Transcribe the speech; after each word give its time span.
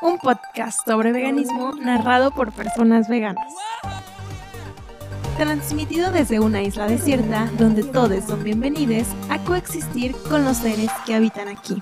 un 0.00 0.18
podcast 0.18 0.86
sobre 0.86 1.12
veganismo 1.12 1.72
narrado 1.74 2.30
por 2.30 2.52
personas 2.52 3.08
veganas. 3.08 3.52
Transmitido 5.36 6.10
desde 6.10 6.40
una 6.40 6.62
isla 6.62 6.86
desierta 6.86 7.50
donde 7.58 7.82
todos 7.84 8.24
son 8.24 8.42
bienvenidos 8.44 9.08
a 9.28 9.42
coexistir 9.44 10.14
con 10.28 10.44
los 10.44 10.58
seres 10.58 10.90
que 11.06 11.14
habitan 11.14 11.48
aquí. 11.48 11.76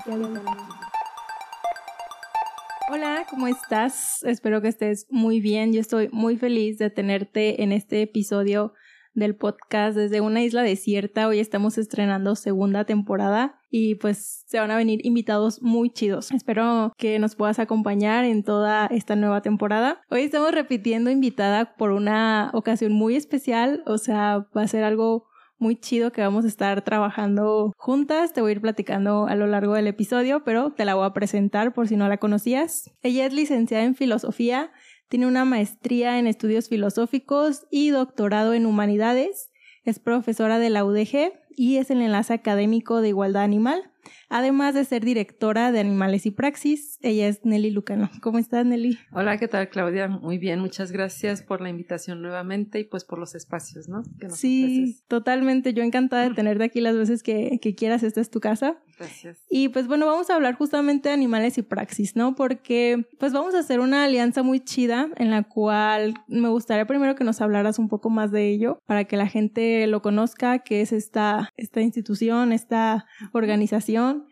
Hola, 2.89 3.25
¿cómo 3.29 3.47
estás? 3.47 4.23
Espero 4.23 4.61
que 4.61 4.69
estés 4.69 5.07
muy 5.09 5.41
bien. 5.41 5.73
Yo 5.73 5.81
estoy 5.81 6.09
muy 6.11 6.37
feliz 6.37 6.77
de 6.77 6.89
tenerte 6.89 7.61
en 7.61 7.71
este 7.71 8.01
episodio 8.01 8.73
del 9.17 9.35
podcast 9.35 9.97
desde 9.97 10.21
una 10.21 10.43
isla 10.43 10.61
desierta. 10.61 11.27
Hoy 11.27 11.39
estamos 11.39 11.77
estrenando 11.79 12.35
segunda 12.35 12.85
temporada 12.85 13.59
y 13.71 13.95
pues 13.95 14.43
se 14.45 14.59
van 14.59 14.69
a 14.69 14.77
venir 14.77 15.03
invitados 15.05 15.61
muy 15.61 15.89
chidos. 15.89 16.31
Espero 16.31 16.93
que 16.97 17.17
nos 17.17 17.35
puedas 17.35 17.57
acompañar 17.57 18.25
en 18.25 18.43
toda 18.43 18.85
esta 18.85 19.15
nueva 19.15 19.41
temporada. 19.41 20.01
Hoy 20.11 20.21
estamos 20.21 20.51
repitiendo 20.51 21.09
invitada 21.09 21.75
por 21.75 21.91
una 21.91 22.51
ocasión 22.53 22.93
muy 22.93 23.15
especial, 23.15 23.81
o 23.87 23.97
sea, 23.97 24.45
va 24.55 24.61
a 24.61 24.67
ser 24.67 24.83
algo 24.83 25.25
muy 25.59 25.75
chido 25.75 26.11
que 26.11 26.21
vamos 26.21 26.45
a 26.45 26.47
estar 26.47 26.83
trabajando 26.83 27.73
juntas. 27.77 28.33
Te 28.33 28.41
voy 28.41 28.49
a 28.49 28.51
ir 28.53 28.61
platicando 28.61 29.25
a 29.27 29.35
lo 29.35 29.47
largo 29.47 29.73
del 29.73 29.87
episodio, 29.87 30.43
pero 30.43 30.71
te 30.71 30.85
la 30.85 30.93
voy 30.93 31.05
a 31.05 31.13
presentar 31.13 31.73
por 31.73 31.87
si 31.87 31.95
no 31.95 32.07
la 32.07 32.17
conocías. 32.17 32.91
Ella 33.01 33.25
es 33.25 33.33
licenciada 33.33 33.83
en 33.83 33.95
filosofía 33.95 34.71
tiene 35.09 35.27
una 35.27 35.45
maestría 35.45 36.19
en 36.19 36.27
estudios 36.27 36.69
filosóficos 36.69 37.65
y 37.71 37.89
doctorado 37.89 38.53
en 38.53 38.65
humanidades. 38.65 39.51
Es 39.83 39.99
profesora 39.99 40.59
de 40.59 40.69
la 40.69 40.83
UDG 40.83 41.31
y 41.55 41.77
es 41.77 41.89
el 41.91 42.01
enlace 42.01 42.33
académico 42.33 43.01
de 43.01 43.09
igualdad 43.09 43.43
animal. 43.43 43.91
Además 44.29 44.73
de 44.73 44.83
ser 44.83 45.03
directora 45.03 45.71
de 45.71 45.79
Animales 45.79 46.25
y 46.25 46.31
Praxis, 46.31 46.99
ella 47.01 47.27
es 47.27 47.45
Nelly 47.45 47.71
Lucano. 47.71 48.09
¿Cómo 48.21 48.39
estás, 48.39 48.65
Nelly? 48.65 48.97
Hola, 49.11 49.37
¿qué 49.37 49.47
tal, 49.47 49.69
Claudia? 49.69 50.07
Muy 50.07 50.37
bien, 50.37 50.59
muchas 50.59 50.91
gracias 50.91 51.41
por 51.41 51.61
la 51.61 51.69
invitación 51.69 52.21
nuevamente 52.21 52.79
y 52.79 52.83
pues 52.83 53.05
por 53.05 53.19
los 53.19 53.35
espacios, 53.35 53.87
¿no? 53.87 54.03
sí, 54.29 55.01
totalmente. 55.07 55.73
Yo 55.73 55.83
encantada 55.83 56.27
de 56.27 56.35
tenerte 56.35 56.65
aquí 56.65 56.81
las 56.81 56.95
veces 56.95 57.23
que, 57.23 57.59
que 57.61 57.75
quieras. 57.75 58.03
Esta 58.03 58.21
es 58.21 58.29
tu 58.29 58.39
casa. 58.39 58.77
Gracias. 58.97 59.45
Y 59.49 59.69
pues 59.69 59.87
bueno, 59.87 60.07
vamos 60.07 60.29
a 60.29 60.35
hablar 60.35 60.55
justamente 60.55 61.09
de 61.09 61.13
animales 61.13 61.57
y 61.57 61.61
praxis, 61.61 62.15
¿no? 62.15 62.35
Porque 62.35 63.05
pues 63.19 63.31
vamos 63.31 63.53
a 63.53 63.59
hacer 63.59 63.79
una 63.79 64.05
alianza 64.05 64.41
muy 64.41 64.59
chida 64.59 65.09
en 65.17 65.29
la 65.29 65.43
cual 65.43 66.15
me 66.27 66.49
gustaría 66.49 66.87
primero 66.87 67.15
que 67.15 67.23
nos 67.23 67.39
hablaras 67.41 67.77
un 67.77 67.89
poco 67.89 68.09
más 68.09 68.31
de 68.31 68.49
ello 68.49 68.81
para 68.87 69.03
que 69.05 69.17
la 69.17 69.27
gente 69.27 69.85
lo 69.87 70.01
conozca, 70.01 70.59
qué 70.59 70.81
es 70.81 70.91
esta, 70.91 71.53
esta 71.57 71.81
institución, 71.81 72.51
esta 72.51 73.05
organización. 73.33 74.27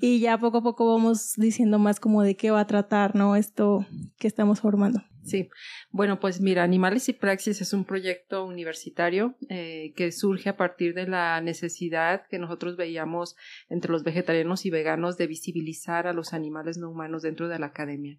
Y 0.00 0.20
ya 0.20 0.38
poco 0.38 0.58
a 0.58 0.62
poco 0.62 0.86
vamos 0.94 1.34
diciendo 1.36 1.78
más 1.78 2.00
como 2.00 2.22
de 2.22 2.36
qué 2.36 2.50
va 2.50 2.60
a 2.60 2.66
tratar, 2.66 3.14
¿no? 3.14 3.36
Esto 3.36 3.86
que 4.18 4.28
estamos 4.28 4.60
formando. 4.60 5.02
Sí, 5.24 5.50
bueno, 5.90 6.18
pues 6.18 6.40
mira, 6.40 6.64
Animales 6.64 7.08
y 7.08 7.12
Praxis 7.12 7.60
es 7.60 7.72
un 7.72 7.84
proyecto 7.84 8.44
universitario 8.44 9.36
eh, 9.48 9.92
que 9.94 10.10
surge 10.10 10.48
a 10.48 10.56
partir 10.56 10.94
de 10.94 11.06
la 11.06 11.40
necesidad 11.40 12.26
que 12.28 12.40
nosotros 12.40 12.76
veíamos 12.76 13.36
entre 13.68 13.92
los 13.92 14.02
vegetarianos 14.02 14.66
y 14.66 14.70
veganos 14.70 15.16
de 15.18 15.28
visibilizar 15.28 16.08
a 16.08 16.12
los 16.12 16.32
animales 16.32 16.76
no 16.76 16.90
humanos 16.90 17.22
dentro 17.22 17.46
de 17.48 17.60
la 17.60 17.66
academia. 17.66 18.18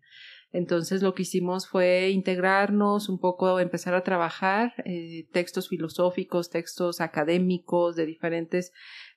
Entonces 0.54 1.02
lo 1.02 1.16
que 1.16 1.24
hicimos 1.24 1.68
fue 1.68 2.12
integrarnos 2.12 3.10
un 3.10 3.20
poco, 3.20 3.60
empezar 3.60 3.96
a 3.96 4.04
trabajar 4.04 4.74
eh, 4.86 5.28
textos 5.34 5.68
filosóficos, 5.68 6.52
textos 6.52 7.02
académicos 7.02 7.96
de 7.96 8.06
diferentes 8.06 8.72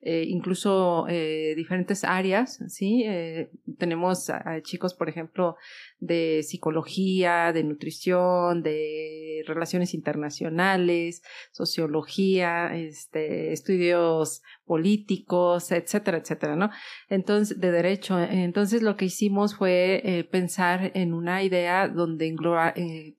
eh, 0.08 0.24
incluso 0.28 1.06
eh, 1.08 1.54
diferentes 1.56 2.04
áreas, 2.04 2.60
¿sí? 2.68 3.02
Eh, 3.04 3.50
tenemos 3.76 4.30
chicos, 4.62 4.94
por 4.94 5.08
ejemplo, 5.08 5.56
de 5.98 6.44
psicología, 6.44 7.52
de 7.52 7.64
nutrición, 7.64 8.62
de 8.62 9.42
relaciones 9.48 9.94
internacionales, 9.94 11.22
sociología, 11.50 12.76
este, 12.76 13.52
estudios 13.52 14.42
políticos, 14.64 15.72
etcétera, 15.72 16.18
etcétera, 16.18 16.54
¿no? 16.54 16.70
Entonces, 17.08 17.58
de 17.58 17.72
derecho. 17.72 18.20
Entonces, 18.20 18.82
lo 18.82 18.96
que 18.96 19.06
hicimos 19.06 19.56
fue 19.56 20.28
pensar 20.30 20.92
en 20.94 21.14
una 21.14 21.42
idea 21.42 21.88
donde 21.88 22.32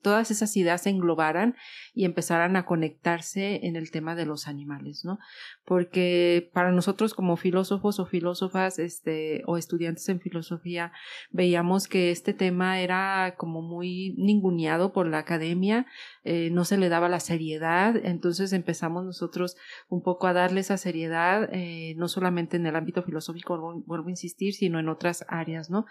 todas 0.00 0.30
esas 0.30 0.56
ideas 0.56 0.82
se 0.82 0.90
englobaran 0.90 1.54
y 1.92 2.06
empezaran 2.06 2.56
a 2.56 2.64
conectarse 2.64 3.66
en 3.66 3.76
el 3.76 3.90
tema 3.90 4.14
de 4.14 4.24
los 4.24 4.46
animales, 4.46 5.04
¿no? 5.04 5.18
Porque 5.64 6.50
para 6.54 6.72
nosotros 6.78 7.12
como 7.12 7.36
filósofos 7.36 7.98
o 7.98 8.06
filósofas, 8.06 8.78
este, 8.78 9.42
o 9.46 9.56
estudiantes 9.56 10.08
en 10.08 10.20
filosofía, 10.20 10.92
veíamos 11.32 11.88
que 11.88 12.12
este 12.12 12.32
tema 12.32 12.80
era 12.80 13.34
como 13.36 13.62
muy 13.62 14.14
ninguneado 14.16 14.92
por 14.92 15.08
la 15.08 15.18
academia, 15.18 15.86
eh, 16.22 16.50
no 16.52 16.64
se 16.64 16.78
le 16.78 16.88
daba 16.88 17.08
la 17.08 17.18
seriedad, 17.18 17.96
entonces 18.04 18.52
empezamos 18.52 19.04
nosotros 19.04 19.56
un 19.88 20.02
poco 20.02 20.28
a 20.28 20.32
darle 20.32 20.60
esa 20.60 20.76
seriedad, 20.76 21.48
eh, 21.52 21.94
no 21.96 22.06
solamente 22.06 22.56
en 22.56 22.66
el 22.66 22.76
ámbito 22.76 23.02
filosófico, 23.02 23.82
vuelvo 23.84 24.06
a 24.06 24.10
insistir, 24.10 24.54
sino 24.54 24.78
en 24.78 24.88
otras 24.88 25.24
áreas, 25.26 25.70
¿no? 25.70 25.84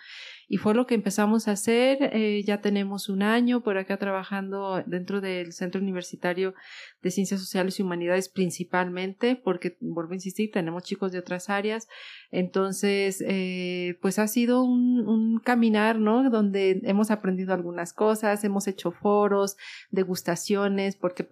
Y 0.48 0.56
fue 0.56 0.74
lo 0.74 0.88
que 0.88 0.96
empezamos 0.96 1.50
a 1.50 1.52
hacer, 1.52 1.98
eh, 2.14 2.44
ya 2.46 2.62
tenemos 2.62 3.10
un 3.10 3.24
año 3.24 3.62
por 3.62 3.78
acá 3.78 3.98
trabajando 3.98 4.82
dentro 4.86 5.20
del 5.20 5.52
Centro 5.52 5.82
Universitario 5.82 6.54
de 7.02 7.12
Ciencias 7.12 7.42
Sociales 7.42 7.78
y 7.78 7.84
Humanidades 7.84 8.30
principalmente, 8.30 9.36
porque, 9.36 9.76
vuelvo 9.82 10.14
a 10.14 10.16
insistir, 10.16 10.50
tenemos 10.52 10.77
chicos 10.80 11.12
de 11.12 11.20
otras 11.20 11.50
áreas, 11.50 11.88
entonces, 12.32 13.24
eh, 13.26 13.98
pues 14.02 14.20
ha 14.20 14.28
sido 14.28 14.64
un, 14.64 15.40
caminar, 15.44 16.00
¿no? 16.00 16.30
Donde 16.30 16.82
hemos 16.84 17.12
aprendido 17.12 17.54
algunas 17.54 17.94
cosas, 17.94 18.44
hemos 18.44 18.68
hecho 18.68 18.92
foros, 18.92 19.56
degustaciones, 19.92 20.96
porque 20.96 21.30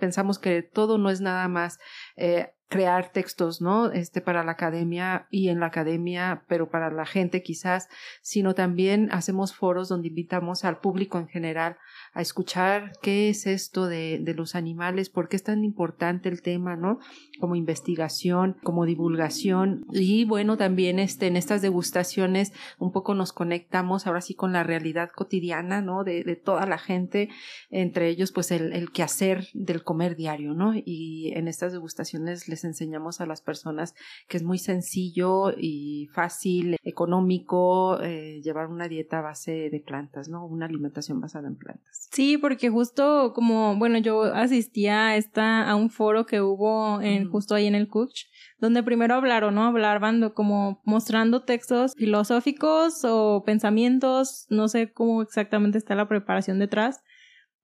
pensamos 0.00 0.38
que 0.38 0.62
todo 0.62 0.98
no 0.98 1.10
es 1.10 1.20
nada 1.20 1.46
más 1.48 1.78
eh, 2.16 2.54
crear 2.68 3.12
textos, 3.12 3.60
¿no? 3.60 3.92
Este 3.92 4.20
para 4.20 4.42
la 4.42 4.52
academia 4.52 5.28
y 5.30 5.48
en 5.48 5.60
la 5.60 5.66
academia, 5.66 6.44
pero 6.48 6.70
para 6.70 6.90
la 6.90 7.06
gente 7.06 7.42
quizás, 7.42 7.88
sino 8.20 8.54
también 8.54 9.10
hacemos 9.12 9.54
foros 9.54 9.88
donde 9.88 10.08
invitamos 10.08 10.64
al 10.64 10.78
público 10.78 11.18
en 11.18 11.28
general 11.28 11.76
a 12.14 12.22
escuchar 12.22 12.92
qué 13.02 13.28
es 13.28 13.46
esto 13.46 13.86
de, 13.86 14.18
de 14.20 14.34
los 14.34 14.54
animales, 14.54 15.10
por 15.10 15.28
qué 15.28 15.36
es 15.36 15.42
tan 15.42 15.64
importante 15.64 16.28
el 16.28 16.42
tema, 16.42 16.76
¿no? 16.76 17.00
Como 17.40 17.56
investigación, 17.56 18.56
como 18.62 18.86
divulgación. 18.86 19.84
Y 19.90 20.24
bueno, 20.24 20.56
también 20.56 20.98
este, 21.00 21.26
en 21.26 21.36
estas 21.36 21.60
degustaciones 21.60 22.52
un 22.78 22.92
poco 22.92 23.14
nos 23.14 23.32
conectamos 23.32 24.06
ahora 24.06 24.20
sí 24.20 24.34
con 24.34 24.52
la 24.52 24.62
realidad 24.62 25.10
cotidiana, 25.14 25.82
¿no? 25.82 26.04
De, 26.04 26.22
de 26.22 26.36
toda 26.36 26.66
la 26.66 26.78
gente, 26.78 27.28
entre 27.70 28.08
ellos 28.08 28.32
pues 28.32 28.52
el, 28.52 28.72
el 28.72 28.92
quehacer 28.92 29.48
del 29.52 29.82
comer 29.82 30.14
diario, 30.14 30.54
¿no? 30.54 30.72
Y 30.74 31.32
en 31.34 31.48
estas 31.48 31.72
degustaciones 31.72 32.48
les 32.48 32.64
enseñamos 32.64 33.20
a 33.20 33.26
las 33.26 33.40
personas 33.40 33.94
que 34.28 34.36
es 34.36 34.42
muy 34.44 34.58
sencillo 34.58 35.50
y 35.56 36.08
fácil, 36.12 36.76
económico, 36.84 38.00
eh, 38.00 38.40
llevar 38.42 38.68
una 38.68 38.88
dieta 38.88 39.18
a 39.18 39.22
base 39.22 39.68
de 39.70 39.80
plantas, 39.80 40.28
¿no? 40.28 40.46
Una 40.46 40.66
alimentación 40.66 41.20
basada 41.20 41.48
en 41.48 41.56
plantas. 41.56 42.03
Sí, 42.12 42.38
porque 42.38 42.70
justo 42.70 43.32
como, 43.34 43.76
bueno, 43.76 43.98
yo 43.98 44.22
asistía 44.24 45.08
a, 45.08 45.16
esta, 45.16 45.68
a 45.68 45.74
un 45.74 45.90
foro 45.90 46.26
que 46.26 46.40
hubo 46.40 47.00
en, 47.00 47.28
justo 47.28 47.54
ahí 47.54 47.66
en 47.66 47.74
el 47.74 47.88
Coach, 47.88 48.24
donde 48.58 48.82
primero 48.82 49.14
hablaron, 49.14 49.54
¿no? 49.54 49.64
Hablaban 49.64 50.30
como 50.30 50.80
mostrando 50.84 51.44
textos 51.44 51.94
filosóficos 51.96 53.04
o 53.04 53.42
pensamientos, 53.44 54.46
no 54.48 54.68
sé 54.68 54.92
cómo 54.92 55.22
exactamente 55.22 55.78
está 55.78 55.94
la 55.94 56.08
preparación 56.08 56.58
detrás, 56.58 57.00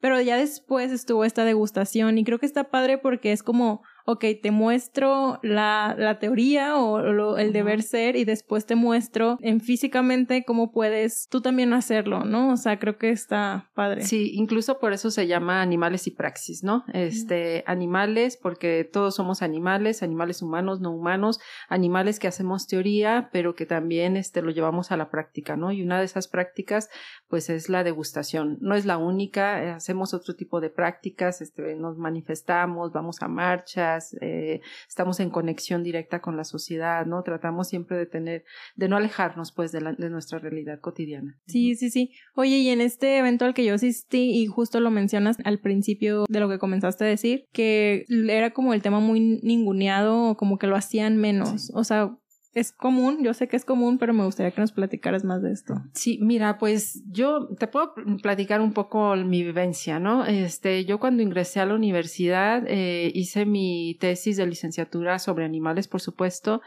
pero 0.00 0.20
ya 0.20 0.36
después 0.36 0.90
estuvo 0.90 1.24
esta 1.24 1.44
degustación 1.44 2.18
y 2.18 2.24
creo 2.24 2.38
que 2.38 2.46
está 2.46 2.70
padre 2.70 2.98
porque 2.98 3.32
es 3.32 3.42
como 3.42 3.82
ok, 4.06 4.24
te 4.42 4.50
muestro 4.50 5.38
la, 5.42 5.94
la 5.98 6.18
teoría 6.18 6.76
o 6.76 7.36
el 7.36 7.52
deber 7.52 7.82
ser 7.82 8.16
y 8.16 8.24
después 8.24 8.66
te 8.66 8.74
muestro 8.74 9.38
en 9.40 9.60
físicamente 9.60 10.44
cómo 10.44 10.72
puedes 10.72 11.28
tú 11.28 11.40
también 11.40 11.72
hacerlo, 11.72 12.24
¿no? 12.24 12.52
O 12.52 12.56
sea, 12.56 12.78
creo 12.78 12.98
que 12.98 13.10
está 13.10 13.70
padre. 13.74 14.02
Sí, 14.02 14.32
incluso 14.34 14.78
por 14.78 14.92
eso 14.92 15.10
se 15.10 15.26
llama 15.26 15.62
animales 15.62 16.06
y 16.06 16.10
praxis, 16.10 16.62
¿no? 16.62 16.84
Este, 16.92 17.64
animales, 17.66 18.36
porque 18.36 18.88
todos 18.90 19.14
somos 19.14 19.42
animales, 19.42 20.02
animales 20.02 20.42
humanos, 20.42 20.80
no 20.80 20.90
humanos, 20.90 21.40
animales 21.68 22.18
que 22.18 22.28
hacemos 22.28 22.66
teoría, 22.66 23.30
pero 23.32 23.54
que 23.54 23.66
también 23.66 24.16
este, 24.16 24.42
lo 24.42 24.50
llevamos 24.50 24.92
a 24.92 24.96
la 24.96 25.10
práctica, 25.10 25.56
¿no? 25.56 25.72
Y 25.72 25.82
una 25.82 25.98
de 25.98 26.04
esas 26.04 26.28
prácticas, 26.28 26.88
pues 27.28 27.50
es 27.50 27.68
la 27.68 27.84
degustación. 27.84 28.58
No 28.60 28.74
es 28.74 28.86
la 28.86 28.98
única, 28.98 29.62
eh, 29.62 29.70
hacemos 29.70 30.14
otro 30.14 30.34
tipo 30.34 30.60
de 30.60 30.70
prácticas, 30.70 31.40
este, 31.40 31.74
nos 31.74 31.96
manifestamos, 31.96 32.92
vamos 32.92 33.22
a 33.22 33.28
marcha, 33.28 33.89
eh, 34.20 34.60
estamos 34.88 35.20
en 35.20 35.30
conexión 35.30 35.82
directa 35.82 36.20
con 36.20 36.36
la 36.36 36.44
sociedad, 36.44 37.06
¿no? 37.06 37.22
Tratamos 37.22 37.68
siempre 37.68 37.96
de 37.96 38.06
tener, 38.06 38.44
de 38.76 38.88
no 38.88 38.96
alejarnos 38.96 39.52
pues 39.52 39.72
de, 39.72 39.80
de 39.96 40.10
nuestra 40.10 40.38
realidad 40.38 40.80
cotidiana. 40.80 41.38
Sí, 41.46 41.74
sí, 41.74 41.90
sí. 41.90 42.12
Oye, 42.34 42.58
y 42.58 42.68
en 42.68 42.80
este 42.80 43.18
evento 43.18 43.44
al 43.44 43.54
que 43.54 43.64
yo 43.64 43.74
asistí, 43.74 44.30
y 44.30 44.46
justo 44.46 44.80
lo 44.80 44.90
mencionas 44.90 45.36
al 45.44 45.60
principio 45.60 46.24
de 46.28 46.40
lo 46.40 46.48
que 46.48 46.58
comenzaste 46.58 47.04
a 47.04 47.08
decir, 47.08 47.46
que 47.52 48.04
era 48.08 48.50
como 48.50 48.74
el 48.74 48.82
tema 48.82 49.00
muy 49.00 49.20
ninguneado, 49.42 50.36
como 50.36 50.58
que 50.58 50.66
lo 50.66 50.76
hacían 50.76 51.16
menos. 51.16 51.70
O 51.74 51.84
sea, 51.84 52.16
es 52.52 52.72
común, 52.72 53.22
yo 53.22 53.32
sé 53.32 53.46
que 53.46 53.56
es 53.56 53.64
común, 53.64 53.98
pero 53.98 54.12
me 54.12 54.24
gustaría 54.24 54.50
que 54.50 54.60
nos 54.60 54.72
platicaras 54.72 55.24
más 55.24 55.40
de 55.42 55.52
esto. 55.52 55.74
Sí, 55.94 56.18
mira, 56.20 56.58
pues 56.58 57.02
yo 57.10 57.48
te 57.58 57.68
puedo 57.68 57.94
platicar 58.22 58.60
un 58.60 58.72
poco 58.72 59.14
mi 59.16 59.44
vivencia, 59.44 60.00
¿no? 60.00 60.24
Este, 60.26 60.84
yo 60.84 60.98
cuando 60.98 61.22
ingresé 61.22 61.60
a 61.60 61.66
la 61.66 61.74
universidad 61.74 62.64
eh, 62.66 63.12
hice 63.14 63.46
mi 63.46 63.96
tesis 64.00 64.36
de 64.36 64.46
licenciatura 64.46 65.18
sobre 65.20 65.44
animales, 65.44 65.86
por 65.86 66.00
supuesto, 66.00 66.60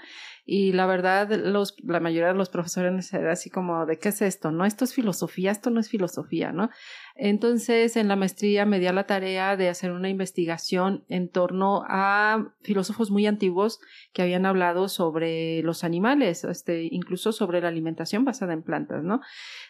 y 0.45 0.73
la 0.73 0.85
verdad, 0.85 1.29
los, 1.31 1.75
la 1.83 2.01
mayoría 2.01 2.29
de 2.29 2.33
los 2.33 2.49
profesores 2.49 3.13
era 3.13 3.31
así 3.31 3.49
como, 3.49 3.85
¿de 3.85 3.97
qué 3.97 4.09
es 4.09 4.21
esto? 4.21 4.51
No, 4.51 4.65
esto 4.65 4.83
es 4.83 4.93
filosofía, 4.93 5.51
esto 5.51 5.69
no 5.69 5.79
es 5.79 5.89
filosofía, 5.89 6.51
¿no? 6.51 6.69
Entonces, 7.15 7.95
en 7.95 8.07
la 8.07 8.15
maestría 8.15 8.65
me 8.65 8.79
di 8.79 8.87
la 8.91 9.05
tarea 9.05 9.55
de 9.55 9.69
hacer 9.69 9.91
una 9.91 10.09
investigación 10.09 11.03
en 11.09 11.29
torno 11.29 11.83
a 11.87 12.53
filósofos 12.63 13.11
muy 13.11 13.27
antiguos 13.27 13.79
que 14.13 14.23
habían 14.23 14.47
hablado 14.47 14.89
sobre 14.89 15.61
los 15.61 15.83
animales, 15.83 16.43
este, 16.43 16.87
incluso 16.89 17.31
sobre 17.31 17.61
la 17.61 17.67
alimentación 17.67 18.25
basada 18.25 18.53
en 18.53 18.63
plantas, 18.63 19.03
¿no? 19.03 19.21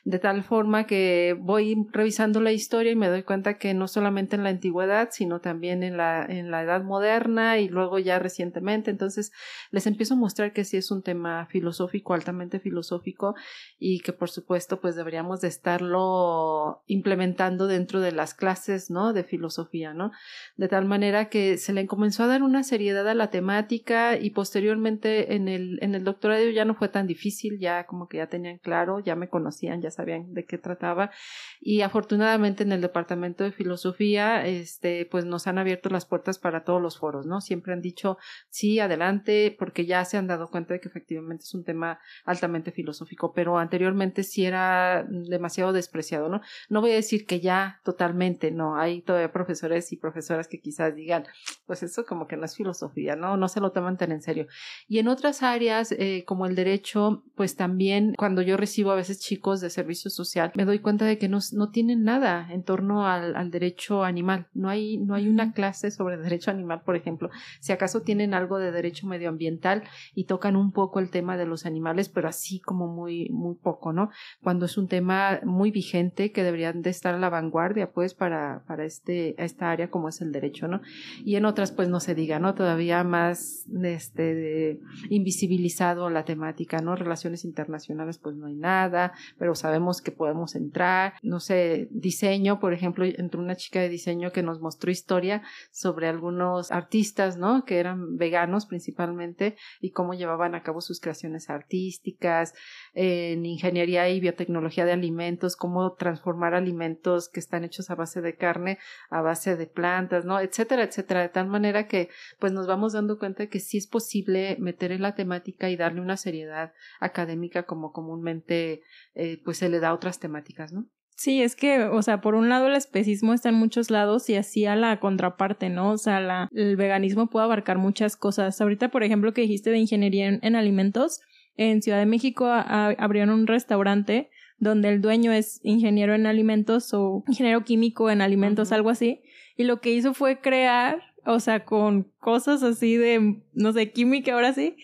De 0.06 0.20
tal 0.20 0.44
forma 0.44 0.86
que 0.86 1.36
voy 1.38 1.76
revisando 1.92 2.40
la 2.40 2.54
historia 2.54 2.94
y 2.94 2.96
me 2.96 3.10
doy 3.10 3.24
cuenta 3.24 3.58
que 3.58 3.74
no 3.74 3.90
solamente 3.90 4.38
en 4.38 4.44
la 4.44 4.50
antigüedad, 4.50 5.10
sino 5.12 5.42
también 5.42 5.84
en 5.84 5.98
la, 5.98 6.26
en 6.26 6.50
la 6.50 6.64
edad 6.64 6.82
moderna 6.82 7.60
y 7.60 7.68
luego 7.68 8.00
ya 8.00 8.20
recientemente. 8.20 8.90
Entonces, 8.90 9.34
les 9.70 9.86
empiezo 9.86 10.14
a 10.14 10.18
mostrar 10.18 10.54
que 10.54 10.64
sí 10.64 10.78
es 10.78 10.92
un 10.92 11.04
tema 11.04 11.46
filosófico, 11.48 12.14
altamente 12.14 12.62
filosófico, 12.62 13.36
y 13.78 14.00
que 14.00 14.14
por 14.14 14.30
supuesto, 14.30 14.80
pues 14.80 14.96
deberíamos 14.96 15.42
de 15.42 15.50
estarlo 15.50 16.84
implementando 16.88 17.33
dentro 17.68 18.00
de 18.00 18.12
las 18.12 18.34
clases, 18.34 18.90
¿no? 18.90 19.14
De 19.14 19.24
filosofía, 19.24 19.94
¿no? 19.94 20.12
De 20.58 20.68
tal 20.68 20.86
manera 20.86 21.30
que 21.30 21.58
se 21.58 21.74
le 21.74 21.86
comenzó 21.88 22.24
a 22.24 22.28
dar 22.28 22.44
una 22.44 22.64
seriedad 22.64 23.08
a 23.08 23.14
la 23.14 23.30
temática 23.30 24.18
y 24.18 24.32
posteriormente 24.32 25.36
en 25.36 25.48
el, 25.48 25.80
en 25.82 25.96
el 25.96 26.04
doctorado 26.04 26.50
ya 26.50 26.66
no 26.66 26.76
fue 26.76 26.90
tan 26.90 27.08
difícil, 27.08 27.60
ya 27.60 27.86
como 27.86 28.08
que 28.08 28.18
ya 28.18 28.28
tenían 28.28 28.58
claro, 28.58 29.00
ya 29.00 29.16
me 29.16 29.30
conocían, 29.30 29.82
ya 29.82 29.92
sabían 29.92 30.34
de 30.34 30.46
qué 30.46 30.58
trataba 30.58 31.12
y 31.60 31.82
afortunadamente 31.82 32.64
en 32.64 32.72
el 32.72 32.82
departamento 32.82 33.44
de 33.44 33.52
filosofía, 33.52 34.46
este, 34.46 35.08
pues 35.10 35.26
nos 35.26 35.48
han 35.48 35.58
abierto 35.58 35.90
las 35.90 36.06
puertas 36.06 36.40
para 36.40 36.64
todos 36.64 36.82
los 36.82 36.98
foros, 36.98 37.26
¿no? 37.26 37.42
Siempre 37.42 37.74
han 37.74 37.82
dicho, 37.82 38.18
sí, 38.50 38.80
adelante, 38.80 39.56
porque 39.58 39.86
ya 39.86 40.04
se 40.06 40.18
han 40.18 40.28
dado 40.28 40.50
cuenta 40.50 40.74
de 40.74 40.80
que 40.80 40.90
efectivamente 40.90 41.44
es 41.44 41.54
un 41.54 41.64
tema 41.64 42.00
altamente 42.26 42.72
filosófico, 42.72 43.34
pero 43.34 43.58
anteriormente 43.58 44.24
sí 44.24 44.46
era 44.46 45.06
demasiado 45.10 45.74
despreciado, 45.74 46.30
¿no? 46.30 46.42
No 46.70 46.82
voy 46.82 46.92
a 46.92 46.96
decir 46.96 47.23
que 47.26 47.40
ya 47.40 47.80
totalmente, 47.84 48.52
no, 48.52 48.78
hay 48.78 49.02
todavía 49.02 49.32
profesores 49.32 49.92
y 49.92 49.98
profesoras 49.98 50.48
que 50.48 50.60
quizás 50.60 50.96
digan, 50.96 51.26
pues 51.66 51.84
eso 51.84 52.06
como 52.06 52.28
que 52.28 52.38
no 52.38 52.46
es 52.46 52.56
filosofía, 52.56 53.16
¿no? 53.16 53.38
No 53.38 53.48
se 53.48 53.60
lo 53.60 53.72
toman 53.72 53.98
tan 53.98 54.12
en 54.12 54.22
serio. 54.22 54.48
Y 54.88 55.00
en 55.00 55.08
otras 55.08 55.44
áreas, 55.44 55.92
eh, 55.92 56.24
como 56.26 56.46
el 56.46 56.56
derecho, 56.56 57.24
pues 57.36 57.56
también 57.56 58.14
cuando 58.18 58.42
yo 58.42 58.58
recibo 58.58 58.92
a 58.92 58.96
veces 58.96 59.20
chicos 59.20 59.62
de 59.62 59.70
servicio 59.70 60.10
social, 60.10 60.52
me 60.56 60.66
doy 60.66 60.80
cuenta 60.80 61.06
de 61.06 61.18
que 61.18 61.30
no, 61.30 61.40
no 61.54 61.70
tienen 61.70 62.04
nada 62.04 62.48
en 62.52 62.64
torno 62.64 63.08
al, 63.08 63.36
al 63.36 63.52
derecho 63.52 64.04
animal. 64.04 64.48
No 64.54 64.70
hay, 64.70 64.98
no 64.98 65.16
hay 65.16 65.28
una 65.28 65.54
clase 65.54 65.92
sobre 65.92 66.18
derecho 66.18 66.52
animal, 66.52 66.82
por 66.84 66.96
ejemplo. 66.96 67.30
Si 67.60 67.72
acaso 67.72 68.02
tienen 68.02 68.34
algo 68.34 68.60
de 68.60 68.72
derecho 68.72 69.08
medioambiental 69.08 69.84
y 70.14 70.26
tocan 70.26 70.56
un 70.56 70.72
poco 70.72 71.00
el 71.00 71.10
tema 71.10 71.38
de 71.38 71.46
los 71.46 71.66
animales, 71.66 72.10
pero 72.10 72.28
así 72.28 72.60
como 72.60 72.88
muy, 72.88 73.30
muy 73.30 73.56
poco, 73.56 73.94
¿no? 73.94 74.10
Cuando 74.42 74.66
es 74.66 74.78
un 74.78 74.88
tema 74.88 75.40
muy 75.44 75.72
vigente 75.72 76.32
que 76.32 76.44
deberían 76.44 76.82
de 76.82 76.90
estar 76.90 77.13
a 77.14 77.20
la 77.20 77.30
vanguardia, 77.30 77.92
pues, 77.92 78.14
para, 78.14 78.64
para 78.68 78.86
este, 78.86 79.42
esta 79.44 79.72
área 79.72 79.90
como 79.90 80.10
es 80.10 80.22
el 80.22 80.32
derecho, 80.32 80.68
¿no? 80.68 80.82
Y 81.24 81.36
en 81.36 81.46
otras, 81.46 81.72
pues, 81.72 81.90
no 81.90 82.00
se 82.00 82.16
diga, 82.16 82.40
¿no? 82.40 82.56
Todavía 82.56 83.04
más, 83.04 83.66
este, 83.84 84.80
invisibilizado 85.10 86.10
la 86.10 86.26
temática, 86.26 86.80
¿no? 86.80 86.96
Relaciones 86.96 87.46
internacionales, 87.46 88.18
pues, 88.18 88.36
no 88.36 88.48
hay 88.48 88.56
nada, 88.56 89.14
pero 89.38 89.56
sabemos 89.56 90.02
que 90.02 90.12
podemos 90.12 90.56
entrar, 90.56 91.14
no 91.22 91.40
sé, 91.40 91.88
diseño, 91.92 92.60
por 92.60 92.74
ejemplo, 92.74 93.06
entre 93.06 93.40
una 93.40 93.56
chica 93.56 93.80
de 93.80 93.90
diseño 93.90 94.32
que 94.32 94.44
nos 94.44 94.60
mostró 94.60 94.92
historia 94.92 95.42
sobre 95.72 96.08
algunos 96.08 96.72
artistas, 96.72 97.38
¿no? 97.38 97.66
Que 97.66 97.80
eran 97.80 98.18
veganos 98.18 98.66
principalmente 98.66 99.56
y 99.82 99.92
cómo 99.92 100.14
llevaban 100.14 100.56
a 100.56 100.64
cabo 100.64 100.82
sus 100.82 101.00
creaciones 101.00 101.50
artísticas, 101.50 102.54
en 102.94 103.46
ingeniería 103.46 104.10
y 104.10 104.20
biotecnología 104.20 104.86
de 104.86 104.92
alimentos, 104.92 105.56
cómo 105.56 105.94
transformar 105.94 106.54
alimentos 106.54 107.03
que 107.32 107.40
están 107.40 107.64
hechos 107.64 107.90
a 107.90 107.96
base 107.96 108.22
de 108.22 108.36
carne, 108.36 108.80
a 109.10 109.22
base 109.22 109.56
de 109.56 109.68
plantas, 109.68 110.26
¿no? 110.26 110.40
Etcétera, 110.40 110.84
etcétera, 110.84 111.22
de 111.22 111.30
tal 111.30 111.48
manera 111.48 111.88
que 111.88 112.10
pues 112.40 112.52
nos 112.52 112.68
vamos 112.68 112.94
dando 112.94 113.20
cuenta 113.20 113.48
que 113.48 113.60
sí 113.60 113.78
es 113.78 113.88
posible 113.88 114.58
meter 114.60 114.92
en 114.92 115.02
la 115.02 115.16
temática 115.16 115.70
y 115.70 115.76
darle 115.76 116.02
una 116.02 116.18
seriedad 116.18 116.74
académica 117.00 117.64
como 117.64 117.92
comúnmente 117.92 118.82
eh, 119.16 119.42
pues 119.44 119.58
se 119.58 119.70
le 119.70 119.80
da 119.80 119.90
a 119.90 119.94
otras 119.94 120.20
temáticas, 120.20 120.74
¿no? 120.74 120.88
Sí, 121.16 121.44
es 121.44 121.56
que, 121.56 121.84
o 121.84 122.02
sea, 122.02 122.22
por 122.22 122.34
un 122.34 122.50
lado 122.50 122.68
el 122.68 122.76
especismo 122.76 123.34
está 123.34 123.50
en 123.50 123.56
muchos 123.56 123.92
lados 123.92 124.30
y 124.30 124.36
así 124.36 124.66
a 124.66 124.76
la 124.76 125.00
contraparte, 125.00 125.70
¿no? 125.70 125.92
O 125.92 125.98
sea, 125.98 126.20
la, 126.20 126.50
el 126.52 126.76
veganismo 126.76 127.30
puede 127.30 127.46
abarcar 127.46 127.78
muchas 127.78 128.18
cosas. 128.18 128.60
Ahorita, 128.60 128.90
por 128.90 129.04
ejemplo, 129.04 129.32
que 129.32 129.42
dijiste 129.42 129.70
de 129.70 129.78
ingeniería 129.78 130.28
en 130.28 130.56
alimentos, 130.56 131.22
en 131.56 131.82
Ciudad 131.82 132.00
de 132.00 132.06
México 132.06 132.48
abrieron 132.48 133.30
un 133.30 133.48
restaurante 133.48 134.30
donde 134.64 134.90
el 134.90 135.02
dueño 135.02 135.32
es 135.32 135.60
ingeniero 135.64 136.16
en 136.16 136.26
alimentos 136.26 136.94
o 136.94 137.24
ingeniero 137.28 137.64
químico 137.64 138.10
en 138.10 138.22
alimentos, 138.22 138.72
algo 138.72 138.90
así. 138.90 139.22
Y 139.56 139.64
lo 139.64 139.82
que 139.82 139.92
hizo 139.92 140.14
fue 140.14 140.40
crear, 140.40 141.02
o 141.26 141.40
sea, 141.40 141.66
con 141.66 142.12
cosas 142.20 142.64
así 142.64 142.98
de, 142.98 143.44
no 143.54 143.74
sé, 143.74 143.92
química 143.92 144.34
ahora 144.34 144.54
sí, 144.54 144.76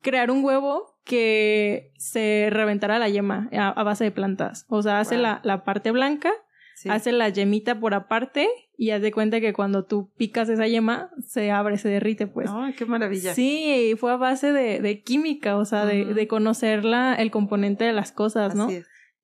crear 0.00 0.30
un 0.30 0.44
huevo 0.44 0.94
que 1.04 1.92
se 1.98 2.48
reventara 2.50 2.98
la 2.98 3.08
yema 3.08 3.48
a, 3.52 3.82
base 3.82 4.04
de 4.04 4.10
plantas. 4.10 4.64
O 4.68 4.82
sea, 4.82 5.00
hace 5.00 5.18
la, 5.18 5.40
la, 5.44 5.64
parte 5.64 5.90
blanca, 5.90 6.32
hace 6.88 7.12
la 7.12 7.28
yemita 7.28 7.78
por 7.78 7.94
aparte 7.94 8.48
y 8.76 8.90
haz 8.90 9.02
de 9.02 9.12
cuenta 9.12 9.40
que 9.40 9.52
cuando 9.52 9.84
tú 9.84 10.10
picas 10.16 10.48
esa 10.48 10.66
yema, 10.66 11.10
se 11.26 11.50
abre, 11.50 11.78
se 11.78 11.88
derrite, 11.88 12.26
pues. 12.26 12.50
¡Ay, 12.50 12.72
qué 12.72 12.86
maravilla! 12.86 13.34
Sí, 13.34 13.94
fue 13.98 14.12
a 14.12 14.16
base 14.16 14.52
de, 14.52 14.80
de 14.80 15.02
química, 15.02 15.56
o 15.56 15.64
sea, 15.64 15.84
de, 15.84 16.06
de 16.14 16.26
conocer 16.26 16.82
el 17.18 17.30
componente 17.30 17.84
de 17.84 17.92
las 17.92 18.12
cosas, 18.12 18.54
¿no? 18.54 18.68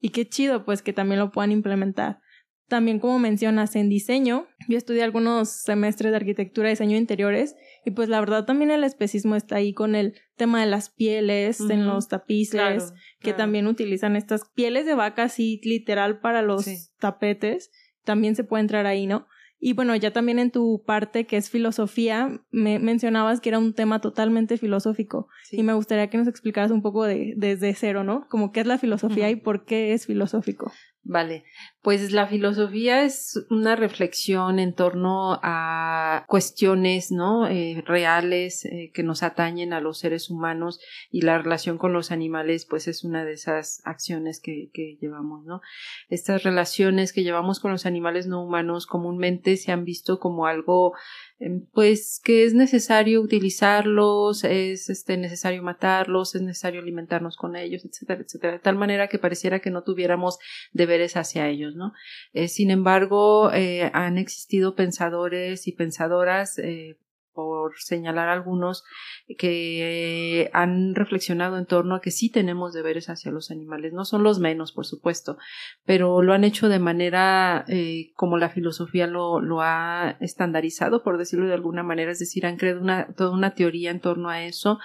Y 0.00 0.10
qué 0.10 0.28
chido, 0.28 0.64
pues, 0.64 0.82
que 0.82 0.92
también 0.92 1.20
lo 1.20 1.30
puedan 1.30 1.52
implementar. 1.52 2.20
También, 2.68 3.00
como 3.00 3.18
mencionas, 3.18 3.74
en 3.74 3.88
diseño, 3.88 4.46
yo 4.68 4.78
estudié 4.78 5.02
algunos 5.02 5.48
semestres 5.50 6.12
de 6.12 6.16
arquitectura 6.16 6.68
y 6.68 6.72
diseño 6.72 6.92
de 6.92 6.98
interiores, 6.98 7.56
y 7.84 7.90
pues 7.90 8.08
la 8.08 8.20
verdad 8.20 8.44
también 8.44 8.70
el 8.70 8.84
especismo 8.84 9.34
está 9.34 9.56
ahí 9.56 9.74
con 9.74 9.96
el 9.96 10.14
tema 10.36 10.60
de 10.60 10.66
las 10.66 10.88
pieles 10.88 11.60
en 11.60 11.86
los 11.86 12.06
tapices, 12.06 12.92
que 13.18 13.32
también 13.32 13.66
utilizan 13.66 14.14
estas 14.14 14.48
pieles 14.54 14.86
de 14.86 14.94
vaca 14.94 15.24
así 15.24 15.60
literal 15.64 16.20
para 16.20 16.42
los 16.42 16.64
tapetes, 17.00 17.72
también 18.04 18.36
se 18.36 18.44
puede 18.44 18.60
entrar 18.60 18.86
ahí, 18.86 19.08
¿no? 19.08 19.26
Y 19.62 19.74
bueno, 19.74 19.94
ya 19.94 20.10
también 20.10 20.38
en 20.38 20.50
tu 20.50 20.82
parte 20.86 21.26
que 21.26 21.36
es 21.36 21.50
filosofía, 21.50 22.40
me 22.50 22.78
mencionabas 22.78 23.40
que 23.40 23.50
era 23.50 23.58
un 23.58 23.74
tema 23.74 24.00
totalmente 24.00 24.56
filosófico. 24.56 25.28
Y 25.52 25.62
me 25.62 25.74
gustaría 25.74 26.08
que 26.08 26.16
nos 26.16 26.28
explicaras 26.28 26.70
un 26.70 26.80
poco 26.80 27.04
de, 27.04 27.34
desde 27.36 27.74
cero, 27.74 28.02
¿no? 28.02 28.26
Como 28.30 28.52
qué 28.52 28.60
es 28.60 28.66
la 28.66 28.78
filosofía 28.78 29.28
y 29.28 29.36
por 29.36 29.66
qué 29.66 29.92
es 29.92 30.06
filosófico. 30.06 30.72
Vale, 31.02 31.44
pues 31.82 32.12
la 32.12 32.26
filosofía 32.26 33.04
es 33.04 33.46
una 33.48 33.74
reflexión 33.74 34.58
en 34.58 34.74
torno 34.74 35.40
a 35.42 36.24
cuestiones, 36.28 37.10
¿no? 37.10 37.46
Eh, 37.46 37.82
reales 37.86 38.64
eh, 38.66 38.90
que 38.92 39.02
nos 39.02 39.22
atañen 39.22 39.72
a 39.72 39.80
los 39.80 39.98
seres 39.98 40.28
humanos 40.28 40.80
y 41.10 41.22
la 41.22 41.38
relación 41.38 41.78
con 41.78 41.92
los 41.92 42.10
animales, 42.10 42.66
pues 42.66 42.86
es 42.88 43.02
una 43.04 43.24
de 43.24 43.32
esas 43.32 43.80
acciones 43.84 44.40
que, 44.40 44.70
que 44.74 44.98
llevamos, 45.00 45.44
¿no? 45.44 45.62
Estas 46.08 46.42
relaciones 46.42 47.12
que 47.12 47.22
llevamos 47.22 47.60
con 47.60 47.70
los 47.70 47.86
animales 47.86 48.26
no 48.26 48.44
humanos 48.44 48.86
comúnmente 48.86 49.56
se 49.56 49.72
han 49.72 49.84
visto 49.84 50.20
como 50.20 50.46
algo 50.46 50.92
Em, 51.42 51.64
pues 51.72 52.20
que 52.22 52.44
es 52.44 52.52
necesario 52.52 53.22
utilizarlos, 53.22 54.44
es 54.44 54.90
este, 54.90 55.16
necesario 55.16 55.62
matarlos, 55.62 56.34
es 56.34 56.42
necesario 56.42 56.82
alimentarnos 56.82 57.38
con 57.38 57.56
ellos, 57.56 57.82
etcétera, 57.82 58.20
etcétera, 58.20 58.52
de 58.52 58.58
tal 58.58 58.76
manera 58.76 59.08
que 59.08 59.18
pareciera 59.18 59.60
que 59.60 59.70
no 59.70 59.82
tuviéramos 59.82 60.38
deberes 60.72 61.16
hacia 61.16 61.48
ellos, 61.48 61.69
Eh, 62.32 62.48
sin 62.48 62.70
embargo, 62.70 63.52
eh, 63.52 63.90
han 63.94 64.18
existido 64.18 64.74
pensadores 64.74 65.66
y 65.66 65.72
pensadoras 65.72 66.58
eh, 66.58 66.96
por 67.32 67.72
señalar 67.78 68.28
algunos 68.28 68.84
que 69.38 70.50
han 70.52 70.94
reflexionado 70.94 71.58
en 71.58 71.66
torno 71.66 71.94
a 71.94 72.00
que 72.00 72.10
sí 72.10 72.30
tenemos 72.30 72.72
deberes 72.72 73.08
hacia 73.08 73.30
los 73.30 73.50
animales, 73.50 73.92
no 73.92 74.04
son 74.04 74.22
los 74.22 74.38
menos, 74.38 74.72
por 74.72 74.86
supuesto, 74.86 75.38
pero 75.84 76.22
lo 76.22 76.32
han 76.32 76.44
hecho 76.44 76.68
de 76.68 76.78
manera 76.78 77.64
eh, 77.68 78.12
como 78.16 78.38
la 78.38 78.50
filosofía 78.50 79.06
lo, 79.06 79.40
lo, 79.40 79.60
ha 79.60 80.16
estandarizado, 80.20 81.02
por 81.02 81.18
decirlo 81.18 81.46
de 81.46 81.54
alguna 81.54 81.82
manera, 81.82 82.12
es 82.12 82.18
decir, 82.18 82.46
han 82.46 82.56
creado 82.56 82.80
una, 82.80 83.12
toda 83.14 83.30
una 83.30 83.54
teoría 83.54 83.90
en 83.90 84.00
torno 84.00 84.28
a 84.28 84.42
eso, 84.44 84.78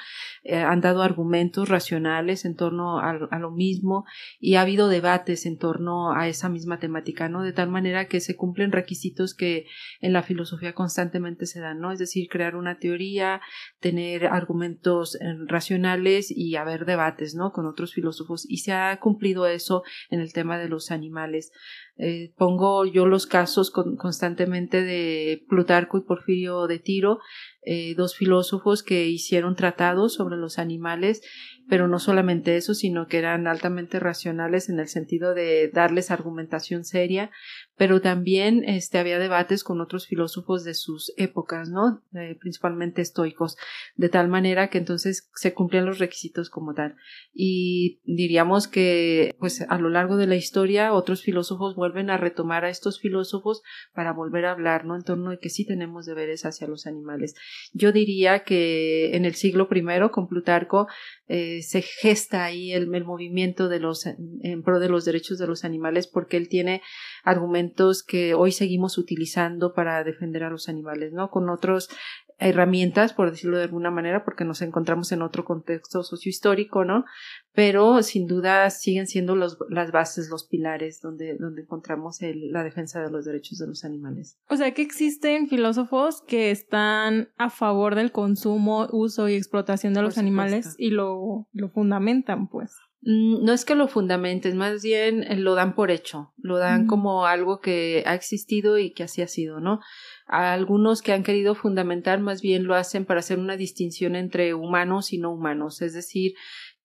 eh, 0.44 0.58
han 0.58 0.82
dado 0.82 1.02
argumentos 1.02 1.70
racionales 1.70 2.46
en 2.46 2.56
torno 2.56 3.00
a, 3.00 3.12
a, 3.32 3.40
lo 3.40 3.52
mismo 3.52 4.06
y 4.40 4.56
ha 4.56 4.62
habido 4.62 4.88
debates 4.88 5.46
en 5.46 5.58
torno 5.58 6.14
a 6.14 6.28
esa 6.28 6.50
misma 6.50 6.80
temática, 6.80 7.30
¿no? 7.30 7.44
De 7.44 7.54
tal 7.54 7.70
manera 7.70 8.08
que 8.08 8.20
se 8.20 8.36
cumplen 8.36 8.72
requisitos 8.72 9.34
que 9.34 9.68
en 10.02 10.14
la 10.14 10.24
filosofía 10.24 10.74
constantemente 10.74 11.46
se 11.46 11.60
dan, 11.60 11.80
¿no? 11.80 11.92
Es 11.92 12.00
decir, 12.00 12.30
crear 12.36 12.58
una 12.58 12.80
teoría, 12.80 13.40
tener 13.80 14.26
argumentos 14.28 15.16
eh, 15.16 15.20
racionales 15.48 16.30
y 16.30 16.58
haber 16.58 16.86
debates, 16.86 17.34
¿no? 17.34 17.54
Con 17.54 17.66
otros 17.66 17.94
filósofos. 17.94 18.46
Y 18.50 18.58
se 18.58 18.74
ha 18.74 19.00
cumplido 19.00 19.48
eso 19.48 19.84
en 20.10 20.20
el 20.20 20.34
tema 20.34 20.58
de 20.58 20.68
los 20.68 20.92
animales. 20.92 21.54
Eh, 21.98 22.34
pongo 22.36 22.86
yo 22.86 23.06
los 23.06 23.26
casos 23.26 23.72
constantemente 23.72 24.82
de 24.82 25.46
Plutarco 25.48 25.98
y 25.98 26.02
Porfirio 26.02 26.68
de 26.68 26.80
Tiro, 26.80 27.20
eh, 27.62 27.96
dos 27.96 28.18
filósofos 28.18 28.84
que 28.84 29.08
hicieron 29.08 29.56
tratados 29.56 30.14
sobre 30.16 30.36
los 30.36 30.60
animales, 30.60 31.22
pero 31.70 31.88
no 31.88 32.00
solamente 32.00 32.58
eso, 32.58 32.74
sino 32.74 33.08
que 33.08 33.18
eran 33.18 33.48
altamente 33.48 34.02
racionales 34.02 34.68
en 34.68 34.80
el 34.80 34.90
sentido 34.90 35.34
de 35.34 35.70
darles 35.74 36.12
argumentación 36.12 36.84
seria, 36.84 37.32
pero 37.78 38.02
también 38.02 38.64
este, 38.64 38.98
había 38.98 39.20
debates 39.20 39.64
con 39.64 39.82
otros 39.82 40.08
filósofos 40.08 40.64
de 40.64 40.74
sus 40.74 41.14
épocas, 41.18 41.70
¿no? 41.70 42.02
Eh, 42.14 42.38
principalmente 42.40 43.02
estoicos, 43.02 43.58
de 43.96 44.10
tal 44.10 44.30
manera 44.30 44.70
que 44.70 44.78
entonces 44.78 45.30
se 45.36 45.54
cumplían 45.54 45.86
los 45.86 46.00
requisitos 46.00 46.50
como 46.50 46.74
tal. 46.74 46.96
Y 47.34 48.00
diríamos 48.06 48.68
que, 48.68 49.36
pues, 49.40 49.62
a 49.68 49.78
lo 49.78 49.90
largo 49.90 50.16
de 50.16 50.28
la 50.28 50.36
historia, 50.36 50.94
otros 50.94 51.22
filósofos 51.22 51.76
vuelven 51.76 52.10
a 52.10 52.18
retomar 52.18 52.64
a 52.64 52.70
estos 52.70 53.00
filósofos 53.00 53.62
para 53.94 54.14
volver 54.14 54.46
a 54.46 54.52
hablar, 54.52 54.86
¿no? 54.86 54.96
En 54.96 55.04
torno 55.04 55.32
de 55.32 55.40
que 55.40 55.50
sí 55.50 55.66
tenemos 55.66 56.06
deberes 56.06 56.46
hacia 56.46 56.68
los 56.68 56.88
animales. 56.88 57.36
Yo 57.74 57.92
diría 57.92 58.44
que 58.44 59.16
en 59.16 59.26
el 59.26 59.36
siglo 59.36 59.68
I, 59.70 59.84
con 60.12 60.28
Plutarco, 60.28 60.88
eh, 61.28 61.62
se 61.62 61.82
gesta 61.82 62.46
ahí 62.46 62.72
el, 62.72 62.88
movimiento 62.88 63.68
de 63.68 63.80
los, 63.80 64.06
en 64.06 64.64
pro 64.64 64.80
de 64.80 64.90
los 64.90 65.04
derechos 65.04 65.38
de 65.38 65.48
los 65.48 65.66
animales 65.66 66.08
porque 66.08 66.38
él 66.38 66.48
tiene 66.48 66.82
argumentos 67.24 67.65
que 68.08 68.34
hoy 68.34 68.52
seguimos 68.52 68.98
utilizando 68.98 69.74
para 69.74 70.04
defender 70.04 70.44
a 70.44 70.50
los 70.50 70.70
animales, 70.70 71.14
¿no? 71.14 71.30
Con 71.30 71.50
otros 71.50 71.90
herramientas, 72.38 73.14
por 73.14 73.32
decirlo 73.32 73.58
de 73.58 73.64
alguna 73.64 73.92
manera, 73.92 74.26
porque 74.26 74.44
nos 74.44 74.62
encontramos 74.62 75.12
en 75.12 75.22
otro 75.22 75.46
contexto 75.46 76.04
sociohistórico, 76.04 76.84
¿no? 76.84 77.06
Pero 77.54 78.04
sin 78.04 78.28
duda 78.28 78.70
siguen 78.70 79.08
siendo 79.08 79.36
los, 79.36 79.58
las 79.70 79.92
bases, 79.92 80.30
los 80.30 80.46
pilares 80.46 81.00
donde, 81.02 81.38
donde 81.38 81.62
encontramos 81.62 82.22
el, 82.22 82.52
la 82.52 82.64
defensa 82.64 83.02
de 83.02 83.10
los 83.10 83.26
derechos 83.26 83.58
de 83.58 83.68
los 83.68 83.86
animales. 83.86 84.38
O 84.50 84.58
sea 84.58 84.74
que 84.74 84.82
existen 84.82 85.48
filósofos 85.48 86.22
que 86.28 86.52
están 86.52 87.30
a 87.38 87.50
favor 87.50 87.96
del 87.96 88.12
consumo, 88.12 88.88
uso 88.92 89.30
y 89.30 89.36
explotación 89.36 89.94
de 89.94 90.02
los 90.02 90.18
animales 90.18 90.76
y 90.78 90.90
lo, 90.90 91.48
lo 91.54 91.70
fundamentan, 91.70 92.50
pues. 92.50 92.76
Mm, 93.06 93.46
no 93.46 93.54
es 93.54 93.66
que 93.66 93.76
lo 93.76 93.88
fundamenten, 93.88 94.58
más 94.58 94.82
bien 94.82 95.24
eh, 95.24 95.38
lo 95.38 95.54
dan 95.54 95.76
por 95.76 95.92
hecho, 95.92 96.34
lo 96.38 96.58
dan 96.58 96.88
como 96.88 97.28
algo 97.28 97.60
que 97.60 98.04
ha 98.08 98.16
existido 98.16 98.80
y 98.80 98.92
que 98.92 99.04
así 99.04 99.22
ha 99.22 99.28
sido, 99.28 99.60
¿no? 99.60 99.80
algunos 100.28 101.04
que 101.04 101.14
han 101.14 101.22
querido 101.22 101.54
fundamentar 101.54 102.20
más 102.20 102.42
bien 102.42 102.64
lo 102.64 102.74
hacen 102.74 103.06
para 103.06 103.20
hacer 103.20 103.38
una 103.38 103.58
distinción 103.58 104.16
entre 104.16 104.56
humanos 104.56 105.14
y 105.14 105.20
no 105.20 105.32
humanos, 105.32 105.82
es 105.84 105.94
decir, 105.94 106.34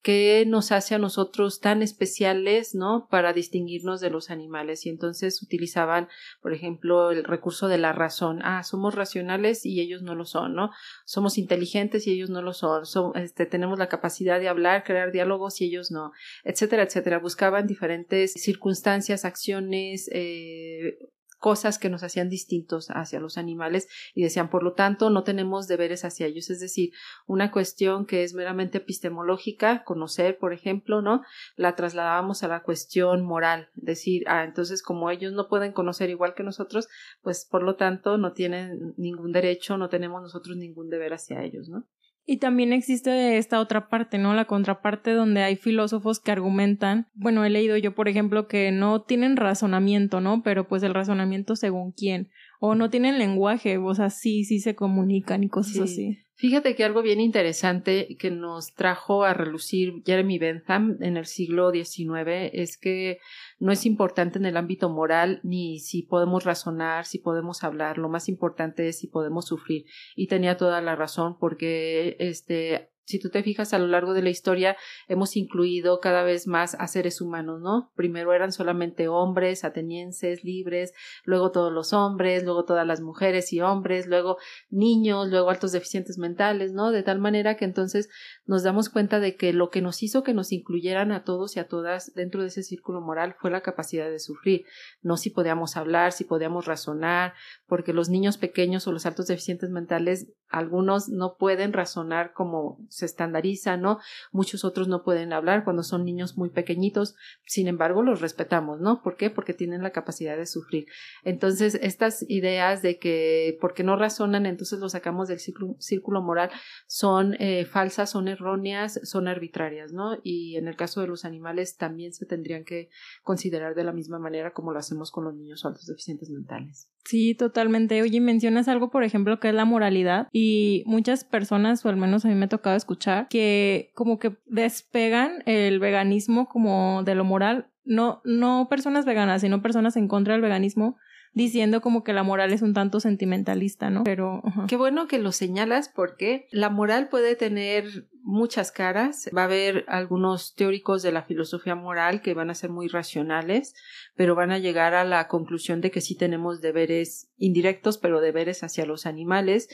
qué 0.02 0.44
nos 0.46 0.72
hace 0.72 0.94
a 0.94 0.98
nosotros 0.98 1.60
tan 1.60 1.82
especiales, 1.82 2.74
¿no? 2.74 3.06
Para 3.10 3.32
distinguirnos 3.32 4.00
de 4.00 4.10
los 4.10 4.30
animales. 4.30 4.86
Y 4.86 4.88
entonces 4.88 5.42
utilizaban, 5.42 6.08
por 6.40 6.54
ejemplo, 6.54 7.10
el 7.10 7.24
recurso 7.24 7.68
de 7.68 7.78
la 7.78 7.92
razón. 7.92 8.40
Ah, 8.42 8.62
somos 8.62 8.94
racionales 8.94 9.66
y 9.66 9.80
ellos 9.80 10.02
no 10.02 10.14
lo 10.14 10.24
son, 10.24 10.54
¿no? 10.54 10.70
Somos 11.04 11.38
inteligentes 11.38 12.06
y 12.06 12.12
ellos 12.12 12.30
no 12.30 12.42
lo 12.42 12.52
son. 12.52 12.84
este, 13.16 13.46
tenemos 13.46 13.78
la 13.78 13.88
capacidad 13.88 14.40
de 14.40 14.48
hablar, 14.48 14.84
crear 14.84 15.12
diálogos 15.12 15.60
y 15.60 15.66
ellos 15.66 15.90
no, 15.90 16.12
etcétera, 16.44 16.84
etcétera. 16.84 17.18
Buscaban 17.18 17.66
diferentes 17.66 18.32
circunstancias, 18.32 19.24
acciones, 19.24 20.08
eh, 20.12 20.98
cosas 21.40 21.78
que 21.78 21.88
nos 21.88 22.02
hacían 22.02 22.28
distintos 22.28 22.88
hacia 22.90 23.18
los 23.18 23.38
animales 23.38 23.88
y 24.14 24.22
decían, 24.22 24.50
por 24.50 24.62
lo 24.62 24.74
tanto, 24.74 25.08
no 25.08 25.24
tenemos 25.24 25.66
deberes 25.66 26.04
hacia 26.04 26.26
ellos. 26.26 26.50
Es 26.50 26.60
decir, 26.60 26.92
una 27.26 27.50
cuestión 27.50 28.04
que 28.04 28.22
es 28.22 28.34
meramente 28.34 28.78
epistemológica, 28.78 29.82
conocer, 29.84 30.38
por 30.38 30.52
ejemplo, 30.52 31.00
¿no? 31.00 31.22
La 31.56 31.74
trasladábamos 31.74 32.42
a 32.42 32.48
la 32.48 32.62
cuestión 32.62 33.24
moral. 33.24 33.70
Decir, 33.74 34.24
ah, 34.28 34.44
entonces, 34.44 34.82
como 34.82 35.10
ellos 35.10 35.32
no 35.32 35.48
pueden 35.48 35.72
conocer 35.72 36.10
igual 36.10 36.34
que 36.34 36.42
nosotros, 36.42 36.88
pues 37.22 37.46
por 37.50 37.62
lo 37.62 37.74
tanto, 37.74 38.18
no 38.18 38.34
tienen 38.34 38.94
ningún 38.98 39.32
derecho, 39.32 39.78
no 39.78 39.88
tenemos 39.88 40.20
nosotros 40.20 40.58
ningún 40.58 40.90
deber 40.90 41.14
hacia 41.14 41.42
ellos, 41.42 41.70
¿no? 41.70 41.86
Y 42.30 42.36
también 42.36 42.72
existe 42.72 43.38
esta 43.38 43.58
otra 43.58 43.88
parte, 43.88 44.16
¿no? 44.16 44.34
La 44.34 44.44
contraparte 44.44 45.10
donde 45.14 45.42
hay 45.42 45.56
filósofos 45.56 46.20
que 46.20 46.30
argumentan, 46.30 47.08
bueno, 47.12 47.44
he 47.44 47.50
leído 47.50 47.76
yo, 47.76 47.92
por 47.96 48.06
ejemplo, 48.06 48.46
que 48.46 48.70
no 48.70 49.02
tienen 49.02 49.36
razonamiento, 49.36 50.20
¿no? 50.20 50.44
Pero 50.44 50.68
pues 50.68 50.84
el 50.84 50.94
razonamiento 50.94 51.56
según 51.56 51.90
quién. 51.90 52.30
O 52.60 52.76
no 52.76 52.88
tienen 52.88 53.18
lenguaje, 53.18 53.78
o 53.78 53.94
sea, 53.96 54.10
sí, 54.10 54.44
sí 54.44 54.60
se 54.60 54.76
comunican 54.76 55.42
y 55.42 55.48
cosas 55.48 55.80
así. 55.80 56.18
Fíjate 56.40 56.74
que 56.74 56.84
algo 56.84 57.02
bien 57.02 57.20
interesante 57.20 58.16
que 58.18 58.30
nos 58.30 58.72
trajo 58.72 59.24
a 59.24 59.34
relucir 59.34 60.02
Jeremy 60.06 60.38
Bentham 60.38 60.96
en 61.02 61.18
el 61.18 61.26
siglo 61.26 61.70
XIX 61.70 62.48
es 62.54 62.78
que 62.78 63.18
no 63.58 63.72
es 63.72 63.84
importante 63.84 64.38
en 64.38 64.46
el 64.46 64.56
ámbito 64.56 64.88
moral 64.88 65.40
ni 65.42 65.80
si 65.80 66.02
podemos 66.02 66.44
razonar, 66.44 67.04
si 67.04 67.18
podemos 67.18 67.62
hablar, 67.62 67.98
lo 67.98 68.08
más 68.08 68.30
importante 68.30 68.88
es 68.88 68.98
si 69.00 69.06
podemos 69.06 69.48
sufrir. 69.48 69.84
Y 70.16 70.28
tenía 70.28 70.56
toda 70.56 70.80
la 70.80 70.96
razón 70.96 71.36
porque 71.38 72.16
este 72.18 72.90
si 73.10 73.18
tú 73.18 73.28
te 73.28 73.42
fijas 73.42 73.74
a 73.74 73.78
lo 73.78 73.86
largo 73.86 74.14
de 74.14 74.22
la 74.22 74.30
historia, 74.30 74.76
hemos 75.08 75.36
incluido 75.36 76.00
cada 76.00 76.22
vez 76.22 76.46
más 76.46 76.74
a 76.78 76.86
seres 76.86 77.20
humanos, 77.20 77.60
¿no? 77.60 77.90
Primero 77.94 78.32
eran 78.32 78.52
solamente 78.52 79.08
hombres, 79.08 79.64
atenienses, 79.64 80.44
libres, 80.44 80.92
luego 81.24 81.50
todos 81.50 81.72
los 81.72 81.92
hombres, 81.92 82.44
luego 82.44 82.64
todas 82.64 82.86
las 82.86 83.00
mujeres 83.00 83.52
y 83.52 83.60
hombres, 83.60 84.06
luego 84.06 84.38
niños, 84.70 85.28
luego 85.28 85.50
altos 85.50 85.72
deficientes 85.72 86.18
mentales, 86.18 86.72
¿no? 86.72 86.90
De 86.92 87.02
tal 87.02 87.18
manera 87.18 87.56
que 87.56 87.64
entonces 87.64 88.08
nos 88.46 88.62
damos 88.62 88.88
cuenta 88.88 89.20
de 89.20 89.36
que 89.36 89.52
lo 89.52 89.70
que 89.70 89.82
nos 89.82 90.02
hizo 90.02 90.22
que 90.22 90.34
nos 90.34 90.52
incluyeran 90.52 91.12
a 91.12 91.24
todos 91.24 91.56
y 91.56 91.60
a 91.60 91.68
todas 91.68 92.14
dentro 92.14 92.42
de 92.42 92.48
ese 92.48 92.62
círculo 92.62 93.00
moral 93.00 93.34
fue 93.38 93.50
la 93.50 93.62
capacidad 93.62 94.08
de 94.08 94.18
sufrir, 94.18 94.64
no 95.02 95.16
si 95.16 95.30
podíamos 95.30 95.76
hablar, 95.76 96.12
si 96.12 96.24
podíamos 96.24 96.66
razonar, 96.66 97.34
porque 97.66 97.92
los 97.92 98.08
niños 98.08 98.38
pequeños 98.38 98.86
o 98.86 98.92
los 98.92 99.06
altos 99.06 99.26
deficientes 99.26 99.70
mentales, 99.70 100.28
algunos 100.48 101.08
no 101.08 101.36
pueden 101.38 101.72
razonar 101.72 102.32
como 102.32 102.78
se 103.00 103.06
estandariza, 103.06 103.76
¿no? 103.76 103.98
Muchos 104.32 104.64
otros 104.64 104.88
no 104.88 105.02
pueden 105.02 105.32
hablar 105.32 105.64
cuando 105.64 105.82
son 105.82 106.04
niños 106.04 106.36
muy 106.36 106.50
pequeñitos, 106.50 107.16
sin 107.44 107.68
embargo, 107.68 108.02
los 108.02 108.20
respetamos, 108.20 108.80
¿no? 108.80 109.02
¿Por 109.02 109.16
qué? 109.16 109.30
Porque 109.30 109.54
tienen 109.54 109.82
la 109.82 109.90
capacidad 109.90 110.36
de 110.36 110.46
sufrir. 110.46 110.86
Entonces, 111.24 111.78
estas 111.82 112.24
ideas 112.28 112.82
de 112.82 112.98
que 112.98 113.58
porque 113.60 113.84
no 113.84 113.96
razonan, 113.96 114.46
entonces 114.46 114.78
los 114.78 114.92
sacamos 114.92 115.28
del 115.28 115.40
círculo, 115.40 116.22
moral, 116.22 116.50
son 116.86 117.34
eh, 117.40 117.64
falsas, 117.64 118.10
son 118.10 118.28
erróneas, 118.28 119.00
son 119.04 119.28
arbitrarias, 119.28 119.92
¿no? 119.92 120.18
Y 120.22 120.56
en 120.56 120.68
el 120.68 120.76
caso 120.76 121.00
de 121.00 121.06
los 121.06 121.24
animales 121.24 121.76
también 121.76 122.12
se 122.12 122.26
tendrían 122.26 122.64
que 122.64 122.90
considerar 123.22 123.74
de 123.74 123.84
la 123.84 123.92
misma 123.92 124.18
manera 124.18 124.52
como 124.52 124.72
lo 124.72 124.78
hacemos 124.78 125.10
con 125.10 125.24
los 125.24 125.34
niños 125.34 125.64
altos 125.64 125.86
deficientes 125.86 126.30
mentales. 126.30 126.88
Sí, 127.04 127.34
totalmente. 127.34 128.02
Oye, 128.02 128.20
mencionas 128.20 128.68
algo, 128.68 128.90
por 128.90 129.04
ejemplo, 129.04 129.40
que 129.40 129.48
es 129.48 129.54
la 129.54 129.64
moralidad 129.64 130.28
y 130.32 130.84
muchas 130.86 131.24
personas, 131.24 131.84
o 131.84 131.88
al 131.88 131.96
menos 131.96 132.24
a 132.24 132.28
mí 132.28 132.34
me 132.34 132.44
ha 132.44 132.48
tocado 132.48 132.76
escuchar, 132.76 133.28
que 133.28 133.90
como 133.94 134.18
que 134.18 134.36
despegan 134.46 135.42
el 135.46 135.80
veganismo 135.80 136.48
como 136.48 137.02
de 137.04 137.14
lo 137.14 137.24
moral. 137.24 137.66
No, 137.84 138.20
no 138.24 138.68
personas 138.68 139.04
veganas, 139.04 139.40
sino 139.40 139.62
personas 139.62 139.96
en 139.96 140.06
contra 140.06 140.34
del 140.34 140.42
veganismo 140.42 140.96
diciendo 141.32 141.80
como 141.80 142.02
que 142.02 142.12
la 142.12 142.22
moral 142.22 142.52
es 142.52 142.62
un 142.62 142.74
tanto 142.74 143.00
sentimentalista, 143.00 143.90
¿no? 143.90 144.04
Pero... 144.04 144.42
Qué 144.68 144.76
bueno 144.76 145.06
que 145.06 145.18
lo 145.18 145.32
señalas 145.32 145.88
porque 145.88 146.46
la 146.50 146.70
moral 146.70 147.08
puede 147.08 147.36
tener 147.36 148.08
muchas 148.22 148.72
caras. 148.72 149.28
Va 149.36 149.42
a 149.42 149.44
haber 149.46 149.84
algunos 149.88 150.54
teóricos 150.54 151.02
de 151.02 151.12
la 151.12 151.22
filosofía 151.22 151.74
moral 151.74 152.22
que 152.22 152.34
van 152.34 152.50
a 152.50 152.54
ser 152.54 152.70
muy 152.70 152.88
racionales, 152.88 153.74
pero 154.14 154.34
van 154.34 154.50
a 154.50 154.58
llegar 154.58 154.94
a 154.94 155.04
la 155.04 155.28
conclusión 155.28 155.80
de 155.80 155.90
que 155.90 156.00
sí 156.00 156.16
tenemos 156.16 156.60
deberes 156.60 157.30
indirectos, 157.38 157.98
pero 157.98 158.20
deberes 158.20 158.62
hacia 158.62 158.86
los 158.86 159.06
animales, 159.06 159.68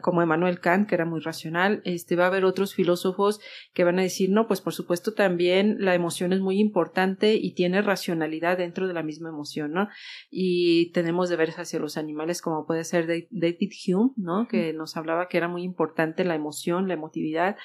como 0.00 0.22
Emmanuel 0.22 0.60
Kant, 0.60 0.88
que 0.88 0.94
era 0.94 1.04
muy 1.04 1.20
racional. 1.20 1.82
Este, 1.84 2.16
va 2.16 2.24
a 2.24 2.28
haber 2.28 2.44
otros 2.44 2.74
filósofos 2.74 3.40
que 3.72 3.84
van 3.84 3.98
a 3.98 4.02
decir, 4.02 4.30
no, 4.30 4.46
pues 4.46 4.60
por 4.60 4.74
supuesto 4.74 5.14
también 5.14 5.76
la 5.80 5.94
emoción 5.94 6.32
es 6.32 6.40
muy 6.40 6.58
importante 6.58 7.34
y 7.34 7.54
tiene 7.54 7.82
racionalidad 7.82 8.58
dentro 8.58 8.86
de 8.86 8.94
la 8.94 9.02
misma 9.02 9.28
emoción, 9.28 9.72
¿no? 9.72 9.88
Y 10.30 10.92
tenemos 10.92 11.28
deberes 11.28 11.58
hacia 11.58 11.78
los 11.78 11.96
animales, 11.96 12.42
como 12.42 12.66
puede 12.66 12.84
ser 12.84 13.06
David 13.30 13.72
Hume, 13.88 14.12
¿no? 14.16 14.46
Que 14.48 14.72
nos 14.72 14.96
hablaba 14.96 15.28
que 15.28 15.38
era 15.38 15.48
muy 15.48 15.62
importante 15.62 16.24
la 16.24 16.34
emoción, 16.34 16.88
la 16.88 16.94
emotividad 16.94 17.56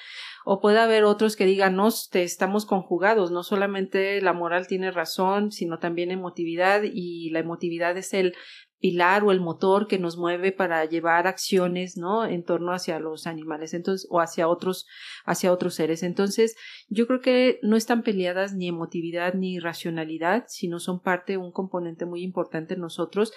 o 0.44 0.60
puede 0.60 0.78
haber 0.78 1.04
otros 1.04 1.36
que 1.36 1.46
digan, 1.46 1.76
no, 1.76 1.88
te 2.10 2.22
estamos 2.22 2.66
conjugados, 2.66 3.30
no 3.30 3.42
solamente 3.42 4.20
la 4.22 4.32
moral 4.32 4.66
tiene 4.66 4.90
razón, 4.90 5.52
sino 5.52 5.78
también 5.78 6.10
emotividad 6.10 6.82
y 6.84 7.30
la 7.30 7.40
emotividad 7.40 7.96
es 7.96 8.14
el 8.14 8.34
pilar 8.80 9.22
o 9.24 9.30
el 9.30 9.40
motor 9.40 9.86
que 9.86 9.98
nos 9.98 10.16
mueve 10.16 10.52
para 10.52 10.84
llevar 10.86 11.26
acciones, 11.26 11.96
¿no? 11.98 12.24
En 12.24 12.44
torno 12.44 12.72
hacia 12.72 12.98
los 12.98 13.26
animales, 13.26 13.74
entonces, 13.74 14.08
o 14.10 14.20
hacia 14.20 14.48
otros, 14.48 14.86
hacia 15.24 15.52
otros 15.52 15.74
seres. 15.74 16.02
Entonces, 16.02 16.56
yo 16.88 17.06
creo 17.06 17.20
que 17.20 17.60
no 17.62 17.76
están 17.76 18.02
peleadas 18.02 18.54
ni 18.54 18.68
emotividad 18.68 19.34
ni 19.34 19.58
racionalidad, 19.58 20.44
sino 20.48 20.80
son 20.80 21.00
parte, 21.00 21.36
un 21.36 21.52
componente 21.52 22.06
muy 22.06 22.22
importante 22.22 22.74
en 22.74 22.80
nosotros, 22.80 23.32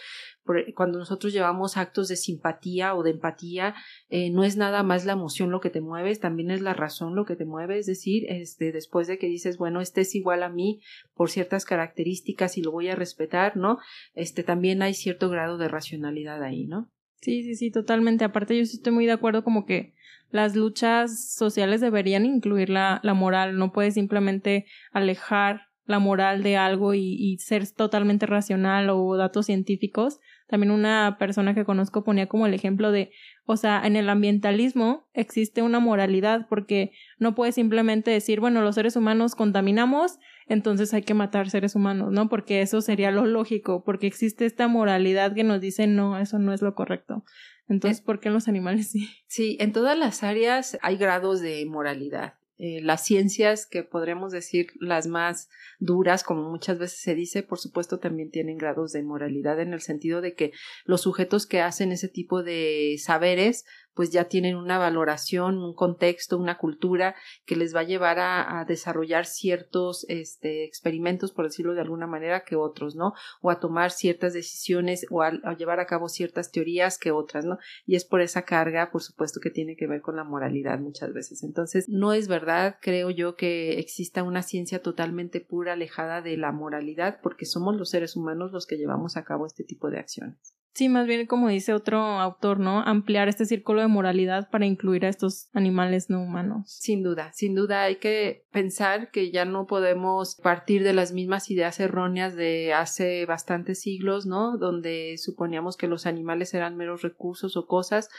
cuando 0.76 1.00
nosotros 1.00 1.32
llevamos 1.32 1.78
actos 1.78 2.08
de 2.08 2.16
simpatía 2.16 2.96
o 2.96 3.04
de 3.04 3.12
empatía, 3.12 3.76
eh, 4.10 4.30
no 4.30 4.44
es 4.44 4.58
nada 4.58 4.84
más 4.84 5.06
la 5.06 5.14
emoción 5.14 5.52
lo 5.52 5.62
que 5.62 5.70
te 5.70 5.82
mueve, 5.82 6.16
también 6.16 6.52
es 6.52 6.62
la 6.62 6.74
razón 6.74 7.16
lo 7.16 7.26
que 7.26 7.36
te 7.36 7.46
mueve, 7.46 7.78
es 7.78 7.86
decir, 7.86 8.26
este, 8.30 8.72
después 8.72 9.08
de 9.08 9.18
que 9.18 9.28
dices, 9.28 9.58
bueno, 9.58 9.82
este 9.82 10.02
es 10.02 10.16
igual 10.16 10.44
a 10.44 10.50
mí 10.50 10.82
por 11.14 11.30
ciertas 11.30 11.66
características 11.66 12.58
y 12.58 12.62
lo 12.62 12.72
voy 12.72 12.90
a 12.90 12.96
respetar, 12.96 13.56
¿no? 13.56 13.78
Este, 14.14 14.44
también 14.44 14.82
hay 14.82 14.94
cierto 14.94 15.30
grado 15.30 15.58
de 15.58 15.68
racionalidad 15.70 16.44
ahí, 16.44 16.66
¿no? 16.66 16.92
Sí, 17.22 17.44
sí, 17.44 17.56
sí, 17.56 17.72
totalmente. 17.72 18.26
Aparte, 18.26 18.58
yo 18.58 18.66
sí 18.66 18.78
estoy 18.78 18.92
muy 18.92 19.06
de 19.06 19.14
acuerdo 19.14 19.46
como 19.46 19.66
que 19.66 19.94
las 20.30 20.56
luchas 20.56 21.34
sociales 21.34 21.80
deberían 21.80 22.26
incluir 22.26 22.70
la, 22.70 23.00
la 23.04 23.14
moral, 23.14 23.58
no 23.58 23.72
puedes 23.72 23.94
simplemente 23.94 24.66
alejar 24.92 25.68
la 25.86 26.00
moral 26.00 26.44
de 26.44 26.58
algo 26.58 26.94
y, 26.94 27.16
y, 27.18 27.38
ser 27.38 27.70
totalmente 27.72 28.26
racional 28.26 28.90
o 28.90 29.16
datos 29.16 29.46
científicos. 29.46 30.20
También 30.54 30.70
una 30.70 31.18
persona 31.18 31.56
que 31.56 31.66
conozco 31.66 32.04
ponía 32.04 32.28
como 32.28 32.46
el 32.46 32.54
ejemplo 32.54 32.92
de, 32.92 33.10
o 33.48 33.58
sea, 33.58 33.82
en 33.88 33.96
el 33.96 34.08
ambientalismo 34.08 35.10
existe 35.16 35.64
una 35.64 35.80
moralidad 35.80 36.46
porque 36.48 36.92
no 37.18 37.34
puedes 37.34 37.56
simplemente 37.56 38.12
decir, 38.12 38.40
bueno, 38.40 38.62
los 38.62 38.76
seres 38.76 38.96
humanos 38.96 39.34
contaminamos, 39.34 40.20
entonces 40.46 40.94
hay 40.94 41.02
que 41.02 41.16
matar 41.16 41.50
seres 41.50 41.74
humanos, 41.74 42.12
¿no? 42.12 42.30
Porque 42.30 42.62
eso 42.62 42.82
sería 42.82 43.10
lo 43.10 43.26
lógico, 43.26 43.84
porque 43.84 44.06
existe 44.06 44.46
esta 44.46 44.68
moralidad 44.68 45.34
que 45.34 45.44
nos 45.44 45.60
dice, 45.60 45.88
no, 45.88 46.20
eso 46.20 46.38
no 46.38 46.54
es 46.54 46.62
lo 46.62 46.76
correcto. 46.76 47.24
Entonces, 47.68 48.02
¿por 48.02 48.20
qué 48.20 48.28
en 48.28 48.36
los 48.36 48.48
animales 48.48 48.92
sí? 48.92 49.10
Sí, 49.26 49.58
en 49.60 49.72
todas 49.72 49.98
las 49.98 50.22
áreas 50.22 50.78
hay 50.84 50.98
grados 50.98 51.42
de 51.42 51.66
moralidad. 51.66 52.36
Eh, 52.60 52.82
las 52.82 53.04
ciencias 53.04 53.66
que 53.66 53.84
podremos 53.84 54.32
decir 54.32 54.68
las 54.80 55.08
más 55.08 55.50
duras, 55.80 56.24
como 56.24 56.50
muchas 56.50 56.78
veces 56.78 57.00
se 57.00 57.16
dice, 57.16 57.42
por 57.42 57.58
supuesto 57.58 57.98
también 57.98 58.30
tienen 58.30 58.58
grados 58.58 58.92
de 58.92 59.02
moralidad 59.02 59.60
en 59.60 59.74
el 59.74 59.82
sentido 59.82 60.22
de 60.22 60.36
que 60.36 60.52
los 60.86 61.02
sujetos 61.02 61.48
que 61.48 61.62
hacen 61.62 61.92
ese 61.92 62.10
tipo 62.10 62.44
de 62.44 62.96
saberes 63.00 63.66
pues 63.94 64.12
ya 64.12 64.26
tienen 64.26 64.56
una 64.56 64.78
valoración, 64.78 65.58
un 65.58 65.74
contexto, 65.74 66.38
una 66.38 66.58
cultura 66.58 67.16
que 67.46 67.56
les 67.56 67.76
va 67.76 67.82
a 67.82 67.84
llevar 67.84 68.20
a, 68.20 68.66
desarrollar 68.68 69.26
ciertos 69.26 70.06
este, 70.10 70.64
experimentos, 70.64 71.32
por 71.32 71.46
decirlo 71.46 71.74
de 71.74 71.82
alguna 71.82 72.08
manera, 72.08 72.44
que 72.44 72.56
otros, 72.56 72.96
¿no? 72.96 73.14
O 73.42 73.52
a 73.52 73.60
tomar 73.60 73.92
ciertas 73.92 74.34
decisiones 74.34 75.06
o 75.10 75.22
a, 75.22 75.32
llevar 75.58 75.80
a 75.80 75.86
cabo 75.86 76.10
ciertas 76.10 76.52
teorías 76.52 76.98
que 76.98 77.12
otras, 77.12 77.46
¿no? 77.46 77.58
Y 77.86 77.96
es 77.96 78.06
por 78.06 78.22
esa 78.22 78.44
carga, 78.44 78.92
por 78.92 79.02
supuesto, 79.02 79.40
que 79.40 79.50
tiene 79.50 79.76
que 79.76 79.88
ver 79.88 80.02
con 80.02 80.16
la 80.16 80.24
moralidad 80.24 80.80
muchas 80.80 81.14
veces. 81.14 81.44
Entonces, 81.44 81.90
no 81.90 82.14
es 82.14 82.28
verdad, 82.28 82.78
creo 82.82 83.10
yo, 83.10 83.36
que 83.36 83.80
exista 83.80 84.24
una 84.24 84.44
ciencia 84.44 84.82
totalmente 84.82 85.42
pura, 85.42 85.74
alejada 85.74 86.22
de 86.22 86.38
la 86.38 86.52
moralidad, 86.52 87.20
porque 87.22 87.46
somos 87.46 87.76
los 87.76 87.90
seres 87.90 88.16
humanos 88.16 88.52
los 88.52 88.66
que 88.66 88.78
llevamos 88.78 89.18
a 89.18 89.24
cabo 89.24 89.46
este 89.46 89.64
tipo 89.64 89.90
de 89.90 90.00
acciones. 90.00 90.56
Sí, 90.74 90.90
más 90.90 91.06
bien 91.06 91.28
como 91.28 91.50
dice 91.50 91.72
otro 91.72 92.00
autor, 92.00 92.60
¿no? 92.60 92.82
Ampliar 92.82 93.30
este 93.30 93.46
círculo 93.46 93.82
de 93.82 93.88
moralidad 93.88 94.50
para 94.50 94.66
incluir 94.66 95.06
a 95.06 95.10
estos 95.10 95.50
animales 95.54 96.10
no 96.10 96.20
humanos. 96.20 96.64
Sin 96.68 97.04
duda, 97.04 97.32
sin 97.34 97.54
duda 97.54 97.84
hay 97.84 97.98
que 97.98 98.48
pensar 98.52 99.12
que 99.12 99.30
ya 99.30 99.46
no 99.46 99.68
podemos 99.68 100.36
partir 100.36 100.84
de 100.84 100.94
las 100.94 101.12
mismas 101.12 101.52
ideas 101.52 101.80
erróneas 101.80 102.36
de 102.36 102.74
hace 102.74 103.28
bastantes 103.28 103.82
siglos, 103.82 104.26
¿no? 104.26 104.58
Donde 104.58 105.16
suponíamos 105.20 105.78
que 105.78 105.88
los 105.88 106.08
animales 106.08 106.56
eran 106.56 106.76
meros 106.76 107.04
recursos 107.04 107.56
o 107.56 107.68
cosas, 107.68 108.10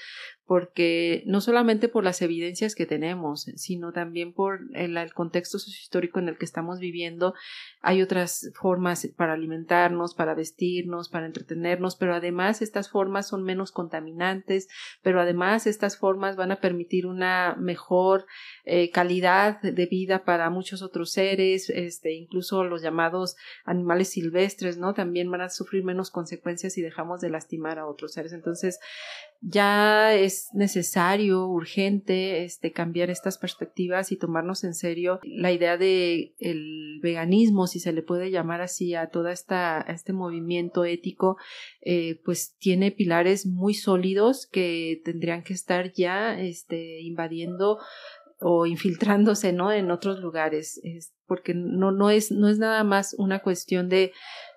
porque 0.47 1.23
no 1.27 1.41
solamente 1.41 1.89
por 1.89 2.05
las 2.05 2.21
evidencias 2.21 2.75
que 2.75 2.85
tenemos, 2.85 3.45
sino 3.57 3.93
también 3.93 4.33
por 4.33 4.61
el, 4.75 4.95
contexto 5.15 5.59
sociohistórico 5.59 6.19
en 6.19 6.29
el 6.29 6.39
que 6.39 6.45
estamos 6.45 6.79
viviendo. 6.79 7.35
Hay 7.81 8.03
otras 8.03 8.51
formas 8.55 9.09
para 9.17 9.33
alimentarnos, 9.33 10.15
para 10.15 10.35
vestirnos, 10.35 11.09
para 11.09 11.27
entretenernos, 11.27 11.97
pero 11.97 12.15
además 12.15 12.63
estas 12.63 12.91
formas 12.91 13.29
son 13.29 13.43
menos 13.43 13.73
contaminantes, 13.73 14.69
pero 15.03 15.21
además 15.21 15.67
estas 15.67 15.97
formas 15.97 16.37
van 16.37 16.53
a 16.53 16.61
permitir 16.61 17.07
una 17.07 17.57
mejor 17.59 18.27
eh, 18.65 18.91
calidad 18.91 19.61
de 19.63 19.87
vida 19.87 20.25
para 20.25 20.51
muchos 20.51 20.83
otros 20.83 21.13
seres, 21.13 21.71
este, 21.71 22.13
incluso 22.13 22.65
los 22.65 22.83
llamados 22.83 23.37
animales 23.65 24.11
silvestres, 24.11 24.77
¿no? 24.77 24.95
También 24.95 25.31
van 25.31 25.41
a 25.41 25.49
sufrir 25.49 25.85
menos 25.85 26.11
consecuencias 26.11 26.75
si 26.75 26.83
dejamos 26.83 27.21
de 27.21 27.31
lastimar 27.31 27.79
a 27.79 27.87
otros 27.87 28.13
seres. 28.13 28.33
Entonces, 28.33 28.79
ya 29.47 30.15
es 30.15 30.49
necesario, 30.55 31.47
urgente, 31.47 32.45
este, 32.45 32.73
cambiar 32.73 33.11
estas 33.11 33.37
perspectivas 33.37 34.11
y 34.11 34.17
tomarnos 34.17 34.65
en 34.65 34.75
serio 34.75 35.21
la 35.23 35.53
idea 35.53 35.77
de 35.77 36.35
el 36.39 36.99
veganismo, 37.03 37.67
si 37.67 37.79
se 37.79 37.93
le 37.93 38.03
puede 38.03 38.31
llamar 38.31 38.63
así 38.63 38.95
a 38.95 39.09
toda 39.09 39.33
esta, 39.33 39.83
este 39.83 40.15
movimiento 40.15 40.87
ético, 40.87 41.37
eh, 41.83 42.21
pues 42.25 42.57
tiene 42.59 42.91
pilares 42.91 43.45
muy 43.45 43.75
sólidos 43.75 44.47
que 44.47 45.03
tendrían 45.05 45.43
que 45.43 45.53
estar 45.53 45.93
ya, 45.93 46.41
este, 46.41 47.03
invadiendo 47.03 47.79
o 48.41 48.67
infiltrándose, 48.67 49.53
¿no? 49.53 49.73
En 49.73 49.91
otros 49.91 50.21
lugares, 50.21 50.81
porque 51.27 51.55
no, 51.55 51.93
no 51.93 52.11
es, 52.11 52.31
no 52.31 52.49
es 52.49 52.59
nada 52.59 52.83
más 52.83 53.15
una 53.19 53.41
cuestión 53.41 53.89
de 53.89 54.13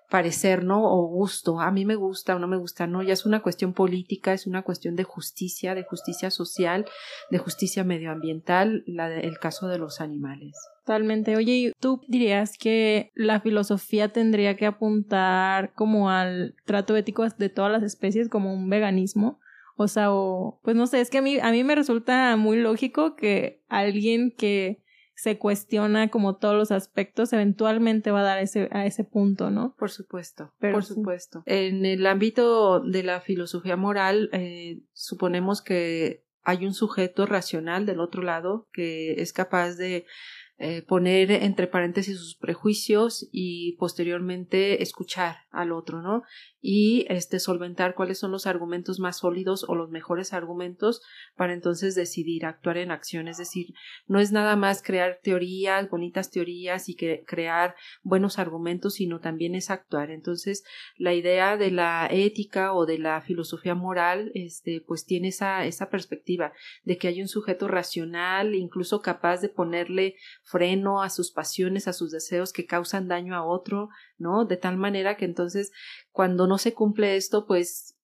parecer, 0.09 0.63
¿no? 0.63 0.83
O 0.83 1.07
gusto, 1.07 1.59
a 1.59 1.71
mí 1.71 1.85
me 1.85 1.95
gusta 1.95 2.35
o 2.35 2.39
no 2.39 2.47
me 2.47 2.57
gusta, 2.57 2.87
no, 2.87 3.03
ya 3.03 3.13
es 3.13 3.25
una 3.25 3.41
cuestión 3.41 3.73
política, 3.73 4.33
es 4.33 4.47
una 4.47 4.61
cuestión 4.61 4.95
de 4.95 5.03
justicia, 5.03 5.75
de 5.75 5.83
justicia 5.83 6.31
social, 6.31 6.85
de 7.29 7.37
justicia 7.37 7.83
medioambiental, 7.83 8.83
la 8.87 9.13
el 9.13 9.37
caso 9.39 9.67
de 9.67 9.77
los 9.77 9.99
animales. 9.99 10.55
Totalmente. 10.85 11.35
Oye, 11.35 11.73
¿tú 11.79 12.01
dirías 12.07 12.57
que 12.57 13.11
la 13.13 13.41
filosofía 13.41 14.13
tendría 14.13 14.55
que 14.55 14.65
apuntar 14.65 15.73
como 15.73 16.09
al 16.09 16.55
trato 16.65 16.95
ético 16.95 17.27
de 17.27 17.49
todas 17.49 17.71
las 17.71 17.83
especies, 17.83 18.29
como 18.29 18.53
un 18.53 18.69
veganismo? 18.69 19.39
O 19.75 19.87
sea, 19.87 20.11
o, 20.11 20.59
pues 20.63 20.75
no 20.75 20.87
sé, 20.87 21.01
es 21.01 21.09
que 21.09 21.19
a 21.19 21.21
mí, 21.21 21.37
a 21.39 21.51
mí 21.51 21.63
me 21.63 21.75
resulta 21.75 22.35
muy 22.37 22.57
lógico 22.57 23.15
que 23.15 23.61
alguien 23.67 24.31
que 24.31 24.81
se 25.17 25.39
cuestiona 25.39 26.09
como 26.09 26.35
todos 26.37 26.55
los 26.55 26.71
aspectos, 26.71 27.33
eventualmente 27.33 28.11
va 28.11 28.19
a 28.19 28.23
dar 28.23 28.37
ese, 28.37 28.69
a 28.71 28.85
ese 28.85 29.03
punto, 29.03 29.49
¿no? 29.49 29.75
Por 29.75 29.89
supuesto, 29.89 30.53
por 30.59 30.85
supuesto. 30.85 31.41
En 31.47 31.85
el 31.85 32.05
ámbito 32.05 32.79
de 32.79 33.01
la 33.01 33.19
filosofía 33.19 33.75
moral, 33.75 34.29
eh, 34.31 34.83
suponemos 34.93 35.63
que 35.63 36.23
hay 36.43 36.67
un 36.67 36.75
sujeto 36.75 37.25
racional 37.25 37.87
del 37.87 37.99
otro 37.99 38.21
lado 38.21 38.69
que 38.71 39.19
es 39.19 39.33
capaz 39.33 39.73
de 39.73 40.05
eh, 40.59 40.81
poner 40.81 41.29
entre 41.29 41.67
paréntesis 41.67 42.17
sus 42.17 42.35
prejuicios 42.35 43.29
y 43.31 43.73
posteriormente 43.73 44.81
escuchar 44.81 45.37
al 45.51 45.71
otro, 45.71 46.01
¿no? 46.01 46.23
Y 46.59 47.05
este 47.09 47.39
solventar 47.39 47.93
cuáles 47.93 48.17
son 48.17 48.31
los 48.31 48.47
argumentos 48.47 48.99
más 48.99 49.17
sólidos 49.19 49.65
o 49.67 49.75
los 49.75 49.91
mejores 49.91 50.33
argumentos 50.33 51.03
para 51.35 51.53
entonces 51.53 51.93
decidir 51.93 52.43
actuar 52.47 52.77
en 52.77 52.89
acción. 52.89 53.27
Es 53.27 53.37
decir, 53.37 53.75
no 54.07 54.19
es 54.19 54.31
nada 54.31 54.55
más 54.55 54.81
crear 54.81 55.19
teorías, 55.21 55.91
bonitas 55.91 56.31
teorías 56.31 56.89
y 56.89 56.95
que 56.95 57.23
crear 57.27 57.75
buenos 58.01 58.39
argumentos, 58.39 58.95
sino 58.95 59.19
también 59.19 59.53
es 59.53 59.69
actuar. 59.69 60.09
Entonces, 60.09 60.63
la 60.97 61.13
idea 61.13 61.55
de 61.57 61.69
la 61.69 62.07
ética 62.09 62.73
o 62.73 62.87
de 62.87 62.97
la 62.97 63.21
filosofía 63.21 63.75
moral, 63.75 64.31
este, 64.33 64.81
pues 64.81 65.05
tiene 65.05 65.27
esa, 65.27 65.65
esa 65.65 65.91
perspectiva 65.91 66.51
de 66.83 66.97
que 66.97 67.09
hay 67.09 67.21
un 67.21 67.27
sujeto 67.27 67.67
racional, 67.67 68.55
incluso 68.55 69.01
capaz 69.01 69.41
de 69.41 69.49
ponerle 69.49 70.15
freno 70.47 71.01
a 71.01 71.09
sus 71.09 71.31
pasiones, 71.31 71.89
a 71.89 71.93
sus 71.93 72.09
deseos 72.09 72.53
que 72.53 72.65
causan 72.65 73.09
daño 73.09 73.35
a 73.35 73.45
otro, 73.45 73.89
¿no? 74.17 74.45
De 74.45 74.55
tal 74.55 74.77
manera 74.77 75.17
que 75.17 75.25
entonces 75.25 75.71
cuando 76.11 76.47
no 76.47 76.57
se 76.57 76.73
cumple 76.73 77.17
esto, 77.17 77.45
pues 77.45 77.96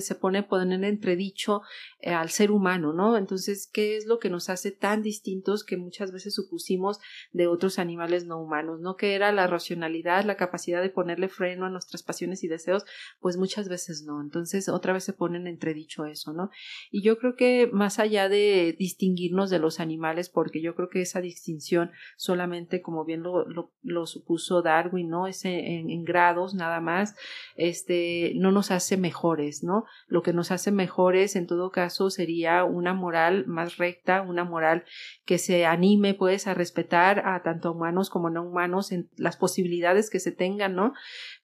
se 0.00 0.14
pone 0.14 0.42
poner 0.42 0.72
en 0.72 0.84
entredicho 0.84 1.62
eh, 2.00 2.10
al 2.10 2.30
ser 2.30 2.50
humano, 2.50 2.92
¿no? 2.92 3.16
Entonces, 3.16 3.68
¿qué 3.72 3.96
es 3.96 4.06
lo 4.06 4.18
que 4.18 4.30
nos 4.30 4.48
hace 4.48 4.70
tan 4.70 5.02
distintos 5.02 5.64
que 5.64 5.76
muchas 5.76 6.12
veces 6.12 6.34
supusimos 6.34 6.98
de 7.32 7.46
otros 7.46 7.78
animales 7.78 8.26
no 8.26 8.40
humanos, 8.40 8.80
¿no? 8.80 8.96
Que 8.96 9.14
era 9.14 9.32
la 9.32 9.46
racionalidad, 9.46 10.24
la 10.24 10.36
capacidad 10.36 10.82
de 10.82 10.90
ponerle 10.90 11.28
freno 11.28 11.66
a 11.66 11.70
nuestras 11.70 12.02
pasiones 12.02 12.44
y 12.44 12.48
deseos, 12.48 12.84
pues 13.20 13.36
muchas 13.36 13.68
veces 13.68 14.04
no. 14.04 14.20
Entonces, 14.20 14.68
otra 14.68 14.92
vez 14.92 15.04
se 15.04 15.12
pone 15.12 15.38
en 15.38 15.46
entredicho 15.46 16.04
eso, 16.06 16.32
¿no? 16.32 16.50
Y 16.90 17.02
yo 17.02 17.18
creo 17.18 17.36
que 17.36 17.68
más 17.72 17.98
allá 17.98 18.28
de 18.28 18.74
distinguirnos 18.78 19.50
de 19.50 19.58
los 19.58 19.80
animales, 19.80 20.28
porque 20.28 20.60
yo 20.60 20.74
creo 20.74 20.88
que 20.88 21.02
esa 21.02 21.20
distinción 21.20 21.90
solamente, 22.16 22.82
como 22.82 23.04
bien 23.04 23.22
lo, 23.22 23.46
lo, 23.82 24.06
supuso 24.06 24.62
Darwin, 24.62 25.08
¿no? 25.08 25.26
Es 25.26 25.44
en, 25.44 25.90
en 25.90 26.04
grados 26.04 26.54
nada 26.54 26.80
más, 26.80 27.14
este, 27.56 28.32
no 28.36 28.52
nos 28.52 28.70
hace 28.70 28.96
mejores, 28.96 29.62
¿no? 29.62 29.69
Lo 30.06 30.22
que 30.22 30.32
nos 30.32 30.50
hace 30.50 30.70
mejores 30.70 31.36
en 31.36 31.46
todo 31.46 31.70
caso 31.70 32.10
sería 32.10 32.64
una 32.64 32.94
moral 32.94 33.46
más 33.46 33.76
recta, 33.76 34.22
una 34.22 34.44
moral 34.44 34.84
que 35.24 35.38
se 35.38 35.66
anime 35.66 36.14
pues 36.14 36.46
a 36.46 36.54
respetar 36.54 37.26
a 37.26 37.42
tanto 37.42 37.72
humanos 37.72 38.10
como 38.10 38.30
no 38.30 38.42
humanos 38.42 38.92
en 38.92 39.08
las 39.16 39.36
posibilidades 39.36 40.10
que 40.10 40.20
se 40.20 40.32
tengan, 40.32 40.74
¿no? 40.74 40.92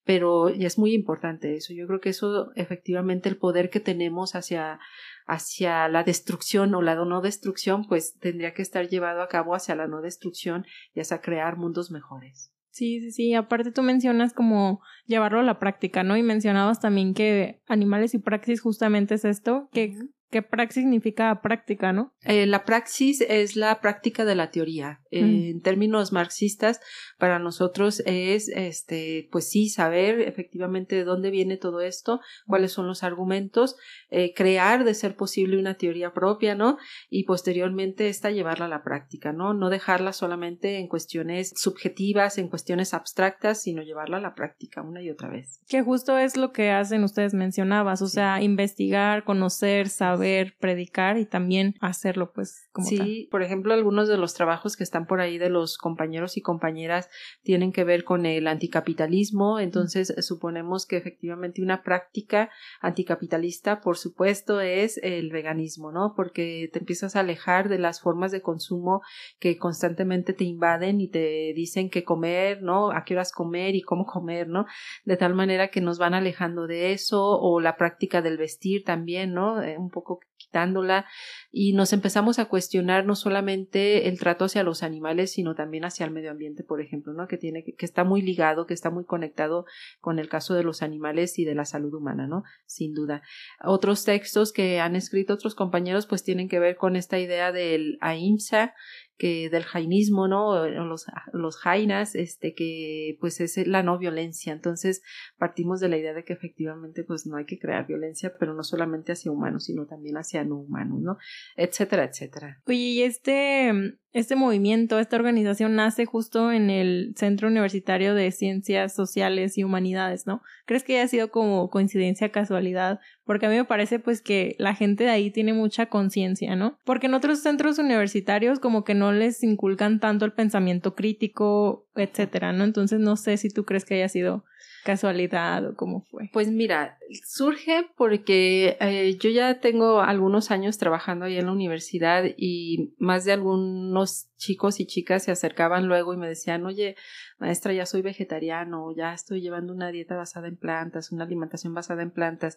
Pero 0.05 0.49
es 0.49 0.79
muy 0.79 0.95
importante 0.95 1.57
eso. 1.57 1.73
Yo 1.73 1.87
creo 1.87 2.01
que 2.01 2.11
eso 2.11 2.53
efectivamente 2.55 3.29
el 3.29 3.37
poder 3.37 3.71
que 3.71 3.81
tenemos 3.81 4.35
hacia 4.35 4.79
hacia 5.27 5.89
la 5.89 6.05
destrucción 6.05 6.75
o 6.75 6.83
la 6.83 6.95
no 6.95 7.21
destrucción, 7.21 7.87
pues 7.89 8.19
tendría 8.19 8.55
que 8.55 8.63
estar 8.63 8.89
llevado 8.89 9.23
a 9.23 9.29
cabo 9.29 9.55
hacia 9.55 9.75
la 9.75 9.89
no 9.89 10.01
destrucción 10.01 10.67
y 10.95 11.01
hacia 11.01 11.21
crear 11.21 11.57
mundos 11.57 11.91
mejores. 11.91 12.56
Sí, 12.77 13.01
sí, 13.01 13.11
sí. 13.11 13.33
Aparte 13.33 13.73
tú 13.73 13.83
mencionas 13.83 14.35
como 14.35 14.83
llevarlo 15.07 15.41
a 15.41 15.43
la 15.43 15.59
práctica, 15.59 16.03
¿no? 16.03 16.15
Y 16.19 16.23
mencionabas 16.23 16.79
también 16.79 17.15
que 17.15 17.63
animales 17.69 18.13
y 18.13 18.19
praxis 18.19 18.61
justamente 18.61 19.15
es 19.15 19.25
esto, 19.25 19.71
que 19.73 19.97
¿Qué 20.29 20.43
praxis 20.43 20.83
significa 20.83 21.41
práctica, 21.41 21.93
no? 21.93 22.13
Eh, 22.25 22.47
la 22.47 22.65
praxis 22.65 23.21
es 23.21 23.55
la 23.55 23.81
práctica 23.81 24.25
de 24.25 24.35
la 24.35 24.51
teoría. 24.51 25.01
En 25.11 25.63
términos 25.63 26.13
marxistas, 26.13 26.81
para 27.17 27.39
nosotros 27.39 28.03
es, 28.05 28.49
este, 28.49 29.29
pues 29.33 29.49
sí, 29.49 29.71
saber 29.71 30.21
efectivamente 30.21 30.95
de 30.95 31.05
dónde 31.05 31.31
viene 31.31 31.57
todo 31.57 31.81
esto, 31.81 32.21
cuáles 32.47 32.73
son 32.73 32.87
los 32.87 33.03
argumentos, 33.03 33.77
eh, 34.11 34.35
crear 34.35 34.85
de 34.85 34.93
ser 34.93 35.17
posible 35.17 35.59
una 35.59 35.79
teoría 35.79 36.13
propia, 36.13 36.55
¿no? 36.55 36.77
Y 37.09 37.25
posteriormente 37.25 38.09
esta 38.09 38.31
llevarla 38.31 38.67
a 38.67 38.69
la 38.69 38.83
práctica, 38.83 39.33
¿no? 39.33 39.55
No 39.55 39.71
dejarla 39.71 40.13
solamente 40.13 40.79
en 40.79 40.89
cuestiones 40.89 41.55
subjetivas, 41.57 42.37
en 42.37 42.49
cuestiones 42.49 42.93
abstractas, 42.93 43.63
sino 43.63 43.83
llevarla 43.83 44.19
a 44.19 44.21
la 44.21 44.35
práctica 44.35 44.83
una 44.83 45.01
y 45.03 45.09
otra 45.09 45.31
vez. 45.31 45.63
Que 45.69 45.83
justo 45.83 46.19
es 46.19 46.37
lo 46.37 46.53
que 46.53 46.73
hacen 46.73 47.05
ustedes 47.05 47.33
mencionabas, 47.33 48.03
o 48.03 48.09
sea, 48.09 48.43
investigar, 48.43 49.25
conocer, 49.25 49.89
saber 49.89 50.16
saber 50.17 50.55
predicar 50.59 51.19
y 51.19 51.27
también 51.27 51.75
hacerlo, 51.81 52.33
pues, 52.33 52.69
como 52.73 52.87
Sí, 52.87 53.29
por 53.31 53.43
ejemplo, 53.43 53.75
algunos 53.75 54.09
de 54.09 54.17
los 54.17 54.35
trabajos 54.35 54.77
que 54.77 54.85
están 54.85 55.07
por 55.07 55.21
ahí 55.21 55.39
de 55.39 55.51
los 55.51 55.79
compañeros 55.79 56.37
y 56.37 56.41
compañeras 56.41 57.09
tienen 57.43 57.73
que 57.73 57.85
ver 57.85 58.05
con 58.05 58.27
el 58.27 58.47
anticapitalismo, 58.47 59.61
entonces 59.61 60.15
suponemos 60.21 60.87
que 60.87 60.97
efectivamente 60.97 61.63
una 61.63 61.83
práctica 61.83 62.51
anticapitalista, 62.81 63.81
por 63.81 63.97
supuesto, 63.97 64.61
es 64.61 64.99
el 65.03 65.31
veganismo, 65.31 65.93
¿no? 65.93 66.15
Porque 66.17 66.71
te 66.73 66.79
empiezas 66.79 67.17
a 67.17 67.21
alejar 67.21 67.69
de 67.69 67.79
las 67.79 68.01
formas 68.01 68.33
de 68.33 68.43
consumo 68.43 69.03
que 69.39 69.59
constantemente 69.59 70.33
te 70.33 70.45
invaden 70.45 71.01
y 71.01 71.09
te 71.09 71.53
dicen 71.55 71.91
qué 71.91 72.05
comer, 72.05 72.63
¿no? 72.63 72.91
A 72.91 73.05
qué 73.05 73.15
horas 73.15 73.33
comer 73.33 73.75
y 73.75 73.83
cómo 73.83 74.07
comer, 74.07 74.49
¿no? 74.49 74.67
De 75.05 75.17
tal 75.17 75.35
manera 75.35 75.69
que 75.69 75.81
nos 75.81 75.99
van 75.99 76.15
alejando 76.15 76.67
de 76.67 76.93
eso 76.93 77.39
o 77.39 77.61
la 77.61 77.77
práctica 77.77 78.23
del 78.23 78.39
vestir 78.39 78.85
también, 78.85 79.35
¿no? 79.35 79.63
Eh, 79.63 79.77
un 79.79 79.91
poco 79.91 80.06
quitándola 80.47 81.07
y 81.51 81.73
nos 81.73 81.93
empezamos 81.93 82.39
a 82.39 82.47
cuestionar 82.47 83.05
no 83.07 83.15
solamente 83.15 84.09
el 84.09 84.19
trato 84.19 84.45
hacia 84.45 84.63
los 84.63 84.83
animales, 84.83 85.33
sino 85.33 85.55
también 85.55 85.85
hacia 85.85 86.07
el 86.07 86.13
medio 86.13 86.31
ambiente, 86.31 86.63
por 86.63 86.81
ejemplo, 86.81 87.13
¿no? 87.13 87.27
Que 87.29 87.37
tiene 87.39 87.65
que 87.65 87.87
está 87.87 88.05
muy 88.05 88.23
ligado, 88.23 88.67
que 88.67 88.75
está 88.75 88.91
muy 88.91 89.05
conectado 89.05 89.65
con 90.01 90.19
el 90.19 90.29
caso 90.29 90.55
de 90.55 90.63
los 90.63 90.83
animales 90.83 91.39
y 91.39 91.45
de 91.45 91.55
la 91.55 91.65
salud 91.65 91.93
humana, 91.95 92.27
¿no? 92.27 92.43
Sin 92.67 92.95
duda. 92.95 93.23
Otros 93.63 94.05
textos 94.05 94.53
que 94.53 94.81
han 94.81 94.97
escrito 94.97 95.35
otros 95.35 95.55
compañeros 95.55 96.07
pues 96.07 96.23
tienen 96.23 96.49
que 96.49 96.59
ver 96.59 96.77
con 96.77 96.97
esta 96.97 97.19
idea 97.19 97.53
del 97.53 97.99
AIMSA, 98.01 98.75
que 99.19 99.49
del 99.51 99.65
jainismo, 99.65 100.29
¿no? 100.29 100.67
Los, 100.67 101.07
los 101.33 101.57
jainas, 101.57 102.15
este, 102.15 102.55
que 102.55 103.17
pues 103.21 103.41
es 103.41 103.57
la 103.67 103.83
no 103.83 103.99
violencia. 103.99 104.53
Entonces 104.53 105.03
partimos 105.39 105.81
de 105.81 105.89
la 105.89 105.97
idea 105.97 106.15
de 106.15 106.25
que 106.25 106.33
efectivamente 106.33 107.05
pues 107.05 107.27
no 107.27 107.37
hay 107.37 107.47
que 107.47 107.59
crear 107.59 107.87
violencia, 107.87 108.35
pero 108.39 108.55
no 108.55 108.63
solamente 108.63 109.13
hacia 109.13 109.33
humanos, 109.33 109.65
sino 109.65 109.87
también 109.87 110.17
hacia 110.17 110.45
no 110.45 110.57
humanos, 110.57 111.01
¿no? 111.01 111.19
Etcétera, 111.57 112.05
etcétera. 112.05 112.63
Oye, 112.67 112.77
y 112.77 113.03
este, 113.03 113.73
este 114.17 114.35
movimiento, 114.35 114.99
esta 114.99 115.17
organización 115.17 115.77
nace 115.77 116.07
justo 116.07 116.51
en 116.51 116.71
el 116.71 117.13
Centro 117.17 117.49
Universitario 117.49 118.15
de 118.15 118.31
Ciencias 118.33 118.95
Sociales 118.95 119.59
y 119.59 119.63
Humanidades, 119.63 120.27
¿no? 120.27 120.41
¿Crees 120.65 120.85
que 120.85 120.99
haya 120.99 121.07
sido 121.07 121.31
como 121.31 121.69
coincidencia, 121.69 122.31
casualidad? 122.31 122.99
Porque 123.27 123.45
a 123.45 123.51
mí 123.51 123.57
me 123.57 123.67
parece 123.67 123.99
pues 123.99 124.23
que 124.23 124.57
la 124.59 124.75
gente 124.75 125.05
de 125.05 125.11
ahí 125.11 125.31
tiene 125.31 125.53
mucha 125.53 125.91
conciencia, 125.91 126.57
¿no? 126.57 126.79
Porque 126.85 127.09
en 127.09 127.15
otros 127.15 127.41
centros 127.41 127.79
universitarios 127.79 128.59
como 128.59 128.85
que 128.85 128.95
no 128.95 129.13
les 129.13 129.43
inculcan 129.43 130.01
tanto 130.01 130.25
el 130.25 130.33
pensamiento 130.33 130.95
crítico, 130.95 131.87
etcétera, 131.95 132.55
¿no? 132.55 132.65
Entonces 132.65 133.01
no 133.01 133.17
sé 133.17 133.37
si 133.37 133.51
tú 133.51 133.67
crees 133.67 133.85
que 133.85 133.97
haya 133.97 134.09
sido 134.09 134.45
casualidad 134.87 135.67
o 135.67 135.75
cómo 135.75 136.01
fue. 136.01 136.31
Pues 136.33 136.49
mira, 136.49 136.97
surge 137.27 137.87
porque 137.97 138.77
eh, 138.81 139.19
yo 139.21 139.29
ya 139.31 139.61
tengo 139.61 140.01
algunos 140.01 140.51
años 140.53 140.79
trabajando 140.79 141.25
ahí 141.25 141.37
en 141.37 141.47
la 141.47 141.53
universidad 141.53 142.25
y 142.37 142.95
más 142.99 143.25
de 143.25 143.33
algunos 143.33 144.29
chicos 144.37 144.79
y 144.79 144.87
chicas 144.87 145.25
se 145.25 145.33
acercaban 145.33 145.89
luego 145.89 146.15
y 146.15 146.17
me 146.17 146.29
decían, 146.29 146.65
oye, 146.65 146.97
maestra, 147.39 147.73
ya 147.73 147.85
soy 147.85 148.03
vegetariano, 148.03 148.95
ya 148.97 149.13
estoy 149.13 149.41
llevando 149.41 149.73
una 149.73 149.91
dieta 149.91 150.17
basada 150.17 150.47
en 150.47 150.57
plantas, 150.57 151.11
una 151.11 151.25
alimentación 151.25 151.75
basada 151.75 152.03
en 152.03 152.13
plantas. 152.13 152.57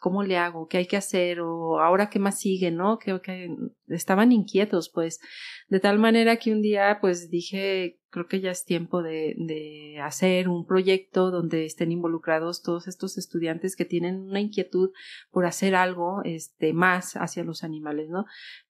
¿Cómo 0.00 0.22
le 0.22 0.36
hago? 0.36 0.68
¿Qué 0.68 0.78
hay 0.78 0.86
que 0.86 0.96
hacer? 0.96 1.40
O 1.40 1.80
ahora 1.80 2.10
qué 2.10 2.18
más 2.18 2.38
sigue, 2.38 2.70
¿no? 2.70 2.98
Que, 2.98 3.20
que 3.20 3.48
estaban 3.88 4.32
inquietos, 4.32 4.90
pues, 4.92 5.20
de 5.68 5.80
tal 5.80 5.98
manera 5.98 6.36
que 6.36 6.52
un 6.52 6.62
día, 6.62 6.98
pues, 7.00 7.30
dije, 7.30 7.98
creo 8.10 8.26
que 8.28 8.40
ya 8.40 8.50
es 8.50 8.64
tiempo 8.64 9.02
de, 9.02 9.34
de 9.36 9.98
hacer 10.02 10.48
un 10.48 10.66
proyecto 10.66 11.30
donde 11.30 11.64
estén 11.64 11.92
involucrados 11.92 12.62
todos 12.62 12.88
estos 12.88 13.18
estudiantes 13.18 13.76
que 13.76 13.84
tienen 13.84 14.20
una 14.20 14.40
inquietud 14.40 14.90
por 15.30 15.46
hacer 15.46 15.74
algo, 15.74 16.22
este, 16.24 16.72
más 16.72 17.14
hacia 17.14 17.44
los 17.44 17.64
animales, 17.64 18.08
¿no? 18.08 18.24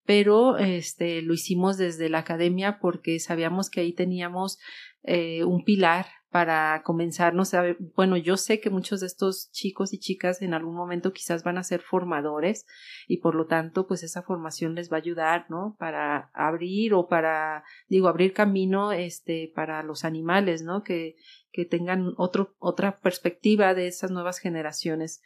Pero, 0.05 0.59
este, 0.59 1.23
lo 1.23 1.35
hicimos 1.35 1.77
desde 1.77 2.09
la 2.09 2.19
academia 2.19 2.79
porque 2.81 3.19
sabíamos 3.19 3.71
que 3.71 3.81
ahí 3.81 3.93
teníamos 3.93 4.59
eh, 5.03 5.45
un 5.45 5.65
pilar 5.65 6.07
para 6.37 6.83
comenzar, 6.83 7.33
no 7.33 7.47
sé, 7.47 7.79
bueno, 7.97 8.19
yo 8.19 8.37
sé 8.37 8.61
que 8.61 8.69
muchos 8.69 9.01
de 9.01 9.07
estos 9.07 9.51
chicos 9.53 9.95
y 9.95 9.99
chicas 9.99 10.43
en 10.43 10.53
algún 10.53 10.75
momento 10.75 11.15
quizás 11.15 11.43
van 11.45 11.57
a 11.57 11.63
ser 11.63 11.81
formadores 11.81 12.67
y 13.09 13.23
por 13.23 13.35
lo 13.35 13.47
tanto, 13.47 13.87
pues 13.87 14.03
esa 14.03 14.23
formación 14.23 14.75
les 14.75 14.93
va 14.93 14.97
a 14.97 15.01
ayudar, 15.01 15.47
¿no? 15.49 15.77
Para 15.79 16.31
abrir 16.35 16.93
o 16.93 17.09
para, 17.09 17.65
digo, 17.89 18.09
abrir 18.09 18.35
camino, 18.35 18.93
este, 18.93 19.51
para 19.55 19.83
los 19.83 20.05
animales, 20.05 20.61
¿no? 20.61 20.83
Que, 20.83 21.17
que 21.53 21.65
tengan 21.65 22.13
otro, 22.19 22.55
otra 22.59 23.01
perspectiva 23.01 23.73
de 23.73 23.87
esas 23.87 24.11
nuevas 24.11 24.39
generaciones. 24.39 25.23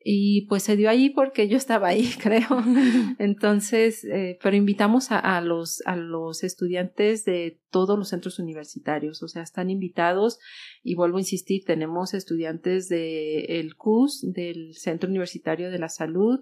Y 0.00 0.46
pues 0.46 0.62
se 0.62 0.76
dio 0.76 0.90
ahí 0.90 1.10
porque 1.10 1.48
yo 1.48 1.56
estaba 1.56 1.88
ahí, 1.88 2.10
creo. 2.20 2.48
Entonces, 3.20 4.02
eh, 4.04 4.40
pero 4.42 4.56
invitamos 4.56 5.12
a, 5.12 5.20
a, 5.20 5.40
los, 5.40 5.82
a 5.86 5.94
los 5.94 6.42
estudiantes 6.42 7.24
de 7.24 7.60
todos 7.70 7.98
los 7.98 8.08
centros 8.08 8.38
universitarios, 8.38 9.22
o 9.22 9.28
sea, 9.28 9.42
están 9.42 9.70
invitados 9.70 10.38
y 10.82 10.94
vuelvo 10.94 11.18
a 11.18 11.20
insistir, 11.20 11.64
tenemos 11.64 12.14
estudiantes 12.14 12.88
del 12.88 13.46
el 13.48 13.76
CUS, 13.76 14.32
del 14.32 14.74
Centro 14.74 15.08
Universitario 15.08 15.70
de 15.70 15.78
la 15.78 15.88
Salud, 15.88 16.40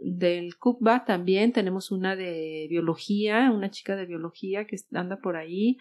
del 0.00 0.56
CUPBA 0.56 1.04
también, 1.04 1.52
tenemos 1.52 1.90
una 1.90 2.16
de 2.16 2.66
biología, 2.70 3.50
una 3.50 3.70
chica 3.70 3.96
de 3.96 4.06
biología 4.06 4.66
que 4.66 4.76
anda 4.92 5.18
por 5.18 5.36
ahí, 5.36 5.78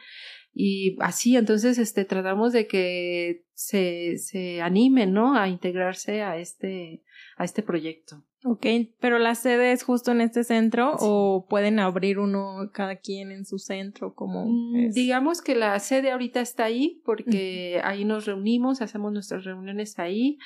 y 0.54 0.96
así 1.00 1.36
entonces 1.36 1.78
este 1.78 2.04
tratamos 2.06 2.52
de 2.52 2.68
que 2.68 3.46
se, 3.54 4.18
se 4.18 4.60
no 5.08 5.36
a 5.36 5.48
integrarse 5.50 6.22
a 6.24 6.38
este 6.38 7.04
a 7.38 7.46
este 7.46 7.62
proyecto 7.62 8.24
Ok, 8.50 8.66
pero 9.02 9.20
la 9.20 9.36
sede 9.36 9.74
es 9.74 9.84
justo 9.84 10.12
en 10.12 10.22
este 10.22 10.46
centro 10.46 10.96
o 11.00 11.46
pueden 11.50 11.80
abrir 11.80 12.18
uno 12.18 12.70
cada 12.74 12.96
quien 12.96 13.32
en 13.32 13.46
su 13.46 13.60
centro 13.60 14.14
como 14.14 14.46
mm, 14.46 14.92
digamos 14.92 15.42
que 15.42 15.54
la 15.54 15.78
sede 15.80 16.12
ahorita 16.12 16.40
está 16.40 16.64
ahí 16.64 17.02
porque 17.04 17.82
ahí 17.84 18.06
nos 18.06 18.26
reunimos 18.26 18.82
hacemos 18.82 19.12
nuestras 19.12 19.44
reuniones 19.44 20.00
ahí. 20.00 20.38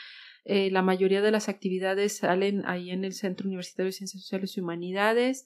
Eh, 0.43 0.71
la 0.71 0.81
mayoría 0.81 1.21
de 1.21 1.29
las 1.29 1.49
actividades 1.49 2.17
salen 2.17 2.63
ahí 2.65 2.89
en 2.89 3.05
el 3.05 3.13
Centro 3.13 3.45
Universitario 3.45 3.89
de 3.89 3.91
Ciencias 3.91 4.23
Sociales 4.23 4.57
y 4.57 4.61
Humanidades 4.61 5.45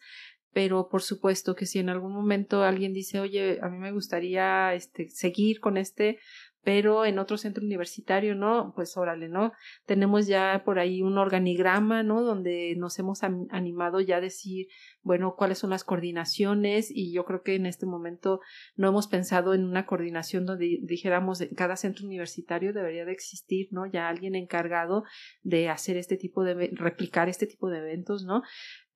pero 0.56 0.88
por 0.88 1.02
supuesto 1.02 1.54
que 1.54 1.66
si 1.66 1.80
en 1.80 1.90
algún 1.90 2.14
momento 2.14 2.64
alguien 2.64 2.94
dice, 2.94 3.20
oye, 3.20 3.60
a 3.62 3.68
mí 3.68 3.78
me 3.78 3.92
gustaría 3.92 4.74
este, 4.74 5.10
seguir 5.10 5.60
con 5.60 5.76
este, 5.76 6.18
pero 6.66 7.06
en 7.06 7.20
otro 7.20 7.38
centro 7.38 7.64
universitario, 7.64 8.34
¿no? 8.34 8.74
Pues 8.76 8.98
órale, 8.98 9.30
¿no? 9.30 9.54
Tenemos 9.86 10.26
ya 10.26 10.64
por 10.66 10.80
ahí 10.80 11.04
un 11.04 11.20
organigrama, 11.20 12.02
¿no? 12.02 12.24
Donde 12.24 12.74
nos 12.76 12.98
hemos 12.98 13.22
animado 13.24 14.02
ya 14.02 14.18
a 14.18 14.22
decir, 14.22 14.68
bueno, 15.04 15.36
cuáles 15.38 15.60
son 15.60 15.70
las 15.70 15.84
coordinaciones 15.84 16.90
y 16.90 17.14
yo 17.14 17.24
creo 17.24 17.44
que 17.44 17.54
en 17.54 17.68
este 17.68 17.86
momento 17.86 18.42
no 18.76 18.88
hemos 18.88 19.08
pensado 19.08 19.54
en 19.54 19.64
una 19.64 19.86
coordinación 19.86 20.48
donde 20.48 20.80
dijéramos 20.82 21.40
en 21.40 21.54
cada 21.54 21.78
centro 21.78 22.04
universitario 22.04 22.74
debería 22.74 23.06
de 23.06 23.12
existir, 23.12 23.68
¿no? 23.70 23.86
Ya 23.86 24.10
alguien 24.10 24.34
encargado 24.34 25.04
de 25.44 25.70
hacer 25.70 25.98
este 25.98 26.18
tipo 26.18 26.44
de, 26.44 26.72
replicar 26.74 27.30
este 27.30 27.46
tipo 27.46 27.70
de 27.70 27.78
eventos, 27.78 28.24
¿no? 28.24 28.42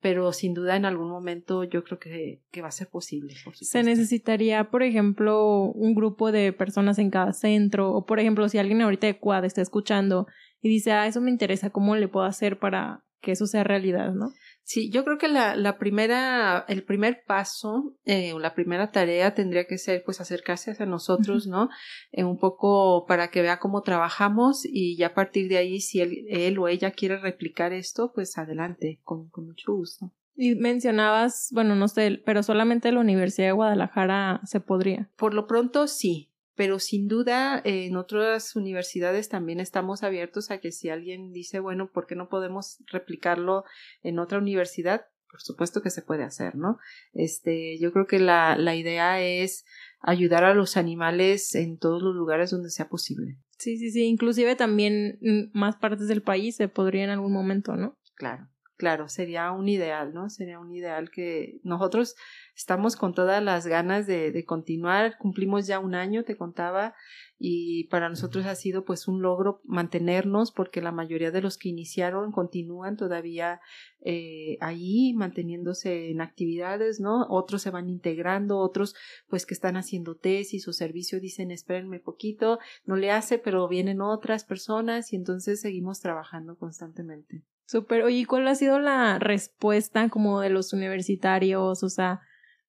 Pero 0.00 0.32
sin 0.32 0.54
duda 0.54 0.76
en 0.76 0.84
algún 0.84 1.08
momento 1.08 1.64
yo 1.64 1.84
creo 1.84 1.98
que, 1.98 2.40
que 2.50 2.62
va 2.62 2.68
a 2.68 2.72
ser 2.72 2.88
posible. 2.88 3.34
Se 3.54 3.82
necesitaría, 3.82 4.70
por 4.70 4.82
ejemplo, 4.82 5.64
un 5.72 5.94
grupo 5.94 6.32
de 6.32 6.52
personas 6.52 6.98
en 6.98 7.10
cada 7.10 7.32
centro, 7.32 7.92
o 7.92 8.06
por 8.06 8.18
ejemplo, 8.18 8.48
si 8.48 8.58
alguien 8.58 8.80
ahorita 8.80 9.06
de 9.06 9.18
Quad 9.18 9.44
está 9.44 9.60
escuchando 9.60 10.26
y 10.62 10.68
dice, 10.68 10.92
ah, 10.92 11.06
eso 11.06 11.20
me 11.20 11.30
interesa, 11.30 11.70
¿cómo 11.70 11.96
le 11.96 12.08
puedo 12.08 12.26
hacer 12.26 12.58
para 12.58 13.04
que 13.20 13.32
eso 13.32 13.46
sea 13.46 13.64
realidad, 13.64 14.12
¿no? 14.14 14.32
Sí, 14.62 14.90
yo 14.90 15.04
creo 15.04 15.18
que 15.18 15.28
la, 15.28 15.56
la 15.56 15.78
primera, 15.78 16.64
el 16.68 16.84
primer 16.84 17.24
paso 17.26 17.96
eh, 18.04 18.32
o 18.32 18.38
la 18.38 18.54
primera 18.54 18.92
tarea 18.92 19.34
tendría 19.34 19.66
que 19.66 19.78
ser 19.78 20.02
pues 20.04 20.20
acercarse 20.20 20.76
a 20.78 20.86
nosotros, 20.86 21.46
¿no? 21.46 21.68
Eh, 22.12 22.22
un 22.22 22.38
poco 22.38 23.04
para 23.06 23.30
que 23.30 23.42
vea 23.42 23.58
cómo 23.58 23.82
trabajamos 23.82 24.64
y 24.64 24.96
ya 24.96 25.08
a 25.08 25.14
partir 25.14 25.48
de 25.48 25.56
ahí 25.56 25.80
si 25.80 26.00
él, 26.00 26.24
él 26.28 26.58
o 26.58 26.68
ella 26.68 26.92
quiere 26.92 27.18
replicar 27.18 27.72
esto, 27.72 28.12
pues 28.14 28.38
adelante, 28.38 29.00
con, 29.02 29.28
con 29.30 29.46
mucho 29.46 29.72
gusto. 29.72 30.12
Y 30.36 30.54
mencionabas, 30.54 31.50
bueno, 31.52 31.74
no 31.74 31.86
sé, 31.88 32.22
pero 32.24 32.42
solamente 32.42 32.92
la 32.92 33.00
Universidad 33.00 33.48
de 33.48 33.52
Guadalajara 33.52 34.40
se 34.44 34.60
podría. 34.60 35.10
Por 35.16 35.34
lo 35.34 35.46
pronto 35.46 35.86
sí, 35.86 36.29
pero 36.60 36.78
sin 36.78 37.08
duda 37.08 37.62
en 37.64 37.96
otras 37.96 38.54
universidades 38.54 39.30
también 39.30 39.60
estamos 39.60 40.02
abiertos 40.02 40.50
a 40.50 40.58
que 40.58 40.72
si 40.72 40.90
alguien 40.90 41.32
dice, 41.32 41.58
bueno, 41.58 41.90
¿por 41.90 42.06
qué 42.06 42.16
no 42.16 42.28
podemos 42.28 42.84
replicarlo 42.92 43.64
en 44.02 44.18
otra 44.18 44.36
universidad? 44.36 45.06
Por 45.30 45.40
supuesto 45.40 45.80
que 45.80 45.88
se 45.88 46.02
puede 46.02 46.22
hacer, 46.22 46.56
¿no? 46.56 46.76
Este, 47.14 47.78
yo 47.78 47.94
creo 47.94 48.06
que 48.06 48.18
la, 48.18 48.58
la 48.58 48.76
idea 48.76 49.22
es 49.22 49.64
ayudar 50.02 50.44
a 50.44 50.52
los 50.52 50.76
animales 50.76 51.54
en 51.54 51.78
todos 51.78 52.02
los 52.02 52.14
lugares 52.14 52.50
donde 52.50 52.68
sea 52.68 52.90
posible. 52.90 53.38
Sí, 53.56 53.78
sí, 53.78 53.90
sí, 53.90 54.02
inclusive 54.02 54.54
también 54.54 55.18
más 55.54 55.76
partes 55.76 56.08
del 56.08 56.20
país 56.20 56.56
se 56.56 56.68
podría 56.68 57.04
en 57.04 57.10
algún 57.10 57.32
momento, 57.32 57.74
¿no? 57.74 57.96
Claro 58.16 58.50
claro, 58.80 59.10
sería 59.10 59.52
un 59.52 59.68
ideal, 59.68 60.14
¿no? 60.14 60.30
Sería 60.30 60.58
un 60.58 60.72
ideal 60.72 61.10
que 61.10 61.60
nosotros 61.64 62.16
estamos 62.56 62.96
con 62.96 63.12
todas 63.12 63.42
las 63.42 63.66
ganas 63.66 64.06
de, 64.06 64.32
de, 64.32 64.44
continuar. 64.46 65.18
Cumplimos 65.18 65.66
ya 65.66 65.78
un 65.78 65.94
año, 65.94 66.24
te 66.24 66.38
contaba, 66.38 66.94
y 67.42 67.84
para 67.84 68.10
nosotros 68.10 68.44
ha 68.44 68.54
sido 68.54 68.84
pues 68.84 69.08
un 69.08 69.22
logro 69.22 69.62
mantenernos 69.64 70.52
porque 70.52 70.82
la 70.82 70.92
mayoría 70.92 71.30
de 71.30 71.40
los 71.40 71.56
que 71.56 71.70
iniciaron 71.70 72.32
continúan 72.32 72.98
todavía 72.98 73.62
eh, 74.02 74.58
ahí 74.60 75.14
manteniéndose 75.14 76.10
en 76.10 76.20
actividades, 76.20 77.00
¿no? 77.00 77.26
Otros 77.30 77.62
se 77.62 77.70
van 77.70 77.88
integrando, 77.88 78.58
otros 78.58 78.94
pues 79.30 79.46
que 79.46 79.54
están 79.54 79.78
haciendo 79.78 80.16
tesis 80.16 80.68
o 80.68 80.74
servicio 80.74 81.18
dicen 81.18 81.50
espérenme 81.50 81.98
poquito, 81.98 82.58
no 82.84 82.96
le 82.96 83.10
hace, 83.10 83.38
pero 83.38 83.66
vienen 83.68 84.02
otras 84.02 84.44
personas 84.44 85.14
y 85.14 85.16
entonces 85.16 85.62
seguimos 85.62 86.00
trabajando 86.00 86.56
constantemente. 86.58 87.42
Súper. 87.70 88.02
Oye, 88.02 88.26
¿cuál 88.26 88.48
ha 88.48 88.56
sido 88.56 88.80
la 88.80 89.20
respuesta 89.20 90.08
como 90.08 90.40
de 90.40 90.50
los 90.50 90.72
universitarios? 90.72 91.84
O 91.84 91.88
sea, 91.88 92.20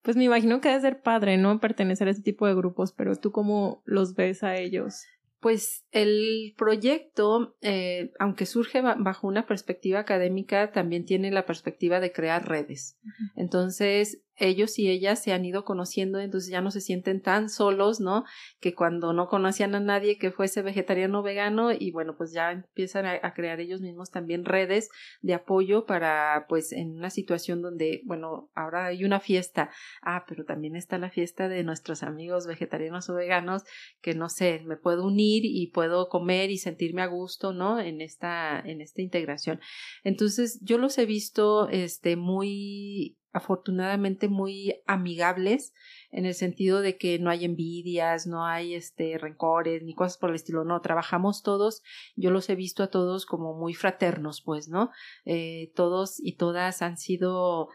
pues 0.03 0.15
me 0.15 0.25
imagino 0.25 0.61
que 0.61 0.69
debe 0.69 0.79
ser 0.79 1.01
padre, 1.01 1.37
¿no? 1.37 1.59
Pertenecer 1.59 2.07
a 2.07 2.11
ese 2.11 2.21
tipo 2.21 2.45
de 2.45 2.53
grupos, 2.53 2.93
pero 2.93 3.15
tú 3.15 3.31
cómo 3.31 3.81
los 3.85 4.13
ves 4.13 4.43
a 4.43 4.57
ellos? 4.57 5.05
Pues 5.39 5.87
el 5.91 6.53
proyecto, 6.55 7.55
eh, 7.61 8.11
aunque 8.19 8.45
surge 8.45 8.81
bajo 8.81 9.27
una 9.27 9.47
perspectiva 9.47 9.97
académica, 9.97 10.71
también 10.71 11.03
tiene 11.03 11.31
la 11.31 11.47
perspectiva 11.47 11.99
de 11.99 12.11
crear 12.11 12.47
redes. 12.47 12.99
Entonces, 13.35 14.21
ellos 14.41 14.77
y 14.79 14.89
ellas 14.89 15.21
se 15.23 15.33
han 15.33 15.45
ido 15.45 15.63
conociendo, 15.63 16.19
entonces 16.19 16.49
ya 16.49 16.61
no 16.61 16.71
se 16.71 16.81
sienten 16.81 17.21
tan 17.21 17.49
solos, 17.49 17.99
¿no? 17.99 18.25
Que 18.59 18.73
cuando 18.73 19.13
no 19.13 19.27
conocían 19.27 19.75
a 19.75 19.79
nadie 19.79 20.17
que 20.17 20.31
fuese 20.31 20.61
vegetariano 20.61 21.19
o 21.19 21.23
vegano 21.23 21.71
y 21.71 21.91
bueno, 21.91 22.15
pues 22.17 22.33
ya 22.33 22.51
empiezan 22.51 23.05
a, 23.05 23.33
crear 23.33 23.59
ellos 23.59 23.81
mismos 23.81 24.11
también 24.11 24.43
redes 24.43 24.89
de 25.21 25.33
apoyo 25.33 25.85
para, 25.85 26.45
pues, 26.49 26.73
en 26.73 26.97
una 26.97 27.09
situación 27.09 27.61
donde, 27.61 28.01
bueno, 28.05 28.49
ahora 28.55 28.87
hay 28.87 29.05
una 29.05 29.19
fiesta, 29.19 29.69
ah, 30.01 30.25
pero 30.27 30.43
también 30.43 30.75
está 30.75 30.97
la 30.97 31.09
fiesta 31.09 31.47
de 31.47 31.63
nuestros 31.63 32.03
amigos 32.03 32.47
vegetarianos 32.47 33.09
o 33.09 33.15
veganos, 33.15 33.63
que 34.01 34.13
no 34.15 34.27
sé, 34.27 34.61
me 34.65 34.75
puedo 34.75 35.05
unir 35.05 35.43
y 35.45 35.67
puedo 35.67 36.09
comer 36.09 36.51
y 36.51 36.57
sentirme 36.57 37.03
a 37.03 37.07
gusto, 37.07 37.53
¿no? 37.53 37.79
En 37.79 38.01
esta, 38.01 38.59
en 38.59 38.81
esta 38.81 39.01
integración. 39.01 39.61
Entonces, 40.03 40.59
yo 40.61 40.77
los 40.77 40.97
he 40.97 41.05
visto, 41.05 41.69
este, 41.69 42.15
muy 42.15 43.17
afortunadamente 43.33 44.27
muy 44.27 44.81
amigables 44.87 45.73
en 46.11 46.25
el 46.25 46.33
sentido 46.33 46.81
de 46.81 46.97
que 46.97 47.19
no 47.19 47.29
hay 47.29 47.45
envidias, 47.45 48.27
no 48.27 48.45
hay 48.45 48.75
este 48.75 49.17
rencores 49.17 49.83
ni 49.83 49.93
cosas 49.93 50.17
por 50.17 50.29
el 50.29 50.35
estilo, 50.35 50.65
no, 50.65 50.81
trabajamos 50.81 51.43
todos, 51.43 51.81
yo 52.15 52.31
los 52.31 52.49
he 52.49 52.55
visto 52.55 52.83
a 52.83 52.87
todos 52.87 53.25
como 53.25 53.53
muy 53.53 53.73
fraternos, 53.73 54.41
pues, 54.41 54.67
¿no? 54.67 54.91
Eh, 55.25 55.71
todos 55.75 56.19
y 56.19 56.35
todas 56.35 56.81
han 56.81 56.97
sido 56.97 57.69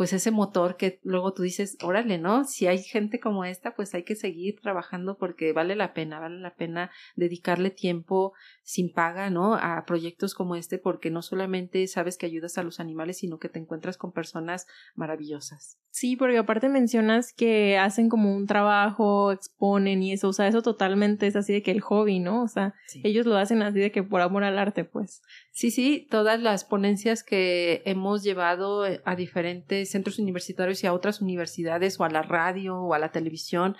pues 0.00 0.14
ese 0.14 0.30
motor 0.30 0.78
que 0.78 0.98
luego 1.02 1.34
tú 1.34 1.42
dices, 1.42 1.76
órale, 1.82 2.16
¿no? 2.16 2.44
Si 2.44 2.66
hay 2.66 2.78
gente 2.78 3.20
como 3.20 3.44
esta, 3.44 3.74
pues 3.74 3.94
hay 3.94 4.02
que 4.02 4.16
seguir 4.16 4.58
trabajando 4.58 5.18
porque 5.18 5.52
vale 5.52 5.76
la 5.76 5.92
pena, 5.92 6.18
vale 6.18 6.38
la 6.38 6.54
pena 6.54 6.90
dedicarle 7.16 7.68
tiempo 7.68 8.32
sin 8.62 8.94
paga, 8.94 9.28
¿no? 9.28 9.56
A 9.56 9.84
proyectos 9.84 10.32
como 10.32 10.56
este 10.56 10.78
porque 10.78 11.10
no 11.10 11.20
solamente 11.20 11.86
sabes 11.86 12.16
que 12.16 12.24
ayudas 12.24 12.56
a 12.56 12.62
los 12.62 12.80
animales, 12.80 13.18
sino 13.18 13.38
que 13.38 13.50
te 13.50 13.58
encuentras 13.58 13.98
con 13.98 14.10
personas 14.10 14.66
maravillosas. 14.94 15.76
Sí, 15.90 16.16
porque 16.16 16.38
aparte 16.38 16.70
mencionas 16.70 17.34
que 17.34 17.76
hacen 17.76 18.08
como 18.08 18.34
un 18.34 18.46
trabajo, 18.46 19.32
exponen 19.32 20.02
y 20.02 20.12
eso, 20.12 20.28
o 20.28 20.32
sea, 20.32 20.46
eso 20.46 20.62
totalmente 20.62 21.26
es 21.26 21.36
así 21.36 21.52
de 21.52 21.62
que 21.62 21.72
el 21.72 21.80
hobby, 21.80 22.20
¿no? 22.20 22.42
O 22.42 22.48
sea, 22.48 22.74
ellos 23.02 23.26
lo 23.26 23.36
hacen 23.36 23.60
así 23.60 23.80
de 23.80 23.90
que 23.90 24.02
por 24.02 24.22
amor 24.22 24.44
al 24.44 24.58
arte, 24.58 24.84
pues. 24.84 25.20
Sí, 25.50 25.70
sí, 25.70 26.06
todas 26.08 26.40
las 26.40 26.64
ponencias 26.64 27.22
que 27.24 27.82
hemos 27.84 28.22
llevado 28.22 28.84
a 29.04 29.16
diferentes 29.16 29.89
centros 29.90 30.18
universitarios 30.18 30.82
y 30.82 30.86
a 30.86 30.92
otras 30.92 31.20
universidades 31.20 31.98
o 32.00 32.04
a 32.04 32.10
la 32.10 32.22
radio 32.22 32.76
o 32.76 32.94
a 32.94 32.98
la 32.98 33.12
televisión, 33.12 33.76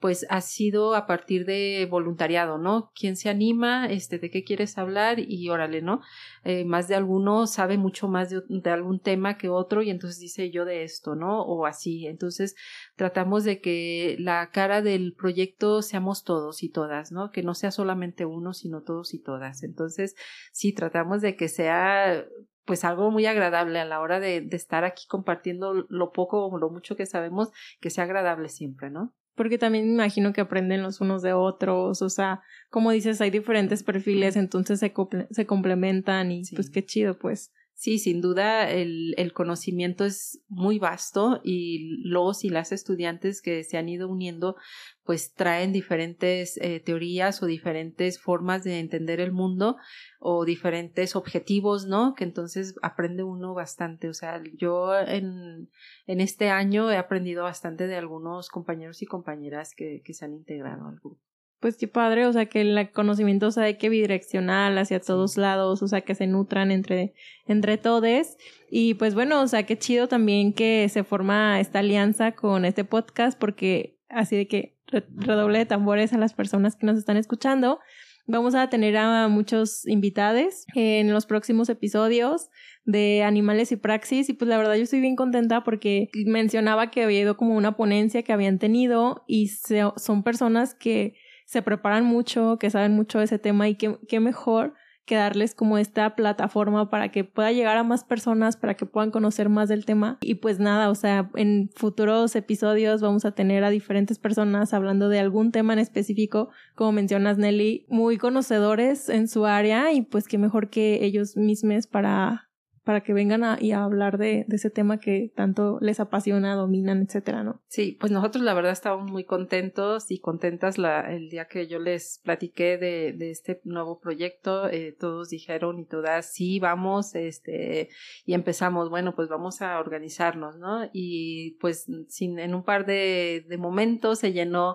pues 0.00 0.26
ha 0.30 0.40
sido 0.40 0.94
a 0.94 1.06
partir 1.06 1.44
de 1.44 1.86
voluntariado, 1.88 2.56
¿no? 2.56 2.90
¿Quién 2.98 3.16
se 3.16 3.28
anima? 3.28 3.86
Este, 3.86 4.18
¿de 4.18 4.30
qué 4.30 4.44
quieres 4.44 4.78
hablar? 4.78 5.18
Y 5.20 5.50
órale, 5.50 5.82
¿no? 5.82 6.00
Eh, 6.42 6.64
más 6.64 6.88
de 6.88 6.94
alguno 6.94 7.46
sabe 7.46 7.76
mucho 7.76 8.08
más 8.08 8.30
de, 8.30 8.40
de, 8.48 8.70
algún 8.70 9.00
tema 9.00 9.36
que 9.36 9.50
otro 9.50 9.82
y 9.82 9.90
entonces 9.90 10.18
dice 10.18 10.50
yo 10.50 10.64
de 10.64 10.84
esto, 10.84 11.16
¿no? 11.16 11.42
O 11.42 11.66
así. 11.66 12.06
Entonces 12.06 12.56
tratamos 12.96 13.44
de 13.44 13.60
que 13.60 14.16
la 14.18 14.50
cara 14.50 14.80
del 14.80 15.12
proyecto 15.12 15.82
seamos 15.82 16.24
todos 16.24 16.62
y 16.62 16.70
todas, 16.70 17.12
¿no? 17.12 17.30
Que 17.30 17.42
no 17.42 17.54
sea 17.54 17.70
solamente 17.70 18.24
uno, 18.24 18.54
sino 18.54 18.82
todos 18.82 19.12
y 19.12 19.22
todas. 19.22 19.62
Entonces, 19.62 20.14
sí, 20.50 20.72
tratamos 20.72 21.20
de 21.20 21.36
que 21.36 21.48
sea 21.48 22.24
pues 22.70 22.84
algo 22.84 23.10
muy 23.10 23.26
agradable 23.26 23.80
a 23.80 23.84
la 23.84 23.98
hora 23.98 24.20
de, 24.20 24.42
de 24.42 24.56
estar 24.56 24.84
aquí 24.84 25.08
compartiendo 25.08 25.86
lo 25.88 26.12
poco 26.12 26.46
o 26.46 26.56
lo 26.56 26.70
mucho 26.70 26.94
que 26.94 27.04
sabemos, 27.04 27.50
que 27.80 27.90
sea 27.90 28.04
agradable 28.04 28.48
siempre, 28.48 28.90
¿no? 28.90 29.12
Porque 29.34 29.58
también 29.58 29.88
me 29.88 29.94
imagino 29.94 30.32
que 30.32 30.40
aprenden 30.40 30.80
los 30.80 31.00
unos 31.00 31.20
de 31.20 31.32
otros, 31.32 32.00
o 32.00 32.08
sea, 32.08 32.42
como 32.68 32.92
dices, 32.92 33.20
hay 33.20 33.30
diferentes 33.30 33.82
perfiles, 33.82 34.36
entonces 34.36 34.78
se, 34.78 34.94
se 35.32 35.46
complementan 35.46 36.30
y 36.30 36.44
pues 36.54 36.70
qué 36.70 36.86
chido, 36.86 37.18
pues. 37.18 37.52
Sí, 37.80 37.98
sin 37.98 38.20
duda 38.20 38.70
el, 38.70 39.14
el, 39.16 39.32
conocimiento 39.32 40.04
es 40.04 40.44
muy 40.48 40.78
vasto 40.78 41.40
y 41.42 41.96
los 42.06 42.44
y 42.44 42.50
las 42.50 42.72
estudiantes 42.72 43.40
que 43.40 43.64
se 43.64 43.78
han 43.78 43.88
ido 43.88 44.06
uniendo 44.06 44.56
pues 45.02 45.32
traen 45.32 45.72
diferentes 45.72 46.58
eh, 46.58 46.80
teorías 46.80 47.42
o 47.42 47.46
diferentes 47.46 48.20
formas 48.20 48.64
de 48.64 48.80
entender 48.80 49.18
el 49.18 49.32
mundo 49.32 49.78
o 50.18 50.44
diferentes 50.44 51.16
objetivos, 51.16 51.86
¿no? 51.86 52.12
Que 52.14 52.24
entonces 52.24 52.74
aprende 52.82 53.22
uno 53.22 53.54
bastante. 53.54 54.10
O 54.10 54.14
sea, 54.14 54.42
yo 54.58 54.94
en, 54.98 55.70
en 56.06 56.20
este 56.20 56.50
año 56.50 56.90
he 56.90 56.98
aprendido 56.98 57.44
bastante 57.44 57.86
de 57.86 57.96
algunos 57.96 58.50
compañeros 58.50 59.00
y 59.00 59.06
compañeras 59.06 59.72
que, 59.74 60.02
que 60.04 60.12
se 60.12 60.26
han 60.26 60.34
integrado 60.34 60.86
al 60.86 60.96
grupo 60.96 61.29
pues 61.60 61.76
qué 61.76 61.86
padre, 61.86 62.26
o 62.26 62.32
sea, 62.32 62.46
que 62.46 62.62
el 62.62 62.90
conocimiento 62.90 63.50
sea 63.50 63.64
de 63.64 63.76
que 63.76 63.90
bidireccional 63.90 64.78
hacia 64.78 65.00
todos 65.00 65.36
lados, 65.36 65.82
o 65.82 65.88
sea, 65.88 66.00
que 66.00 66.14
se 66.14 66.26
nutran 66.26 66.70
entre, 66.70 67.14
entre 67.46 67.76
todos. 67.76 68.36
Y 68.70 68.94
pues 68.94 69.14
bueno, 69.14 69.42
o 69.42 69.46
sea, 69.46 69.64
qué 69.64 69.78
chido 69.78 70.08
también 70.08 70.54
que 70.54 70.88
se 70.88 71.04
forma 71.04 71.60
esta 71.60 71.80
alianza 71.80 72.32
con 72.32 72.64
este 72.64 72.84
podcast, 72.84 73.38
porque 73.38 73.98
así 74.08 74.36
de 74.36 74.48
que 74.48 74.76
redoble 74.86 75.58
de 75.58 75.66
tambores 75.66 76.12
a 76.12 76.18
las 76.18 76.32
personas 76.32 76.76
que 76.76 76.86
nos 76.86 76.98
están 76.98 77.16
escuchando. 77.16 77.78
Vamos 78.26 78.54
a 78.54 78.68
tener 78.68 78.96
a 78.96 79.28
muchos 79.28 79.86
invitados 79.86 80.64
en 80.74 81.12
los 81.12 81.26
próximos 81.26 81.68
episodios 81.68 82.48
de 82.84 83.22
Animales 83.22 83.72
y 83.72 83.76
Praxis 83.76 84.28
y 84.28 84.34
pues 84.34 84.48
la 84.48 84.56
verdad 84.56 84.76
yo 84.76 84.82
estoy 84.82 85.00
bien 85.00 85.16
contenta 85.16 85.64
porque 85.64 86.10
mencionaba 86.26 86.90
que 86.90 87.02
había 87.02 87.20
ido 87.20 87.36
como 87.36 87.56
una 87.56 87.76
ponencia 87.76 88.22
que 88.22 88.32
habían 88.32 88.58
tenido 88.58 89.24
y 89.26 89.48
son 89.48 90.22
personas 90.22 90.74
que 90.74 91.16
se 91.50 91.62
preparan 91.62 92.04
mucho, 92.04 92.58
que 92.60 92.70
saben 92.70 92.92
mucho 92.92 93.18
de 93.18 93.24
ese 93.24 93.40
tema 93.40 93.68
y 93.68 93.74
qué, 93.74 93.98
qué 94.06 94.20
mejor 94.20 94.74
que 95.04 95.16
darles 95.16 95.56
como 95.56 95.78
esta 95.78 96.14
plataforma 96.14 96.90
para 96.90 97.10
que 97.10 97.24
pueda 97.24 97.50
llegar 97.50 97.76
a 97.76 97.82
más 97.82 98.04
personas, 98.04 98.56
para 98.56 98.74
que 98.74 98.86
puedan 98.86 99.10
conocer 99.10 99.48
más 99.48 99.68
del 99.68 99.84
tema. 99.84 100.18
Y 100.20 100.36
pues 100.36 100.60
nada, 100.60 100.90
o 100.90 100.94
sea, 100.94 101.28
en 101.34 101.68
futuros 101.74 102.36
episodios 102.36 103.00
vamos 103.00 103.24
a 103.24 103.32
tener 103.32 103.64
a 103.64 103.70
diferentes 103.70 104.20
personas 104.20 104.72
hablando 104.72 105.08
de 105.08 105.18
algún 105.18 105.50
tema 105.50 105.72
en 105.72 105.80
específico, 105.80 106.50
como 106.76 106.92
mencionas 106.92 107.36
Nelly, 107.36 107.84
muy 107.88 108.16
conocedores 108.16 109.08
en 109.08 109.26
su 109.26 109.44
área 109.44 109.92
y 109.92 110.02
pues 110.02 110.28
qué 110.28 110.38
mejor 110.38 110.70
que 110.70 111.04
ellos 111.04 111.36
mismos 111.36 111.88
para 111.88 112.49
para 112.90 113.04
que 113.04 113.12
vengan 113.12 113.44
a, 113.44 113.56
y 113.60 113.70
a 113.70 113.84
hablar 113.84 114.18
de, 114.18 114.44
de, 114.48 114.56
ese 114.56 114.68
tema 114.68 114.98
que 114.98 115.32
tanto 115.36 115.78
les 115.80 116.00
apasiona, 116.00 116.56
dominan, 116.56 117.02
etcétera, 117.02 117.44
¿no? 117.44 117.62
Sí, 117.68 117.96
pues 118.00 118.10
nosotros 118.10 118.42
la 118.42 118.52
verdad 118.52 118.72
estábamos 118.72 119.12
muy 119.12 119.22
contentos 119.22 120.10
y 120.10 120.18
contentas 120.18 120.76
la, 120.76 121.02
el 121.14 121.28
día 121.28 121.44
que 121.44 121.68
yo 121.68 121.78
les 121.78 122.20
platiqué 122.24 122.78
de, 122.78 123.12
de 123.12 123.30
este 123.30 123.60
nuevo 123.62 124.00
proyecto, 124.00 124.68
eh, 124.68 124.96
todos 124.98 125.28
dijeron 125.28 125.78
y 125.78 125.84
todas, 125.84 126.32
sí, 126.32 126.58
vamos, 126.58 127.14
este, 127.14 127.90
y 128.26 128.34
empezamos, 128.34 128.90
bueno, 128.90 129.14
pues 129.14 129.28
vamos 129.28 129.62
a 129.62 129.78
organizarnos, 129.78 130.58
¿no? 130.58 130.90
Y 130.92 131.58
pues 131.60 131.86
sin, 132.08 132.40
en 132.40 132.56
un 132.56 132.64
par 132.64 132.86
de, 132.86 133.46
de 133.48 133.56
momentos 133.56 134.18
se 134.18 134.32
llenó 134.32 134.74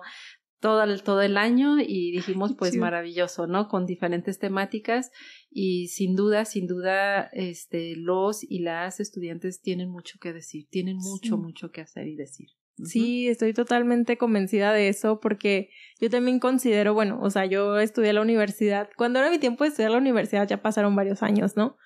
todo 0.58 0.82
el, 0.82 1.02
todo 1.02 1.22
el 1.22 1.36
año 1.36 1.78
y 1.80 2.12
dijimos 2.12 2.54
pues 2.58 2.76
maravilloso, 2.76 3.46
¿no? 3.46 3.68
Con 3.68 3.84
diferentes 3.84 4.38
temáticas 4.38 5.10
y 5.58 5.88
sin 5.88 6.16
duda, 6.16 6.44
sin 6.44 6.66
duda, 6.66 7.30
este, 7.32 7.96
los 7.96 8.44
y 8.44 8.58
las 8.58 9.00
estudiantes 9.00 9.62
tienen 9.62 9.88
mucho 9.88 10.18
que 10.20 10.34
decir, 10.34 10.66
tienen 10.68 10.98
mucho, 10.98 11.38
mucho 11.38 11.70
que 11.70 11.80
hacer 11.80 12.08
y 12.08 12.14
decir. 12.14 12.48
Sí, 12.84 13.26
estoy 13.26 13.54
totalmente 13.54 14.18
convencida 14.18 14.74
de 14.74 14.88
eso 14.88 15.18
porque 15.18 15.70
yo 15.98 16.10
también 16.10 16.40
considero, 16.40 16.92
bueno, 16.92 17.18
o 17.22 17.30
sea, 17.30 17.46
yo 17.46 17.78
estudié 17.78 18.12
la 18.12 18.20
universidad, 18.20 18.90
cuando 18.98 19.18
era 19.18 19.30
mi 19.30 19.38
tiempo 19.38 19.64
de 19.64 19.70
estudiar 19.70 19.92
la 19.92 19.96
universidad 19.96 20.46
ya 20.46 20.60
pasaron 20.60 20.94
varios 20.94 21.22
años, 21.22 21.56
¿no? 21.56 21.78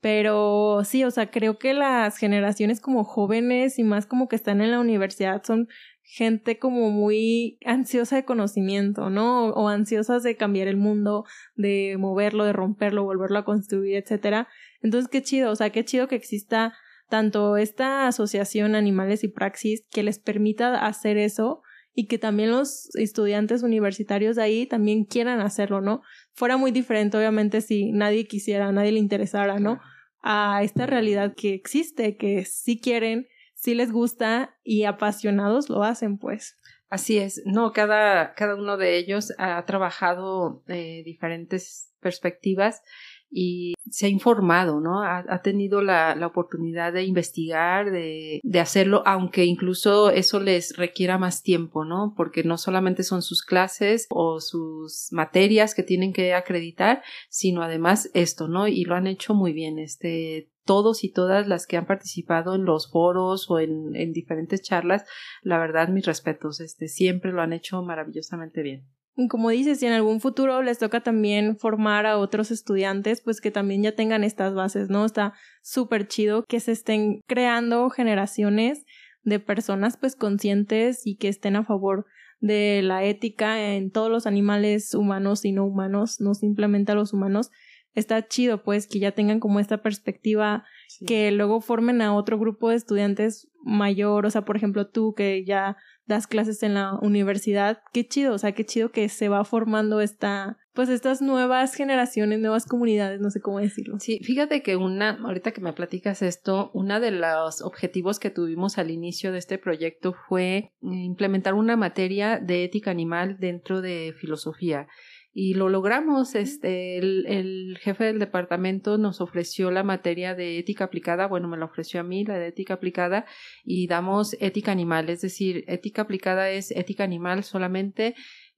Pero 0.00 0.80
sí, 0.82 1.04
o 1.04 1.12
sea, 1.12 1.30
creo 1.30 1.60
que 1.60 1.74
las 1.74 2.16
generaciones 2.16 2.80
como 2.80 3.04
jóvenes 3.04 3.78
y 3.78 3.84
más 3.84 4.04
como 4.04 4.26
que 4.26 4.34
están 4.34 4.60
en 4.60 4.72
la 4.72 4.80
universidad 4.80 5.44
son 5.44 5.68
gente 6.02 6.58
como 6.58 6.90
muy 6.90 7.58
ansiosa 7.64 8.16
de 8.16 8.24
conocimiento, 8.24 9.08
¿no? 9.08 9.48
O, 9.50 9.68
ansiosas 9.68 10.22
de 10.22 10.36
cambiar 10.36 10.68
el 10.68 10.76
mundo, 10.76 11.24
de 11.54 11.96
moverlo, 11.98 12.44
de 12.44 12.52
romperlo, 12.52 13.04
volverlo 13.04 13.38
a 13.38 13.44
construir, 13.44 13.96
etcétera. 13.96 14.48
Entonces, 14.82 15.08
qué 15.10 15.22
chido, 15.22 15.50
o 15.50 15.56
sea, 15.56 15.70
qué 15.70 15.84
chido 15.84 16.08
que 16.08 16.16
exista 16.16 16.74
tanto 17.08 17.56
esta 17.56 18.08
asociación 18.08 18.74
Animales 18.74 19.22
y 19.24 19.28
Praxis 19.28 19.84
que 19.90 20.02
les 20.02 20.18
permita 20.18 20.86
hacer 20.86 21.18
eso 21.18 21.62
y 21.94 22.06
que 22.06 22.18
también 22.18 22.50
los 22.50 22.94
estudiantes 22.94 23.62
universitarios 23.62 24.36
de 24.36 24.42
ahí 24.42 24.66
también 24.66 25.04
quieran 25.04 25.40
hacerlo, 25.40 25.80
¿no? 25.80 26.02
Fuera 26.32 26.56
muy 26.56 26.70
diferente, 26.70 27.16
obviamente, 27.16 27.60
si 27.60 27.92
nadie 27.92 28.26
quisiera, 28.26 28.72
nadie 28.72 28.92
le 28.92 28.98
interesara, 28.98 29.58
¿no? 29.58 29.80
A 30.22 30.62
esta 30.62 30.86
realidad 30.86 31.34
que 31.36 31.54
existe, 31.54 32.16
que 32.16 32.44
sí 32.44 32.80
quieren 32.80 33.26
si 33.62 33.76
les 33.76 33.92
gusta 33.92 34.56
y 34.64 34.84
apasionados 34.84 35.70
lo 35.70 35.84
hacen, 35.84 36.18
pues. 36.18 36.58
Así 36.90 37.18
es, 37.18 37.42
no, 37.46 37.72
cada, 37.72 38.34
cada 38.34 38.56
uno 38.56 38.76
de 38.76 38.98
ellos 38.98 39.32
ha 39.38 39.64
trabajado 39.64 40.64
eh, 40.66 41.02
diferentes 41.04 41.94
perspectivas 42.00 42.82
y 43.30 43.74
se 43.88 44.06
ha 44.06 44.08
informado, 44.08 44.80
¿no? 44.80 45.02
Ha, 45.02 45.24
ha 45.28 45.42
tenido 45.42 45.80
la, 45.80 46.16
la, 46.16 46.26
oportunidad 46.26 46.92
de 46.92 47.04
investigar, 47.04 47.90
de, 47.92 48.40
de, 48.42 48.60
hacerlo, 48.60 49.02
aunque 49.06 49.44
incluso 49.44 50.10
eso 50.10 50.40
les 50.40 50.76
requiera 50.76 51.16
más 51.16 51.42
tiempo, 51.42 51.84
¿no? 51.84 52.14
Porque 52.16 52.42
no 52.42 52.58
solamente 52.58 53.04
son 53.04 53.22
sus 53.22 53.42
clases 53.42 54.06
o 54.10 54.40
sus 54.40 55.08
materias 55.12 55.74
que 55.74 55.84
tienen 55.84 56.12
que 56.12 56.34
acreditar, 56.34 57.02
sino 57.30 57.62
además 57.62 58.10
esto, 58.12 58.48
¿no? 58.48 58.66
Y 58.66 58.84
lo 58.84 58.96
han 58.96 59.06
hecho 59.06 59.34
muy 59.34 59.52
bien, 59.54 59.78
este, 59.78 60.50
todos 60.64 61.04
y 61.04 61.12
todas 61.12 61.48
las 61.48 61.66
que 61.66 61.76
han 61.76 61.86
participado 61.86 62.54
en 62.54 62.64
los 62.64 62.90
foros 62.90 63.50
o 63.50 63.58
en, 63.58 63.94
en 63.94 64.12
diferentes 64.12 64.62
charlas, 64.62 65.04
la 65.42 65.58
verdad, 65.58 65.88
mis 65.88 66.06
respetos, 66.06 66.60
este, 66.60 66.88
siempre 66.88 67.32
lo 67.32 67.42
han 67.42 67.52
hecho 67.52 67.82
maravillosamente 67.82 68.62
bien. 68.62 68.86
Como 69.28 69.50
dices, 69.50 69.80
si 69.80 69.86
en 69.86 69.92
algún 69.92 70.20
futuro 70.20 70.62
les 70.62 70.78
toca 70.78 71.02
también 71.02 71.58
formar 71.58 72.06
a 72.06 72.16
otros 72.16 72.50
estudiantes, 72.50 73.20
pues 73.20 73.42
que 73.42 73.50
también 73.50 73.82
ya 73.82 73.94
tengan 73.94 74.24
estas 74.24 74.54
bases, 74.54 74.88
¿no? 74.88 75.04
Está 75.04 75.34
súper 75.60 76.08
chido 76.08 76.44
que 76.48 76.60
se 76.60 76.72
estén 76.72 77.20
creando 77.26 77.90
generaciones 77.90 78.84
de 79.22 79.38
personas 79.38 79.98
pues 79.98 80.16
conscientes 80.16 81.06
y 81.06 81.16
que 81.16 81.28
estén 81.28 81.56
a 81.56 81.64
favor 81.64 82.06
de 82.40 82.80
la 82.82 83.04
ética 83.04 83.74
en 83.74 83.90
todos 83.90 84.10
los 84.10 84.26
animales 84.26 84.94
humanos 84.94 85.44
y 85.44 85.52
no 85.52 85.64
humanos, 85.64 86.20
no 86.20 86.34
simplemente 86.34 86.92
a 86.92 86.94
los 86.94 87.12
humanos. 87.12 87.50
Está 87.94 88.26
chido 88.26 88.62
pues 88.62 88.86
que 88.86 88.98
ya 88.98 89.12
tengan 89.12 89.40
como 89.40 89.60
esta 89.60 89.82
perspectiva, 89.82 90.64
que 91.06 91.30
luego 91.30 91.60
formen 91.60 92.00
a 92.02 92.14
otro 92.14 92.38
grupo 92.38 92.70
de 92.70 92.76
estudiantes 92.76 93.48
mayor, 93.64 94.26
o 94.26 94.30
sea, 94.30 94.44
por 94.44 94.56
ejemplo, 94.56 94.88
tú 94.88 95.14
que 95.14 95.44
ya 95.44 95.76
das 96.06 96.26
clases 96.26 96.62
en 96.62 96.74
la 96.74 96.94
universidad, 97.00 97.82
qué 97.92 98.06
chido, 98.06 98.34
o 98.34 98.38
sea, 98.38 98.52
qué 98.52 98.64
chido 98.64 98.90
que 98.90 99.08
se 99.08 99.28
va 99.28 99.44
formando 99.44 100.00
esta, 100.00 100.58
pues 100.74 100.88
estas 100.88 101.22
nuevas 101.22 101.74
generaciones, 101.74 102.40
nuevas 102.40 102.66
comunidades, 102.66 103.20
no 103.20 103.30
sé 103.30 103.40
cómo 103.40 103.60
decirlo. 103.60 103.98
Sí, 104.00 104.18
fíjate 104.22 104.62
que 104.62 104.76
una, 104.76 105.10
ahorita 105.10 105.52
que 105.52 105.60
me 105.60 105.72
platicas 105.72 106.22
esto, 106.22 106.70
uno 106.74 106.98
de 106.98 107.12
los 107.12 107.62
objetivos 107.62 108.18
que 108.18 108.30
tuvimos 108.30 108.78
al 108.78 108.90
inicio 108.90 109.32
de 109.32 109.38
este 109.38 109.58
proyecto 109.58 110.14
fue 110.28 110.72
implementar 110.82 111.54
una 111.54 111.76
materia 111.76 112.38
de 112.38 112.64
ética 112.64 112.90
animal 112.90 113.38
dentro 113.38 113.80
de 113.80 114.12
filosofía 114.18 114.88
y 115.32 115.54
lo 115.54 115.68
logramos. 115.68 116.34
Este, 116.34 116.98
el, 116.98 117.26
el, 117.26 117.78
jefe 117.78 118.04
del 118.04 118.18
departamento 118.18 118.98
nos 118.98 119.20
ofreció 119.20 119.70
la 119.70 119.82
materia 119.82 120.34
de 120.34 120.58
ética 120.58 120.84
aplicada, 120.84 121.26
bueno, 121.26 121.48
me 121.48 121.56
la 121.56 121.64
ofreció 121.64 122.00
a 122.00 122.04
mí, 122.04 122.24
la 122.24 122.38
de 122.38 122.48
ética 122.48 122.74
aplicada, 122.74 123.26
y 123.64 123.86
damos 123.86 124.36
ética 124.40 124.72
animal, 124.72 125.08
es 125.08 125.22
decir, 125.22 125.64
ética 125.68 126.02
aplicada 126.02 126.50
es 126.50 126.70
ética 126.70 127.04
animal 127.04 127.44
solamente 127.44 128.14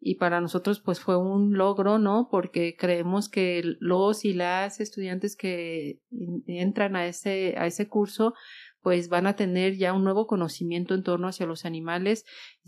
y 0.07 0.17
para 0.17 0.43
nosotros 0.43 0.81
pues 0.81 1.01
fue 1.01 1.17
un 1.17 1.57
logro, 1.57 1.99
¿no? 1.99 2.29
Porque 2.31 2.77
creemos 2.77 3.31
que 3.31 3.63
los 3.81 4.27
y 4.27 4.35
las 4.35 4.79
estudiantes 4.81 5.35
que 5.35 6.03
entran 6.47 6.95
a 6.95 7.07
ese, 7.07 7.55
a 7.57 7.67
ese 7.67 7.89
curso 7.89 8.35
pues 8.85 9.09
van 9.09 9.27
a 9.27 9.35
tener 9.35 9.77
ya 9.77 9.95
un 9.95 10.05
nuevo 10.05 10.27
conocimiento 10.27 10.95
en 10.95 11.03
torno 11.03 11.27
hacia 11.27 11.47
los 11.47 11.65
animales, 11.65 12.27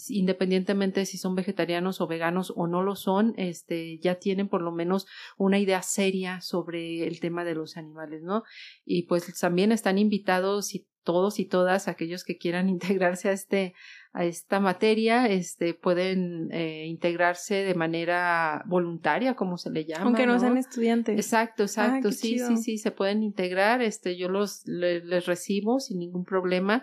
independientemente 0.09 1.01
de 1.01 1.07
si 1.07 1.19
son 1.19 1.35
vegetarianos 1.35 2.01
o 2.01 2.07
veganos 2.07 2.55
o 2.57 2.67
no 2.67 2.83
lo 2.83 2.97
son, 2.97 3.35
este, 3.37 3.99
ya 3.99 4.15
tienen 4.15 4.49
por 4.49 4.63
lo 4.63 4.73
menos 4.73 5.07
una 5.37 5.59
idea 5.59 5.83
seria 5.83 6.41
sobre 6.41 7.07
el 7.07 7.21
tema 7.21 7.45
de 7.45 7.55
los 7.55 7.77
animales, 7.77 8.23
¿no? 8.23 8.45
Y 8.87 9.03
pues 9.03 9.31
también 9.39 9.73
están 9.73 9.99
invitados 9.99 10.75
y 10.75 10.87
todos 11.07 11.39
y 11.39 11.47
todas 11.47 11.89
aquellos 11.89 12.25
que 12.25 12.37
quieran 12.37 12.69
integrarse 13.09 13.31
a 13.31 13.33
este 13.33 13.75
a 14.13 14.25
esta 14.25 14.61
materia 14.61 15.27
este 15.27 15.75
pueden 15.75 16.49
eh, 16.51 16.87
integrarse 16.87 17.55
de 17.57 17.75
manera 17.75 18.63
voluntaria 18.67 19.35
como 19.35 19.57
se 19.57 19.71
le 19.71 19.85
llama 19.85 20.05
aunque 20.05 20.27
no, 20.27 20.39
sean 20.39 20.57
estudiantes. 20.57 21.17
Exacto 21.17 21.63
exacto. 21.63 22.13
sí 22.13 22.39
sí 22.39 22.57
sí 22.57 22.79
se 22.79 22.91
pueden 22.91 23.23
integrar 23.23 23.81
este 23.83 24.17
yo 24.17 24.29
los 24.29 24.67
les 24.67 25.27
recibo 25.27 25.81
sin 25.81 25.99
ningún 25.99 26.25
problema 26.25 26.83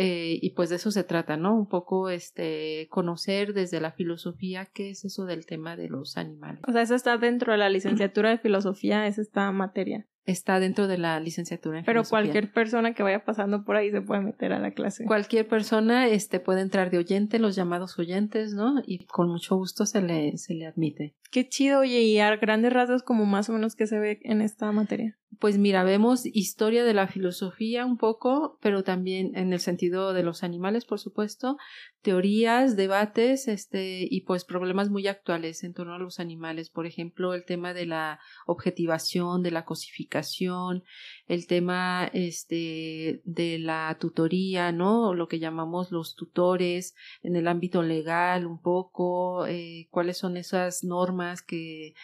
eh, 0.00 0.38
y 0.40 0.50
pues 0.50 0.70
de 0.70 0.76
eso 0.76 0.92
se 0.92 1.02
trata, 1.02 1.36
¿no? 1.36 1.56
Un 1.56 1.66
poco 1.66 2.08
este 2.08 2.86
conocer 2.88 3.52
desde 3.52 3.80
la 3.80 3.90
filosofía 3.90 4.66
qué 4.66 4.90
es 4.90 5.04
eso 5.04 5.24
del 5.24 5.44
tema 5.44 5.76
de 5.76 5.88
los 5.88 6.16
animales. 6.16 6.62
O 6.68 6.72
sea, 6.72 6.82
eso 6.82 6.94
está 6.94 7.16
dentro 7.16 7.50
de 7.50 7.58
la 7.58 7.68
licenciatura 7.68 8.30
de 8.30 8.38
filosofía, 8.38 9.08
es 9.08 9.18
esta 9.18 9.50
materia 9.50 10.06
está 10.28 10.60
dentro 10.60 10.86
de 10.86 10.98
la 10.98 11.18
licenciatura 11.20 11.78
en 11.78 11.84
Pero 11.84 12.04
cualquier 12.04 12.52
persona 12.52 12.92
que 12.92 13.02
vaya 13.02 13.24
pasando 13.24 13.64
por 13.64 13.76
ahí 13.76 13.90
se 13.90 14.02
puede 14.02 14.20
meter 14.20 14.52
a 14.52 14.58
la 14.58 14.72
clase. 14.72 15.04
Cualquier 15.04 15.48
persona 15.48 16.06
este 16.06 16.38
puede 16.38 16.60
entrar 16.60 16.90
de 16.90 16.98
oyente, 16.98 17.38
los 17.38 17.56
llamados 17.56 17.98
oyentes, 17.98 18.52
¿no? 18.52 18.82
Y 18.86 19.06
con 19.06 19.28
mucho 19.28 19.56
gusto 19.56 19.86
se 19.86 20.02
le 20.02 20.36
se 20.36 20.54
le 20.54 20.66
admite. 20.66 21.14
Qué 21.30 21.48
chido, 21.48 21.80
oye, 21.80 22.02
y 22.02 22.18
a 22.18 22.36
grandes 22.36 22.72
rasgos 22.72 23.02
como 23.02 23.24
más 23.24 23.48
o 23.48 23.54
menos 23.54 23.74
que 23.74 23.86
se 23.86 23.98
ve 23.98 24.20
en 24.22 24.42
esta 24.42 24.70
materia. 24.70 25.17
Pues 25.38 25.56
mira, 25.56 25.84
vemos 25.84 26.26
historia 26.26 26.82
de 26.82 26.94
la 26.94 27.06
filosofía 27.06 27.86
un 27.86 27.96
poco, 27.96 28.58
pero 28.60 28.82
también 28.82 29.36
en 29.36 29.52
el 29.52 29.60
sentido 29.60 30.12
de 30.12 30.24
los 30.24 30.42
animales, 30.42 30.84
por 30.84 30.98
supuesto, 30.98 31.58
teorías, 32.02 32.74
debates, 32.74 33.46
este, 33.46 34.04
y 34.10 34.22
pues 34.22 34.44
problemas 34.44 34.90
muy 34.90 35.06
actuales 35.06 35.62
en 35.62 35.74
torno 35.74 35.94
a 35.94 35.98
los 36.00 36.18
animales. 36.18 36.70
Por 36.70 36.86
ejemplo, 36.86 37.34
el 37.34 37.44
tema 37.44 37.72
de 37.72 37.86
la 37.86 38.18
objetivación, 38.46 39.44
de 39.44 39.52
la 39.52 39.64
cosificación, 39.64 40.82
el 41.28 41.46
tema, 41.46 42.10
este, 42.12 43.22
de 43.24 43.60
la 43.60 43.96
tutoría, 44.00 44.72
¿no? 44.72 45.14
Lo 45.14 45.28
que 45.28 45.38
llamamos 45.38 45.92
los 45.92 46.16
tutores 46.16 46.96
en 47.22 47.36
el 47.36 47.46
ámbito 47.46 47.84
legal, 47.84 48.44
un 48.44 48.60
poco, 48.60 49.46
eh, 49.46 49.86
cuáles 49.90 50.18
son 50.18 50.36
esas 50.36 50.82
normas 50.82 51.42
que 51.42 51.94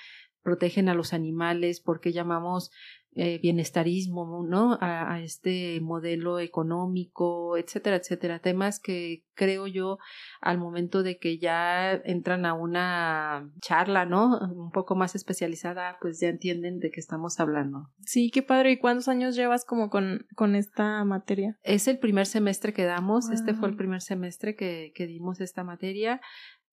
protegen 0.45 0.89
a 0.89 0.95
los 0.95 1.13
animales, 1.15 1.81
por 1.81 2.01
qué 2.01 2.13
llamamos 2.13 2.71
eh, 3.17 3.39
bienestarismo, 3.41 4.45
¿no? 4.49 4.77
A, 4.81 5.21
este 5.21 5.81
modelo 5.81 6.41
económico, 6.41 7.57
etcétera, 7.57 7.97
etcétera. 7.97 8.41
Temas 8.41 8.81
que 8.81 9.23
creo 9.35 9.69
yo 9.69 9.99
al 10.41 10.59
momento 10.59 11.03
de 11.05 11.19
que 11.19 11.39
ya 11.39 11.93
entran 11.93 12.45
a 12.45 12.55
una 12.55 13.49
charla, 13.61 14.05
¿no? 14.05 14.39
Un 14.55 14.71
poco 14.73 14.97
más 14.97 15.15
especializada, 15.15 15.97
pues 16.01 16.19
ya 16.21 16.29
entienden 16.29 16.81
de 16.81 16.91
qué 16.91 16.99
estamos 16.99 17.39
hablando. 17.39 17.89
Sí, 18.01 18.31
qué 18.33 18.43
padre. 18.43 18.73
¿Y 18.73 18.79
cuántos 18.79 19.07
años 19.07 19.37
llevas 19.37 19.65
como 19.65 19.91
con, 19.91 20.27
con 20.35 20.57
esta 20.57 21.05
materia? 21.05 21.57
Es 21.63 21.87
el 21.87 21.99
primer 22.01 22.27
semestre 22.27 22.73
que 22.73 22.85
damos. 22.85 23.31
Este 23.31 23.55
fue 23.55 23.69
el 23.69 23.77
primer 23.77 24.01
semestre 24.01 24.57
que, 24.57 24.93
que 24.95 25.07
dimos 25.07 25.41
esta 25.41 25.63
materia. 25.63 26.21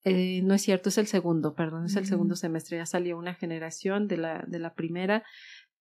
Eh, 0.04 0.42
no 0.44 0.56
es 0.56 0.64
cierto, 0.64 0.90
es 0.90 0.98
el 0.98 1.06
segundo, 1.06 1.54
perdón, 1.54 1.86
es 1.86 1.96
el 1.96 2.08
segundo 2.08 2.36
semestre. 2.36 2.78
Ya 2.78 2.86
salió 2.86 3.18
una 3.18 3.36
generación 3.36 4.08
de 4.08 4.18
la, 4.18 4.44
de 4.48 4.58
la 4.58 4.74
primera 4.74 5.24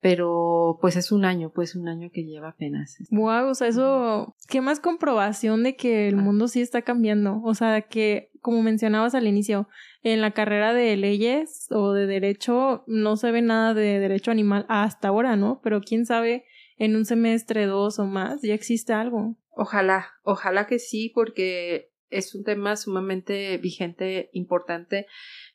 pero 0.01 0.79
pues 0.81 0.97
es 0.97 1.13
un 1.13 1.25
año, 1.25 1.51
pues 1.55 1.77
un 1.77 1.89
año 1.89 2.11
que 2.13 2.25
lleva 2.25 2.51
apenas. 2.51 2.97
Wow, 3.11 3.49
o 3.49 3.55
sea, 3.55 3.69
eso, 3.69 4.35
qué 4.49 4.61
más 4.61 4.81
comprobación 4.81 5.63
de 5.63 5.77
que 5.77 6.09
el 6.09 6.17
mundo 6.17 6.49
sí 6.49 6.63
está 6.63 6.83
cambiando, 6.83 7.41
o 7.43 7.55
sea, 7.55 7.83
que 7.83 8.31
como 8.41 8.63
mencionabas 8.63 9.15
al 9.15 9.27
inicio, 9.27 9.69
en 10.03 10.23
la 10.23 10.31
carrera 10.31 10.73
de 10.73 10.97
leyes 10.97 11.67
o 11.71 11.93
de 11.93 12.07
derecho 12.07 12.85
no 12.87 13.17
se 13.17 13.31
ve 13.31 13.43
nada 13.43 13.75
de 13.75 13.99
derecho 13.99 14.31
animal 14.31 14.65
hasta 14.69 15.09
ahora, 15.09 15.37
¿no? 15.37 15.61
Pero 15.63 15.83
quién 15.83 16.07
sabe 16.07 16.45
en 16.79 16.97
un 16.97 17.05
semestre, 17.05 17.67
dos 17.67 17.99
o 17.99 18.07
más, 18.07 18.41
ya 18.41 18.55
existe 18.55 18.95
algo. 18.95 19.37
Ojalá, 19.51 20.07
ojalá 20.23 20.67
que 20.67 20.79
sí, 20.79 21.13
porque 21.15 21.93
es 22.09 22.35
un 22.35 22.45
tema 22.45 22.77
sumamente 22.77 23.59
vigente, 23.59 24.31
importante 24.33 25.07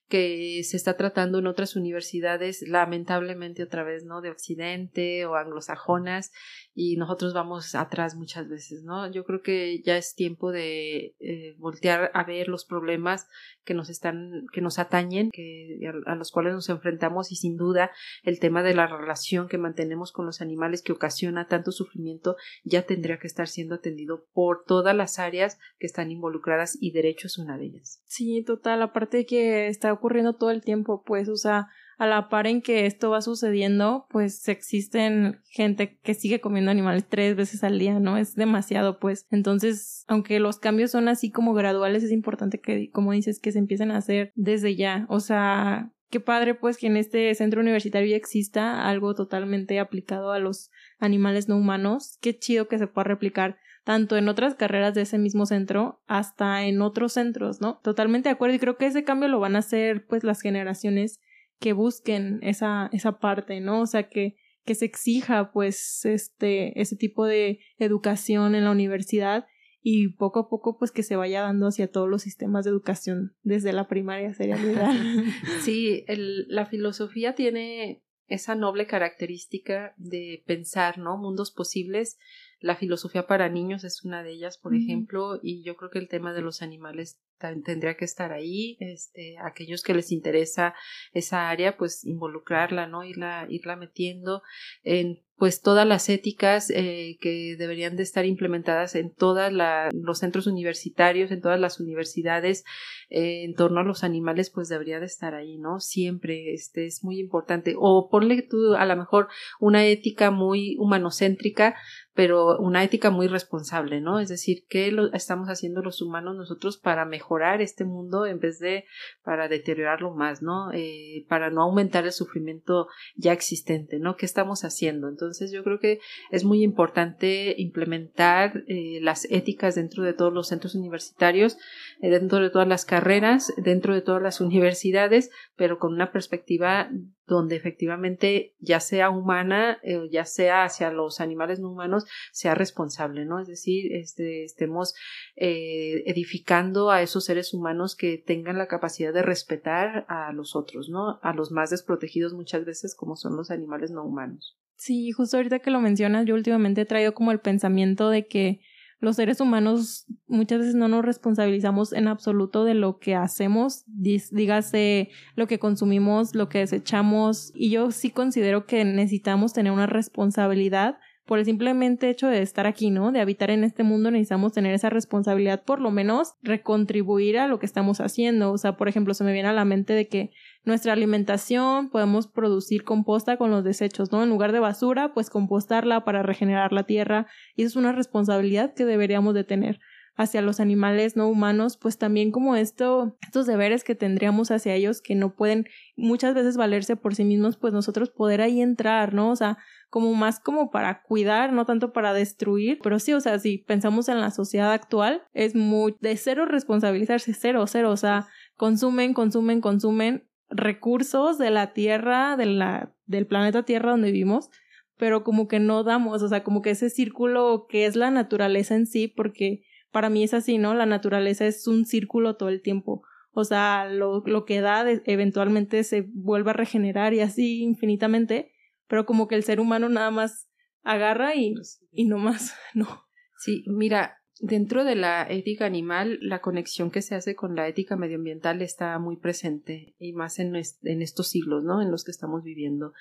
que 0.08 0.62
se 0.64 0.78
está 0.78 0.98
tratando 0.98 1.40
en 1.40 1.48
otras 1.48 1.76
universidades, 1.76 2.64
lamentablemente 2.68 3.64
otra 3.64 3.84
vez, 3.84 4.06
¿no? 4.06 4.22
De 4.22 4.30
Occidente 4.30 5.26
o 5.26 5.36
anglosajonas, 5.36 6.32
y 6.74 6.98
nosotros 6.98 7.34
vamos 7.34 7.74
atrás 7.74 8.16
muchas 8.16 8.48
veces, 8.48 8.84
¿no? 8.84 9.10
Yo 9.12 9.24
creo 9.24 9.42
que 9.42 9.82
ya 9.82 9.98
es 9.98 10.14
tiempo 10.14 10.52
de 10.52 11.16
eh, 11.20 11.56
voltear 11.58 12.12
a 12.14 12.24
ver 12.24 12.50
los 12.50 12.66
problemas 12.66 13.28
que 13.64 13.74
nos 13.74 13.90
están, 13.90 14.46
que 14.52 14.62
nos 14.62 14.78
atañen, 14.78 15.32
que, 15.32 15.80
a, 16.06 16.16
los 16.16 16.32
cuales 16.32 16.54
nos 16.54 16.70
enfrentamos 16.70 17.32
y 17.32 17.36
sin 17.36 17.58
duda 17.58 17.92
el 18.24 18.40
tema 18.40 18.62
de 18.62 18.76
la 18.76 18.88
relación 18.88 19.48
que 19.48 19.58
mantenemos 19.58 20.12
con 20.12 20.26
los 20.26 20.42
animales 20.42 20.82
que 20.82 20.92
ocasiona 20.92 21.48
tanto 21.48 21.72
sufrimiento 21.72 22.36
ya 22.64 22.84
tendría 22.84 23.18
que 23.18 23.28
estar 23.28 23.48
siendo 23.48 23.76
atendido 23.76 24.26
por 24.34 24.64
todas 24.66 24.96
las 24.96 25.18
áreas 25.18 25.58
que 25.80 25.88
están 25.88 26.12
involucradas 26.12 26.78
y 26.80 26.92
derecho 26.92 27.28
es 27.28 27.38
una 27.38 27.58
de 27.58 27.66
ellas. 27.66 28.02
Sí, 28.06 28.44
total, 28.44 28.82
aparte 28.82 29.18
de 29.18 29.26
que 29.26 29.68
está 29.68 29.95
ocurriendo 29.96 30.34
todo 30.34 30.52
el 30.52 30.62
tiempo, 30.62 31.04
pues, 31.04 31.28
o 31.30 31.36
sea, 31.36 31.68
a 31.98 32.08
la 32.08 32.30
par 32.30 32.48
en 32.48 32.62
que 32.62 32.86
esto 32.86 33.10
va 33.10 33.22
sucediendo, 33.22 34.06
pues 34.10 34.48
existen 34.50 35.42
gente 35.46 35.98
que 36.04 36.14
sigue 36.14 36.42
comiendo 36.42 36.72
animales 36.72 37.06
tres 37.08 37.36
veces 37.36 37.64
al 37.64 37.80
día, 37.80 38.00
¿no? 38.00 38.18
Es 38.18 38.36
demasiado, 38.36 39.00
pues. 39.00 39.28
Entonces, 39.32 40.04
aunque 40.08 40.40
los 40.40 40.60
cambios 40.60 40.92
son 40.92 41.08
así 41.08 41.32
como 41.32 41.54
graduales, 41.54 42.04
es 42.04 42.12
importante 42.12 42.60
que, 42.60 42.92
como 42.92 43.14
dices, 43.14 43.40
que 43.40 43.52
se 43.52 43.60
empiecen 43.60 43.92
a 43.92 43.98
hacer 43.98 44.32
desde 44.36 44.76
ya. 44.76 45.06
O 45.10 45.20
sea, 45.22 45.94
qué 46.10 46.20
padre, 46.20 46.54
pues, 46.54 46.78
que 46.78 46.88
en 46.88 46.98
este 46.98 47.34
centro 47.34 47.62
universitario 47.62 48.10
ya 48.10 48.18
exista 48.18 48.90
algo 48.90 49.16
totalmente 49.16 49.80
aplicado 49.80 50.32
a 50.32 50.40
los 50.40 50.72
animales 51.00 51.48
no 51.48 51.56
humanos. 51.56 52.18
Qué 52.22 52.38
chido 52.38 52.68
que 52.68 52.78
se 52.78 52.88
pueda 52.88 53.06
replicar 53.06 53.58
tanto 53.86 54.18
en 54.18 54.28
otras 54.28 54.56
carreras 54.56 54.96
de 54.96 55.04
ese 55.04 55.20
mismo 55.20 55.46
centro 55.46 56.02
hasta 56.08 56.66
en 56.66 56.82
otros 56.82 57.14
centros, 57.14 57.62
¿no? 57.62 57.80
Totalmente 57.84 58.28
de 58.28 58.34
acuerdo 58.34 58.56
y 58.56 58.60
creo 58.60 58.78
que 58.78 58.88
ese 58.88 59.04
cambio 59.04 59.30
lo 59.30 59.40
van 59.40 59.56
a 59.56 59.60
hacer 59.60 60.08
pues 60.08 60.24
las 60.24 60.42
generaciones 60.42 61.22
que 61.60 61.72
busquen 61.72 62.40
esa, 62.42 62.90
esa 62.92 63.20
parte, 63.20 63.62
¿no? 63.62 63.82
O 63.82 63.86
sea, 63.86 64.10
que, 64.10 64.38
que 64.66 64.74
se 64.74 64.86
exija 64.86 65.52
pues 65.52 66.04
este, 66.04 66.82
ese 66.82 66.96
tipo 66.96 67.26
de 67.26 67.60
educación 67.78 68.56
en 68.56 68.64
la 68.64 68.72
universidad 68.72 69.46
y 69.84 70.08
poco 70.14 70.40
a 70.40 70.50
poco 70.50 70.80
pues 70.80 70.92
que 70.92 71.04
se 71.04 71.16
vaya 71.16 71.42
dando 71.42 71.68
hacia 71.68 71.92
todos 71.92 72.10
los 72.10 72.24
sistemas 72.24 72.66
de 72.66 72.72
educación 72.72 73.36
desde 73.44 73.72
la 73.72 73.88
primaria 73.88 74.34
sería 74.34 74.58
ideal. 74.58 74.98
Sí, 75.62 76.04
el, 76.08 76.48
la 76.48 76.66
filosofía 76.66 77.36
tiene 77.36 78.04
esa 78.28 78.56
noble 78.56 78.88
característica 78.88 79.94
de 79.98 80.44
pensar, 80.46 80.98
¿no? 80.98 81.18
Mundos 81.18 81.52
posibles. 81.52 82.18
La 82.60 82.76
filosofía 82.76 83.28
para 83.28 83.50
niños 83.50 83.84
es 83.84 84.04
una 84.04 84.24
de 84.24 84.32
ellas, 84.32 84.58
por 84.58 84.76
ejemplo, 84.76 85.40
y 85.44 85.64
yo 85.64 85.76
creo 85.76 85.92
que 85.92 86.00
el 86.00 86.08
tema 86.08 86.34
de 86.34 86.42
los 86.42 86.62
animales 86.62 87.20
tendría 87.38 87.96
que 87.98 88.06
estar 88.06 88.32
ahí, 88.32 88.78
este, 88.80 89.38
aquellos 89.40 89.84
que 89.84 89.94
les 89.94 90.12
interesa 90.12 90.74
esa 91.14 91.50
área, 91.50 91.78
pues 91.78 92.06
involucrarla, 92.06 92.88
¿no? 92.88 93.04
Irla, 93.04 93.46
irla 93.50 93.76
metiendo 93.76 94.42
en 94.84 95.25
pues 95.38 95.62
todas 95.62 95.86
las 95.86 96.08
éticas 96.10 96.70
eh, 96.70 97.18
que 97.20 97.56
deberían 97.58 97.96
de 97.98 98.04
estar 98.04 98.26
implementadas 98.26 98.96
en 98.96 99.14
todos 99.14 99.52
los 99.94 100.20
centros 100.20 100.48
universitarios, 100.48 101.32
en 101.32 101.42
todas 101.42 101.60
las 101.60 101.80
universidades, 101.80 102.64
eh, 103.10 103.44
en 103.44 103.54
torno 103.54 103.82
a 103.82 103.84
los 103.84 104.04
animales, 104.04 104.50
pues 104.50 104.70
debería 104.70 105.00
de 105.00 105.06
estar 105.06 105.36
ahí, 105.36 105.58
¿no? 105.58 105.80
Siempre, 105.80 106.54
este, 106.54 106.86
es 106.86 107.04
muy 107.04 107.20
importante. 107.20 107.76
O 107.78 108.10
ponle 108.10 108.42
tú 108.44 108.76
a 108.76 108.86
lo 108.86 108.96
mejor 108.96 109.28
una 109.60 109.86
ética 109.86 110.32
muy 110.32 110.78
humanocéntrica, 110.80 111.76
pero 112.14 112.58
una 112.60 112.82
ética 112.84 113.10
muy 113.10 113.28
responsable, 113.28 114.00
¿no? 114.00 114.20
Es 114.22 114.30
decir, 114.30 114.64
¿qué 114.70 114.90
lo 114.90 115.12
estamos 115.12 115.50
haciendo 115.50 115.82
los 115.82 116.02
humanos 116.02 116.38
nosotros 116.38 116.78
para 116.78 117.04
mejorar 117.04 117.62
este 117.62 117.84
mundo 117.84 118.26
en 118.26 118.40
vez 118.40 118.60
de 118.60 118.86
para 119.22 119.50
deteriorarlo 119.50 120.16
más, 120.16 120.42
¿no? 120.42 120.72
Eh, 120.72 121.26
para 121.28 121.50
no 121.50 121.64
aumentar 121.64 122.06
el 122.06 122.14
sufrimiento 122.14 122.88
ya 123.18 123.34
existente, 123.34 124.00
¿no? 124.00 124.16
¿Qué 124.16 124.26
estamos 124.26 124.64
haciendo? 124.64 125.10
Entonces 125.10 125.25
yo 125.52 125.64
creo 125.64 125.80
que 125.80 126.00
es 126.32 126.44
muy 126.44 126.64
importante 126.64 127.56
implementar 127.58 128.64
eh, 128.68 129.00
las 129.02 129.26
éticas 129.32 129.76
dentro 129.76 130.04
de 130.04 130.14
todos 130.14 130.34
los 130.34 130.48
centros 130.48 130.76
universitarios, 130.76 131.58
eh, 132.02 132.10
dentro 132.10 132.40
de 132.40 132.50
todas 132.50 132.68
las 132.68 132.86
carreras, 132.86 133.54
dentro 133.58 133.94
de 133.94 134.02
todas 134.02 134.22
las 134.22 134.42
universidades, 134.42 135.32
pero 135.56 135.80
con 135.80 135.94
una 135.94 136.12
perspectiva 136.12 136.90
donde 137.28 137.56
efectivamente 137.56 138.54
ya 138.60 138.80
sea 138.80 139.10
humana, 139.10 139.80
eh, 139.84 140.08
ya 140.12 140.26
sea 140.26 140.64
hacia 140.64 140.92
los 140.92 141.20
animales 141.20 141.60
no 141.60 141.72
humanos, 141.72 142.06
sea 142.32 142.56
responsable, 142.56 143.26
¿no? 143.26 143.40
Es 143.40 143.48
decir, 143.48 143.94
este, 143.94 144.44
estemos 144.44 144.94
eh, 145.36 146.04
edificando 146.06 146.92
a 146.92 147.02
esos 147.02 147.26
seres 147.26 147.54
humanos 147.54 147.96
que 147.96 148.18
tengan 148.18 148.58
la 148.58 148.68
capacidad 148.68 149.14
de 149.14 149.24
respetar 149.24 150.06
a 150.08 150.32
los 150.34 150.56
otros, 150.56 150.90
¿no? 150.90 151.20
A 151.24 151.34
los 151.34 151.52
más 151.52 151.72
desprotegidos 151.72 152.34
muchas 152.34 152.66
veces 152.66 152.96
como 152.96 153.16
son 153.16 153.36
los 153.36 153.50
animales 153.52 153.92
no 153.92 154.04
humanos. 154.04 154.58
Sí, 154.78 155.12
justo 155.12 155.38
ahorita 155.38 155.60
que 155.60 155.72
lo 155.72 155.80
mencionas, 155.80 156.26
yo 156.26 156.36
últimamente 156.36 156.82
he 156.82 156.86
traído 156.86 157.14
como 157.14 157.32
el 157.32 157.40
pensamiento 157.40 158.10
de 158.10 158.28
que 158.28 158.60
los 159.00 159.18
seres 159.18 159.40
humanos 159.40 160.06
muchas 160.28 160.60
veces 160.60 160.76
no 160.76 160.88
nos 160.88 161.06
responsabilizamos 161.06 161.94
en 161.94 162.08
absoluto 162.08 162.64
de 162.64 162.74
lo 162.74 162.98
que 162.98 163.16
hacemos, 163.16 163.84
dígase 163.88 165.10
lo 165.36 165.48
que 165.48 165.60
consumimos, 165.60 166.34
lo 166.34 166.50
que 166.50 166.60
desechamos, 166.60 167.52
y 167.54 167.70
yo 167.70 167.92
sí 167.92 168.10
considero 168.10 168.66
que 168.66 168.84
necesitamos 168.84 169.54
tener 169.54 169.72
una 169.72 169.86
responsabilidad 169.86 170.98
por 171.26 171.40
el 171.40 171.46
simplemente 171.46 172.10
hecho 172.10 172.28
de 172.28 172.42
estar 172.42 172.68
aquí, 172.68 172.92
¿no? 172.92 173.12
De 173.12 173.20
habitar 173.20 173.50
en 173.50 173.64
este 173.64 173.84
mundo 173.84 174.12
necesitamos 174.12 174.54
tener 174.54 174.74
esa 174.74 174.90
responsabilidad, 174.90 175.64
por 175.64 175.82
lo 175.82 175.90
menos 175.90 176.36
recontribuir 176.44 177.40
a 177.40 177.48
lo 177.48 177.60
que 177.60 177.66
estamos 177.66 178.00
haciendo. 178.00 178.52
O 178.52 178.58
sea, 178.58 178.78
por 178.78 178.88
ejemplo, 178.88 179.14
se 179.14 179.24
me 179.24 179.34
viene 179.34 179.50
a 179.50 179.54
la 179.54 179.66
mente 179.66 179.94
de 179.94 180.08
que 180.08 180.32
nuestra 180.64 180.94
alimentación 180.94 181.90
podemos 181.90 182.28
producir 182.28 182.84
composta 182.84 183.38
con 183.38 183.50
los 183.50 183.64
desechos, 183.64 184.12
¿no? 184.12 184.24
En 184.24 184.30
lugar 184.30 184.52
de 184.52 184.60
basura, 184.60 185.14
pues 185.14 185.30
compostarla 185.30 186.06
para 186.06 186.22
regenerar 186.22 186.72
la 186.72 186.84
tierra. 186.84 187.28
Y 187.56 187.64
eso 187.64 187.70
es 187.70 187.76
una 187.76 187.92
responsabilidad 187.92 188.74
que 188.76 188.86
deberíamos 188.86 189.34
de 189.34 189.44
tener 189.44 189.80
hacia 190.16 190.42
los 190.42 190.60
animales 190.60 191.16
no 191.16 191.28
humanos, 191.28 191.78
pues 191.78 191.98
también 191.98 192.32
como 192.32 192.56
esto, 192.56 193.18
estos 193.22 193.46
deberes 193.46 193.84
que 193.84 193.96
tendríamos 193.96 194.50
hacia 194.50 194.74
ellos 194.74 195.02
que 195.02 195.16
no 195.16 195.36
pueden 195.36 195.68
muchas 195.96 196.34
veces 196.34 196.58
valerse 196.58 196.96
por 196.96 197.16
sí 197.16 197.26
mismos, 197.26 197.58
pues 197.58 197.74
nosotros 197.74 198.10
poder 198.10 198.42
ahí 198.42 198.62
entrar, 198.62 199.14
¿no? 199.14 199.30
O 199.30 199.36
sea, 199.36 199.58
como 199.90 200.14
más 200.14 200.40
como 200.40 200.72
para 200.72 201.04
cuidar, 201.04 201.54
no 201.54 201.66
tanto 201.66 201.92
para 201.94 202.14
destruir, 202.14 202.80
pero 202.82 203.00
sí, 203.00 203.14
o 203.14 203.20
sea, 203.20 203.40
si 203.40 203.60
pensamos 203.60 204.10
en 204.10 204.20
la 204.20 204.32
sociedad 204.32 204.72
actual, 204.72 205.24
es 205.34 205.56
muy 205.56 205.96
de 206.00 206.16
cero 206.18 206.46
responsabilizarse, 206.46 207.34
cero, 207.34 207.66
cero, 207.68 207.92
o 207.92 207.98
sea, 207.98 208.28
consumen, 208.56 209.14
consumen, 209.14 209.62
consumen 209.62 210.28
recursos 210.50 211.38
de 211.38 211.50
la 211.50 211.74
Tierra, 211.74 212.38
de 212.38 212.46
la, 212.46 212.94
del 213.06 213.28
planeta 213.28 213.64
Tierra 213.64 213.92
donde 213.92 214.12
vivimos, 214.12 214.50
pero 214.98 215.24
como 215.24 215.48
que 215.48 215.60
no 215.60 215.84
damos, 215.84 216.22
o 216.22 216.28
sea, 216.30 216.44
como 216.44 216.62
que 216.62 216.70
ese 216.72 216.90
círculo 216.90 217.66
que 217.68 217.86
es 217.86 217.96
la 217.96 218.12
naturaleza 218.12 218.76
en 218.76 218.88
sí, 218.88 219.08
porque 219.08 219.64
para 219.96 220.10
mí 220.10 220.26
es 220.26 220.34
así, 220.34 220.58
¿no? 220.58 220.74
La 220.74 220.86
naturaleza 220.86 221.48
es 221.48 221.68
un 221.68 221.86
círculo 221.86 222.36
todo 222.36 222.50
el 222.50 222.62
tiempo. 222.62 223.04
O 223.32 223.46
sea, 223.46 223.88
lo, 223.88 224.24
lo 224.26 224.44
que 224.44 224.60
da 224.60 224.86
eventualmente 225.06 225.86
se 225.86 226.02
vuelve 226.02 226.50
a 226.50 226.54
regenerar 226.54 227.14
y 227.14 227.22
así 227.22 227.62
infinitamente, 227.62 228.52
pero 228.90 229.06
como 229.06 229.30
que 229.30 229.36
el 229.36 229.44
ser 229.44 229.62
humano 229.62 229.88
nada 229.88 230.12
más 230.12 230.50
agarra 230.84 231.34
y, 231.36 231.54
y 231.94 232.04
no 232.08 232.18
más, 232.18 232.54
no. 232.74 233.06
Sí, 233.38 233.64
mira, 233.68 234.18
dentro 234.42 234.84
de 234.84 234.98
la 234.98 235.26
ética 235.30 235.66
animal, 235.66 236.20
la 236.22 236.42
conexión 236.42 236.92
que 236.92 237.02
se 237.02 237.16
hace 237.16 237.34
con 237.34 237.56
la 237.56 237.66
ética 237.70 237.96
medioambiental 237.96 238.62
está 238.62 239.00
muy 239.00 239.16
presente 239.16 239.96
y 239.98 240.12
más 240.12 240.40
en, 240.40 240.58
en 240.58 241.02
estos 241.02 241.30
siglos, 241.30 241.64
¿no? 241.64 241.82
En 241.82 241.90
los 241.90 242.04
que 242.04 242.12
estamos 242.12 242.44
viviendo. 242.44 242.92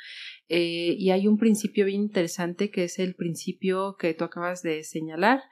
Eh, 0.49 0.95
y 0.97 1.11
hay 1.11 1.26
un 1.26 1.38
principio 1.38 1.86
bien 1.86 2.03
interesante 2.03 2.70
que 2.70 2.84
es 2.84 3.01
el 3.01 3.16
principio 3.16 3.97
que 3.99 4.14
tú 4.14 4.22
acabas 4.22 4.62
de 4.62 4.84
señalar, 4.84 5.42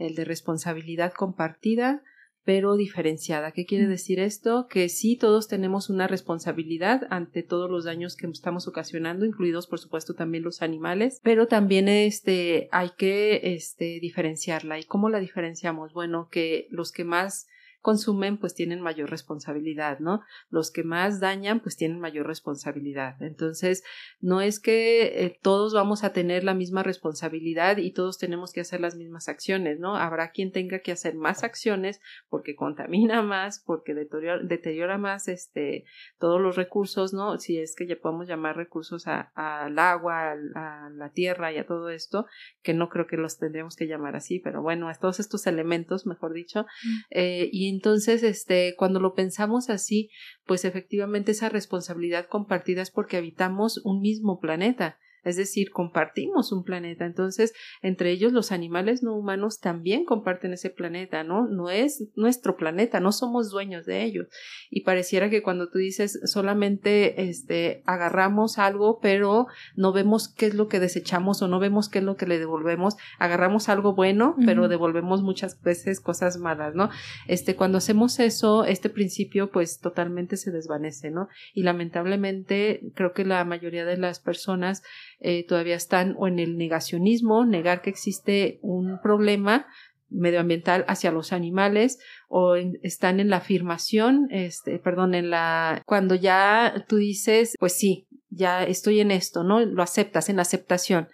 el 0.00 0.14
de 0.14 0.24
responsabilidad 0.24 1.12
compartida, 1.12 2.02
pero 2.44 2.76
diferenciada. 2.76 3.52
¿Qué 3.52 3.66
quiere 3.66 3.86
decir 3.86 4.18
esto? 4.18 4.66
Que 4.68 4.88
sí 4.88 5.16
todos 5.16 5.46
tenemos 5.46 5.90
una 5.90 6.06
responsabilidad 6.06 7.06
ante 7.10 7.42
todos 7.42 7.70
los 7.70 7.84
daños 7.84 8.16
que 8.16 8.26
estamos 8.26 8.66
ocasionando, 8.66 9.26
incluidos 9.26 9.66
por 9.66 9.78
supuesto 9.78 10.14
también 10.14 10.42
los 10.42 10.62
animales, 10.62 11.20
pero 11.22 11.46
también 11.46 11.88
este 11.88 12.68
hay 12.72 12.90
que 12.96 13.54
este 13.54 14.00
diferenciarla. 14.00 14.78
¿Y 14.78 14.84
cómo 14.84 15.10
la 15.10 15.20
diferenciamos? 15.20 15.92
Bueno, 15.92 16.28
que 16.30 16.66
los 16.70 16.92
que 16.92 17.04
más 17.04 17.46
consumen 17.80 18.36
pues 18.36 18.54
tienen 18.54 18.80
mayor 18.80 19.10
responsabilidad, 19.10 20.00
¿no? 20.00 20.20
Los 20.50 20.70
que 20.70 20.84
más 20.84 21.20
dañan 21.20 21.60
pues 21.60 21.76
tienen 21.76 21.98
mayor 21.98 22.26
responsabilidad. 22.26 23.22
Entonces, 23.22 23.82
no 24.20 24.40
es 24.40 24.60
que 24.60 25.24
eh, 25.24 25.38
todos 25.42 25.72
vamos 25.72 26.04
a 26.04 26.12
tener 26.12 26.44
la 26.44 26.54
misma 26.54 26.82
responsabilidad 26.82 27.78
y 27.78 27.92
todos 27.92 28.18
tenemos 28.18 28.52
que 28.52 28.60
hacer 28.60 28.80
las 28.80 28.96
mismas 28.96 29.28
acciones, 29.28 29.80
¿no? 29.80 29.96
Habrá 29.96 30.30
quien 30.30 30.52
tenga 30.52 30.80
que 30.80 30.92
hacer 30.92 31.14
más 31.14 31.42
acciones 31.42 32.00
porque 32.28 32.54
contamina 32.54 33.22
más, 33.22 33.62
porque 33.64 33.94
deteriora, 33.94 34.42
deteriora 34.42 34.98
más 34.98 35.28
este 35.28 35.84
todos 36.18 36.40
los 36.40 36.56
recursos, 36.56 37.14
¿no? 37.14 37.38
Si 37.38 37.58
es 37.58 37.74
que 37.74 37.86
ya 37.86 37.96
podemos 37.96 38.28
llamar 38.28 38.56
recursos 38.56 39.06
al 39.06 39.78
agua, 39.78 40.32
a, 40.54 40.90
la 40.90 41.10
tierra 41.12 41.52
y 41.52 41.58
a 41.58 41.66
todo 41.66 41.88
esto, 41.88 42.26
que 42.62 42.74
no 42.74 42.90
creo 42.90 43.06
que 43.06 43.16
los 43.16 43.38
tendríamos 43.38 43.76
que 43.76 43.86
llamar 43.86 44.16
así, 44.16 44.38
pero 44.38 44.60
bueno, 44.60 44.88
a 44.88 44.94
todos 44.94 45.18
estos 45.18 45.46
elementos, 45.46 46.06
mejor 46.06 46.34
dicho, 46.34 46.62
mm. 46.62 46.98
eh, 47.10 47.48
y 47.52 47.69
entonces, 47.70 48.22
este, 48.22 48.74
cuando 48.76 49.00
lo 49.00 49.14
pensamos 49.14 49.70
así, 49.70 50.10
pues 50.44 50.64
efectivamente 50.64 51.32
esa 51.32 51.48
responsabilidad 51.48 52.26
compartida 52.28 52.82
es 52.82 52.90
porque 52.90 53.16
habitamos 53.16 53.80
un 53.84 54.00
mismo 54.00 54.40
planeta 54.40 54.98
es 55.24 55.36
decir, 55.36 55.70
compartimos 55.70 56.52
un 56.52 56.64
planeta. 56.64 57.06
Entonces, 57.06 57.52
entre 57.82 58.10
ellos 58.10 58.32
los 58.32 58.52
animales 58.52 59.02
no 59.02 59.14
humanos 59.14 59.60
también 59.60 60.04
comparten 60.04 60.52
ese 60.52 60.70
planeta, 60.70 61.24
¿no? 61.24 61.46
No 61.46 61.70
es 61.70 62.08
nuestro 62.16 62.56
planeta, 62.56 63.00
no 63.00 63.12
somos 63.12 63.50
dueños 63.50 63.86
de 63.86 64.02
ellos. 64.04 64.28
Y 64.70 64.82
pareciera 64.82 65.30
que 65.30 65.42
cuando 65.42 65.68
tú 65.68 65.78
dices 65.78 66.20
solamente 66.24 67.28
este 67.28 67.82
agarramos 67.86 68.58
algo, 68.58 68.98
pero 69.00 69.46
no 69.76 69.92
vemos 69.92 70.28
qué 70.28 70.46
es 70.46 70.54
lo 70.54 70.68
que 70.68 70.80
desechamos 70.80 71.42
o 71.42 71.48
no 71.48 71.58
vemos 71.58 71.88
qué 71.88 71.98
es 71.98 72.04
lo 72.04 72.16
que 72.16 72.26
le 72.26 72.38
devolvemos, 72.38 72.96
agarramos 73.18 73.68
algo 73.68 73.94
bueno, 73.94 74.36
pero 74.46 74.68
devolvemos 74.68 75.22
muchas 75.22 75.60
veces 75.62 76.00
cosas 76.00 76.38
malas, 76.38 76.74
¿no? 76.74 76.90
Este 77.26 77.56
cuando 77.56 77.78
hacemos 77.78 78.18
eso, 78.20 78.64
este 78.64 78.90
principio 78.90 79.50
pues 79.50 79.80
totalmente 79.80 80.36
se 80.36 80.50
desvanece, 80.50 81.10
¿no? 81.10 81.28
Y 81.54 81.62
lamentablemente 81.62 82.80
creo 82.94 83.12
que 83.12 83.24
la 83.24 83.44
mayoría 83.44 83.84
de 83.84 83.96
las 83.96 84.20
personas 84.20 84.82
eh, 85.20 85.46
todavía 85.46 85.76
están 85.76 86.16
o 86.18 86.26
en 86.26 86.38
el 86.38 86.56
negacionismo, 86.56 87.44
negar 87.44 87.82
que 87.82 87.90
existe 87.90 88.58
un 88.62 89.00
problema 89.02 89.66
medioambiental 90.10 90.84
hacia 90.88 91.12
los 91.12 91.32
animales 91.32 91.98
o 92.28 92.56
están 92.56 93.20
en 93.20 93.30
la 93.30 93.36
afirmación, 93.36 94.26
este, 94.30 94.78
perdón, 94.78 95.14
en 95.14 95.30
la, 95.30 95.82
cuando 95.86 96.14
ya 96.14 96.84
tú 96.88 96.96
dices, 96.96 97.54
pues 97.58 97.74
sí, 97.74 98.08
ya 98.28 98.64
estoy 98.64 99.00
en 99.00 99.10
esto, 99.10 99.44
¿no? 99.44 99.60
Lo 99.60 99.82
aceptas, 99.82 100.28
en 100.28 100.36
la 100.36 100.42
aceptación. 100.42 101.08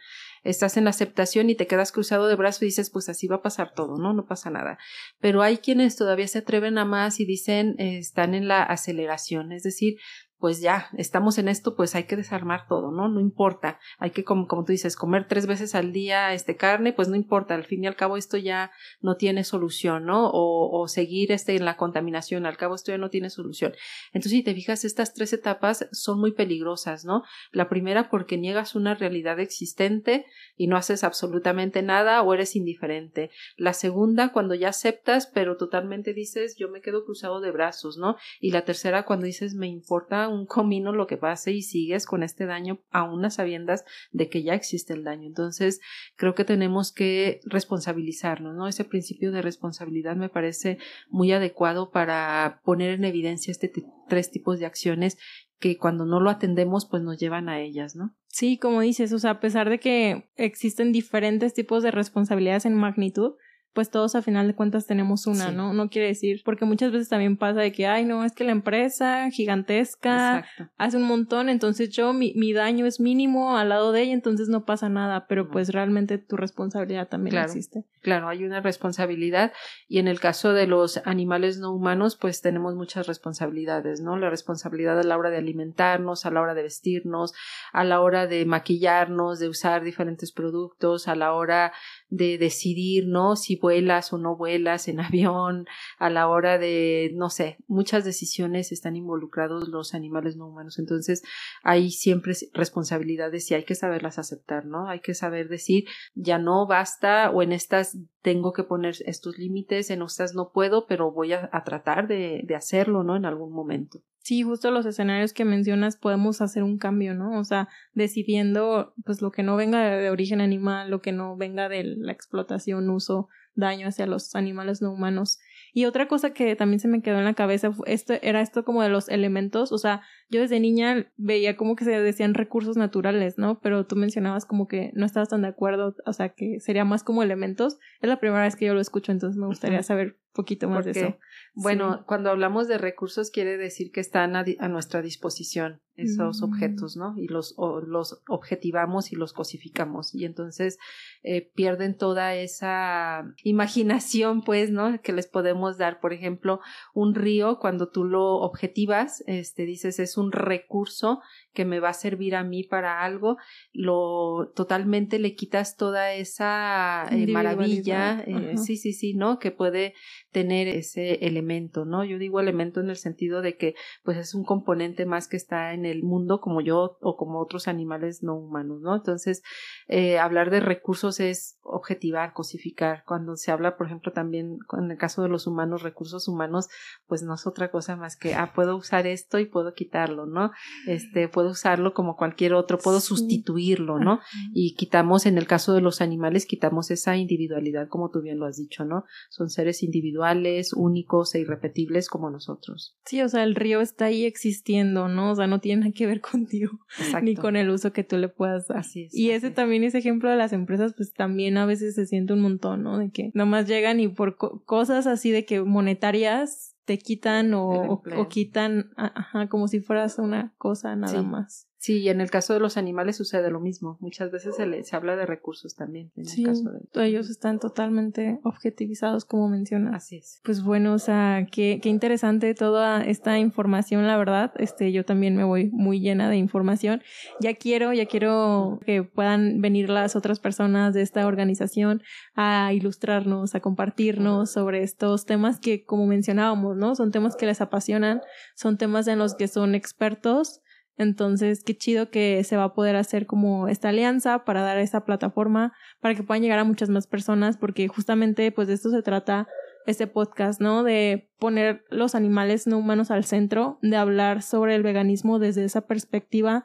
Estás 0.44 0.76
en 0.76 0.84
la 0.84 0.90
aceptación 0.90 1.50
y 1.50 1.56
te 1.56 1.66
quedas 1.66 1.90
cruzado 1.90 2.28
de 2.28 2.36
brazos 2.36 2.62
y 2.62 2.66
dices, 2.66 2.90
pues 2.90 3.08
así 3.08 3.26
va 3.26 3.36
a 3.36 3.42
pasar 3.42 3.72
todo, 3.74 3.96
¿no? 3.98 4.12
No 4.12 4.26
pasa 4.26 4.48
nada. 4.48 4.78
Pero 5.18 5.42
hay 5.42 5.58
quienes 5.58 5.96
todavía 5.96 6.28
se 6.28 6.38
atreven 6.38 6.78
a 6.78 6.84
más 6.84 7.18
y 7.18 7.26
dicen, 7.26 7.74
eh, 7.78 7.98
están 7.98 8.32
en 8.32 8.46
la 8.46 8.62
aceleración, 8.62 9.50
es 9.50 9.64
decir, 9.64 9.96
pues 10.38 10.60
ya, 10.60 10.90
estamos 10.98 11.38
en 11.38 11.48
esto, 11.48 11.76
pues 11.76 11.94
hay 11.94 12.04
que 12.04 12.16
desarmar 12.16 12.66
todo, 12.68 12.92
¿no? 12.92 13.08
No 13.08 13.20
importa. 13.20 13.78
Hay 13.98 14.10
que, 14.10 14.22
como, 14.22 14.46
como 14.46 14.64
tú 14.64 14.72
dices, 14.72 14.94
comer 14.94 15.26
tres 15.26 15.46
veces 15.46 15.74
al 15.74 15.92
día 15.92 16.34
este 16.34 16.56
carne, 16.56 16.92
pues 16.92 17.08
no 17.08 17.16
importa. 17.16 17.54
Al 17.54 17.64
fin 17.64 17.84
y 17.84 17.86
al 17.86 17.96
cabo 17.96 18.16
esto 18.16 18.36
ya 18.36 18.70
no 19.00 19.16
tiene 19.16 19.44
solución, 19.44 20.04
¿no? 20.04 20.28
O, 20.28 20.78
o 20.78 20.88
seguir 20.88 21.32
este 21.32 21.56
en 21.56 21.64
la 21.64 21.76
contaminación, 21.76 22.44
al 22.44 22.56
cabo 22.56 22.74
esto 22.74 22.92
ya 22.92 22.98
no 22.98 23.08
tiene 23.08 23.30
solución. 23.30 23.72
Entonces, 24.12 24.32
si 24.32 24.42
te 24.42 24.54
fijas, 24.54 24.84
estas 24.84 25.14
tres 25.14 25.32
etapas 25.32 25.88
son 25.92 26.20
muy 26.20 26.32
peligrosas, 26.32 27.04
¿no? 27.04 27.22
La 27.52 27.68
primera 27.68 28.10
porque 28.10 28.36
niegas 28.36 28.74
una 28.74 28.94
realidad 28.94 29.40
existente 29.40 30.26
y 30.56 30.66
no 30.66 30.76
haces 30.76 31.02
absolutamente 31.02 31.82
nada 31.82 32.22
o 32.22 32.34
eres 32.34 32.56
indiferente. 32.56 33.30
La 33.56 33.72
segunda, 33.72 34.32
cuando 34.32 34.54
ya 34.54 34.68
aceptas, 34.68 35.26
pero 35.26 35.56
totalmente 35.56 36.12
dices, 36.12 36.56
yo 36.56 36.68
me 36.68 36.80
quedo 36.80 37.04
cruzado 37.04 37.40
de 37.40 37.50
brazos, 37.50 37.96
¿no? 37.96 38.16
Y 38.40 38.50
la 38.50 38.64
tercera, 38.64 39.04
cuando 39.04 39.26
dices, 39.26 39.54
me 39.54 39.66
importa 39.66 40.25
un 40.28 40.46
comino 40.46 40.92
lo 40.92 41.06
que 41.06 41.16
pase 41.16 41.52
y 41.52 41.62
sigues 41.62 42.06
con 42.06 42.22
este 42.22 42.46
daño 42.46 42.80
aún 42.90 43.24
a 43.24 43.30
sabiendas 43.30 43.84
de 44.12 44.28
que 44.28 44.42
ya 44.42 44.54
existe 44.54 44.92
el 44.92 45.04
daño. 45.04 45.26
Entonces, 45.26 45.80
creo 46.16 46.34
que 46.34 46.44
tenemos 46.44 46.92
que 46.92 47.40
responsabilizarnos, 47.44 48.54
¿no? 48.54 48.68
Ese 48.68 48.84
principio 48.84 49.32
de 49.32 49.42
responsabilidad 49.42 50.16
me 50.16 50.28
parece 50.28 50.78
muy 51.08 51.32
adecuado 51.32 51.90
para 51.90 52.60
poner 52.64 52.90
en 52.90 53.04
evidencia 53.04 53.50
este 53.50 53.72
tres 54.08 54.30
tipos 54.30 54.58
de 54.58 54.66
acciones 54.66 55.18
que 55.58 55.78
cuando 55.78 56.04
no 56.04 56.20
lo 56.20 56.30
atendemos, 56.30 56.86
pues 56.86 57.02
nos 57.02 57.18
llevan 57.18 57.48
a 57.48 57.60
ellas, 57.60 57.96
¿no? 57.96 58.14
Sí, 58.28 58.58
como 58.58 58.82
dices, 58.82 59.12
o 59.12 59.18
sea, 59.18 59.32
a 59.32 59.40
pesar 59.40 59.70
de 59.70 59.80
que 59.80 60.30
existen 60.36 60.92
diferentes 60.92 61.54
tipos 61.54 61.82
de 61.82 61.90
responsabilidades 61.90 62.66
en 62.66 62.74
magnitud, 62.74 63.32
pues 63.76 63.90
todos 63.90 64.14
a 64.14 64.22
final 64.22 64.46
de 64.46 64.54
cuentas 64.54 64.86
tenemos 64.86 65.26
una, 65.26 65.52
¿no? 65.52 65.74
No 65.74 65.90
quiere 65.90 66.08
decir, 66.08 66.40
porque 66.46 66.64
muchas 66.64 66.92
veces 66.92 67.10
también 67.10 67.36
pasa 67.36 67.60
de 67.60 67.72
que, 67.72 67.86
ay, 67.86 68.06
no, 68.06 68.24
es 68.24 68.32
que 68.32 68.42
la 68.42 68.52
empresa 68.52 69.30
gigantesca 69.30 70.46
hace 70.78 70.96
un 70.96 71.02
montón, 71.02 71.50
entonces 71.50 71.90
yo, 71.90 72.14
mi, 72.14 72.32
mi, 72.36 72.54
daño 72.54 72.86
es 72.86 73.00
mínimo 73.00 73.58
al 73.58 73.68
lado 73.68 73.92
de 73.92 74.00
ella, 74.00 74.14
entonces 74.14 74.48
no 74.48 74.64
pasa 74.64 74.88
nada, 74.88 75.26
pero 75.26 75.50
pues 75.50 75.74
realmente 75.74 76.16
tu 76.16 76.38
responsabilidad 76.38 77.08
también 77.08 77.36
existe. 77.36 77.84
Claro, 78.00 78.28
hay 78.28 78.44
una 78.44 78.62
responsabilidad 78.62 79.52
y 79.88 79.98
en 79.98 80.08
el 80.08 80.20
caso 80.20 80.54
de 80.54 80.66
los 80.66 81.02
animales 81.04 81.58
no 81.58 81.72
humanos, 81.72 82.16
pues 82.16 82.40
tenemos 82.40 82.74
muchas 82.76 83.06
responsabilidades, 83.06 84.00
¿no? 84.00 84.16
La 84.16 84.30
responsabilidad 84.30 84.98
a 84.98 85.02
la 85.02 85.18
hora 85.18 85.28
de 85.28 85.36
alimentarnos, 85.36 86.24
a 86.24 86.30
la 86.30 86.40
hora 86.40 86.54
de 86.54 86.62
vestirnos, 86.62 87.34
a 87.74 87.84
la 87.84 88.00
hora 88.00 88.26
de 88.26 88.46
maquillarnos, 88.46 89.38
de 89.38 89.48
usar 89.48 89.84
diferentes 89.84 90.32
productos, 90.32 91.08
a 91.08 91.14
la 91.14 91.34
hora 91.34 91.72
de 92.08 92.38
decidir, 92.38 93.06
¿no? 93.06 93.36
Si 93.36 93.56
vuelas 93.66 94.12
o 94.12 94.18
no 94.18 94.36
vuelas 94.36 94.86
en 94.86 95.00
avión, 95.08 95.66
a 95.98 96.08
la 96.08 96.28
hora 96.28 96.56
de, 96.56 97.10
no 97.14 97.30
sé, 97.30 97.56
muchas 97.66 98.04
decisiones 98.04 98.70
están 98.70 98.94
involucrados 98.94 99.68
los 99.68 99.92
animales 99.92 100.36
no 100.36 100.46
humanos. 100.46 100.78
Entonces, 100.78 101.22
hay 101.64 101.90
siempre 101.90 102.34
responsabilidades 102.52 103.50
y 103.50 103.54
hay 103.54 103.64
que 103.64 103.74
saberlas 103.74 104.20
aceptar, 104.20 104.66
¿no? 104.66 104.88
Hay 104.88 105.00
que 105.00 105.14
saber 105.14 105.48
decir, 105.48 105.84
ya 106.14 106.38
no 106.38 106.66
basta 106.68 107.30
o 107.30 107.42
en 107.42 107.52
estas 107.52 107.98
tengo 108.22 108.52
que 108.52 108.62
poner 108.62 108.94
estos 109.04 109.36
límites, 109.36 109.90
en 109.90 110.02
estas 110.02 110.34
no 110.34 110.52
puedo, 110.52 110.86
pero 110.86 111.10
voy 111.10 111.32
a, 111.32 111.50
tratar 111.64 112.06
de, 112.06 112.42
de 112.44 112.54
hacerlo, 112.54 113.02
¿no? 113.02 113.16
En 113.16 113.24
algún 113.24 113.52
momento. 113.52 114.00
Sí, 114.26 114.42
justo 114.42 114.72
los 114.72 114.84
escenarios 114.86 115.32
que 115.32 115.44
mencionas 115.44 115.96
podemos 115.96 116.40
hacer 116.40 116.64
un 116.64 116.78
cambio, 116.78 117.14
¿no? 117.14 117.38
O 117.38 117.44
sea, 117.44 117.68
decidiendo 117.94 118.92
pues 119.04 119.22
lo 119.22 119.30
que 119.30 119.44
no 119.44 119.54
venga 119.54 119.88
de 119.88 120.10
origen 120.10 120.40
animal, 120.40 120.90
lo 120.90 121.00
que 121.00 121.12
no 121.12 121.36
venga 121.36 121.68
de 121.68 121.84
la 121.84 122.10
explotación, 122.10 122.90
uso, 122.90 123.28
daño 123.54 123.86
hacia 123.86 124.04
los 124.04 124.34
animales 124.34 124.82
no 124.82 124.90
humanos. 124.90 125.38
Y 125.72 125.84
otra 125.84 126.08
cosa 126.08 126.30
que 126.30 126.56
también 126.56 126.80
se 126.80 126.88
me 126.88 127.02
quedó 127.02 127.18
en 127.18 127.24
la 127.24 127.34
cabeza 127.34 127.72
esto, 127.86 128.14
era 128.20 128.40
esto 128.40 128.64
como 128.64 128.82
de 128.82 128.88
los 128.88 129.08
elementos, 129.08 129.70
o 129.70 129.78
sea, 129.78 130.02
yo 130.28 130.40
desde 130.40 130.58
niña 130.58 131.12
veía 131.16 131.56
como 131.56 131.76
que 131.76 131.84
se 131.84 131.90
decían 131.90 132.34
recursos 132.34 132.76
naturales, 132.76 133.38
¿no? 133.38 133.60
Pero 133.60 133.86
tú 133.86 133.96
mencionabas 133.96 134.44
como 134.44 134.66
que 134.66 134.90
no 134.94 135.06
estabas 135.06 135.28
tan 135.28 135.42
de 135.42 135.48
acuerdo, 135.48 135.94
o 136.04 136.12
sea, 136.12 136.30
que 136.30 136.58
sería 136.60 136.84
más 136.84 137.04
como 137.04 137.22
elementos. 137.22 137.78
Es 138.00 138.08
la 138.08 138.18
primera 138.18 138.42
vez 138.42 138.56
que 138.56 138.66
yo 138.66 138.74
lo 138.74 138.80
escucho, 138.80 139.12
entonces 139.12 139.38
me 139.38 139.46
gustaría 139.46 139.82
saber 139.82 140.06
un 140.08 140.32
poquito 140.32 140.68
más 140.68 140.84
de 140.84 140.90
eso. 140.90 141.16
Bueno, 141.54 142.04
cuando 142.06 142.30
hablamos 142.30 142.68
de 142.68 142.78
recursos 142.78 143.30
quiere 143.30 143.56
decir 143.56 143.90
que 143.92 144.00
están 144.00 144.36
a, 144.36 144.44
nuestra 144.68 145.00
disposición 145.00 145.80
esos 145.96 146.42
mm. 146.42 146.44
objetos, 146.44 146.96
¿no? 146.96 147.14
Y 147.16 147.28
los, 147.28 147.54
los 147.86 148.22
objetivamos 148.28 149.12
y 149.12 149.16
los 149.16 149.32
cosificamos. 149.32 150.14
Y 150.14 150.26
entonces 150.26 150.78
eh, 151.22 151.50
pierden 151.54 151.96
toda 151.96 152.34
esa 152.34 153.34
imaginación, 153.42 154.42
pues, 154.42 154.70
¿no? 154.70 155.00
Que 155.00 155.12
les 155.12 155.26
podemos 155.26 155.78
dar. 155.78 156.00
Por 156.00 156.12
ejemplo, 156.12 156.60
un 156.94 157.14
río, 157.14 157.58
cuando 157.58 157.88
tú 157.88 158.04
lo 158.04 158.36
objetivas, 158.36 159.24
este, 159.26 159.64
dices, 159.64 159.98
es 159.98 160.15
un 160.16 160.32
recurso 160.32 161.20
que 161.52 161.64
me 161.64 161.80
va 161.80 161.88
a 161.88 161.94
servir 161.94 162.36
a 162.36 162.44
mí 162.44 162.64
para 162.64 163.02
algo, 163.02 163.38
lo 163.72 164.52
totalmente 164.54 165.18
le 165.18 165.34
quitas 165.34 165.76
toda 165.76 166.12
esa 166.12 167.06
eh, 167.10 167.26
maravilla, 167.26 168.22
eh, 168.26 168.58
sí, 168.58 168.76
sí, 168.76 168.92
sí, 168.92 169.14
¿no? 169.14 169.38
Que 169.38 169.50
puede 169.50 169.94
tener 170.30 170.68
ese 170.68 171.26
elemento, 171.26 171.84
¿no? 171.84 172.04
Yo 172.04 172.18
digo 172.18 172.40
elemento 172.40 172.80
en 172.80 172.90
el 172.90 172.96
sentido 172.96 173.40
de 173.40 173.56
que 173.56 173.74
pues 174.04 174.18
es 174.18 174.34
un 174.34 174.44
componente 174.44 175.06
más 175.06 175.28
que 175.28 175.36
está 175.36 175.72
en 175.72 175.86
el 175.86 176.02
mundo 176.02 176.40
como 176.40 176.60
yo 176.60 176.98
o 177.00 177.16
como 177.16 177.40
otros 177.40 177.68
animales 177.68 178.22
no 178.22 178.36
humanos, 178.36 178.80
¿no? 178.82 178.94
Entonces, 178.94 179.42
eh, 179.88 180.18
hablar 180.18 180.50
de 180.50 180.60
recursos 180.60 181.20
es 181.20 181.58
objetivar, 181.62 182.32
cosificar. 182.32 183.02
Cuando 183.06 183.36
se 183.36 183.50
habla, 183.50 183.76
por 183.76 183.86
ejemplo, 183.86 184.12
también 184.12 184.58
en 184.76 184.90
el 184.90 184.98
caso 184.98 185.22
de 185.22 185.28
los 185.28 185.46
humanos, 185.46 185.82
recursos 185.82 186.28
humanos, 186.28 186.68
pues 187.06 187.22
no 187.22 187.34
es 187.34 187.46
otra 187.46 187.70
cosa 187.70 187.96
más 187.96 188.16
que, 188.16 188.34
ah, 188.34 188.52
puedo 188.54 188.76
usar 188.76 189.06
esto 189.06 189.38
y 189.38 189.46
puedo 189.46 189.74
quitar 189.74 190.05
¿no? 190.14 190.52
Este, 190.86 191.28
puedo 191.28 191.50
usarlo 191.50 191.92
como 191.92 192.16
cualquier 192.16 192.54
otro, 192.54 192.78
puedo 192.78 193.00
sustituirlo, 193.00 193.98
¿no? 193.98 194.20
Y 194.52 194.74
quitamos, 194.74 195.26
en 195.26 195.38
el 195.38 195.46
caso 195.46 195.74
de 195.74 195.80
los 195.80 196.00
animales, 196.00 196.46
quitamos 196.46 196.90
esa 196.90 197.16
individualidad, 197.16 197.88
como 197.88 198.10
tú 198.10 198.22
bien 198.22 198.38
lo 198.38 198.46
has 198.46 198.56
dicho, 198.56 198.84
¿no? 198.84 199.04
Son 199.30 199.50
seres 199.50 199.82
individuales, 199.82 200.72
únicos 200.72 201.34
e 201.34 201.40
irrepetibles 201.40 202.08
como 202.08 202.30
nosotros. 202.30 202.96
Sí, 203.04 203.20
o 203.22 203.28
sea, 203.28 203.42
el 203.42 203.54
río 203.54 203.80
está 203.80 204.06
ahí 204.06 204.24
existiendo, 204.24 205.08
¿no? 205.08 205.32
O 205.32 205.34
sea, 205.34 205.46
no 205.46 205.60
tiene 205.60 205.80
nada 205.80 205.92
que 205.92 206.06
ver 206.06 206.20
contigo, 206.20 206.78
ni 207.22 207.34
con 207.34 207.56
el 207.56 207.70
uso 207.70 207.92
que 207.92 208.04
tú 208.04 208.16
le 208.16 208.28
puedas 208.28 208.68
dar. 208.68 208.78
Así 208.78 209.04
es. 209.04 209.14
Y 209.14 209.30
ese 209.30 209.50
también, 209.50 209.84
ese 209.84 209.98
ejemplo 209.98 210.30
de 210.30 210.36
las 210.36 210.52
empresas, 210.52 210.94
pues 210.96 211.12
también 211.12 211.58
a 211.58 211.66
veces 211.66 211.94
se 211.94 212.06
siente 212.06 212.32
un 212.32 212.40
montón, 212.40 212.82
¿no? 212.82 212.98
De 212.98 213.10
que 213.10 213.30
nomás 213.34 213.66
llegan 213.66 214.00
y 214.00 214.08
por 214.08 214.36
cosas 214.36 215.06
así 215.06 215.30
de 215.30 215.44
que 215.44 215.62
monetarias 215.62 216.75
te 216.86 216.98
quitan 216.98 217.52
o, 217.52 218.00
o, 218.16 218.28
quitan, 218.28 218.92
ajá, 218.96 219.48
como 219.48 219.68
si 219.68 219.80
fueras 219.80 220.18
una 220.18 220.54
cosa 220.56 220.94
nada 220.96 221.20
más. 221.22 221.65
Sí, 221.78 221.98
y 221.98 222.08
en 222.08 222.20
el 222.20 222.30
caso 222.30 222.54
de 222.54 222.60
los 222.60 222.76
animales 222.76 223.16
sucede 223.16 223.50
lo 223.50 223.60
mismo. 223.60 223.98
Muchas 224.00 224.30
veces 224.30 224.56
se, 224.56 224.66
le, 224.66 224.82
se 224.82 224.96
habla 224.96 225.14
de 225.14 225.26
recursos 225.26 225.74
también. 225.74 226.10
En 226.16 226.24
sí, 226.24 226.42
el 226.42 226.48
caso 226.48 226.70
de... 226.70 227.06
ellos 227.06 227.28
están 227.28 227.60
totalmente 227.60 228.40
objetivizados, 228.44 229.24
como 229.24 229.48
mencionas. 229.48 229.94
Así 229.94 230.16
es. 230.16 230.40
Pues 230.42 230.62
bueno, 230.62 230.94
o 230.94 230.98
sea, 230.98 231.46
qué, 231.52 231.78
qué 231.82 231.90
interesante 231.90 232.54
toda 232.54 233.04
esta 233.04 233.38
información, 233.38 234.06
la 234.06 234.16
verdad. 234.16 234.52
Este, 234.56 234.90
yo 234.90 235.04
también 235.04 235.36
me 235.36 235.44
voy 235.44 235.70
muy 235.70 236.00
llena 236.00 236.30
de 236.30 236.36
información. 236.36 237.02
Ya 237.40 237.54
quiero, 237.54 237.92
ya 237.92 238.06
quiero 238.06 238.80
que 238.84 239.02
puedan 239.02 239.60
venir 239.60 239.90
las 239.90 240.16
otras 240.16 240.40
personas 240.40 240.94
de 240.94 241.02
esta 241.02 241.26
organización 241.26 242.02
a 242.34 242.72
ilustrarnos, 242.72 243.54
a 243.54 243.60
compartirnos 243.60 244.50
sobre 244.50 244.82
estos 244.82 245.26
temas 245.26 245.60
que, 245.60 245.84
como 245.84 246.06
mencionábamos, 246.06 246.76
¿no? 246.76 246.94
Son 246.94 247.10
temas 247.10 247.36
que 247.36 247.46
les 247.46 247.60
apasionan, 247.60 248.22
son 248.54 248.78
temas 248.78 249.06
en 249.08 249.18
los 249.18 249.34
que 249.34 249.46
son 249.46 249.74
expertos 249.74 250.62
entonces, 250.98 251.62
qué 251.62 251.76
chido 251.76 252.10
que 252.10 252.42
se 252.44 252.56
va 252.56 252.64
a 252.64 252.74
poder 252.74 252.96
hacer 252.96 253.26
como 253.26 253.68
esta 253.68 253.90
alianza 253.90 254.44
para 254.44 254.62
dar 254.62 254.78
esa 254.78 255.04
plataforma, 255.04 255.72
para 256.00 256.14
que 256.14 256.22
puedan 256.22 256.42
llegar 256.42 256.58
a 256.58 256.64
muchas 256.64 256.88
más 256.88 257.06
personas, 257.06 257.56
porque 257.58 257.88
justamente 257.88 258.50
pues 258.50 258.68
de 258.68 258.74
esto 258.74 258.90
se 258.90 259.02
trata 259.02 259.46
este 259.86 260.06
podcast, 260.06 260.60
¿no? 260.60 260.82
De 260.82 261.30
poner 261.38 261.84
los 261.90 262.14
animales 262.14 262.66
no 262.66 262.78
humanos 262.78 263.10
al 263.10 263.24
centro, 263.24 263.78
de 263.82 263.96
hablar 263.96 264.42
sobre 264.42 264.74
el 264.74 264.82
veganismo 264.82 265.38
desde 265.38 265.64
esa 265.64 265.82
perspectiva 265.86 266.64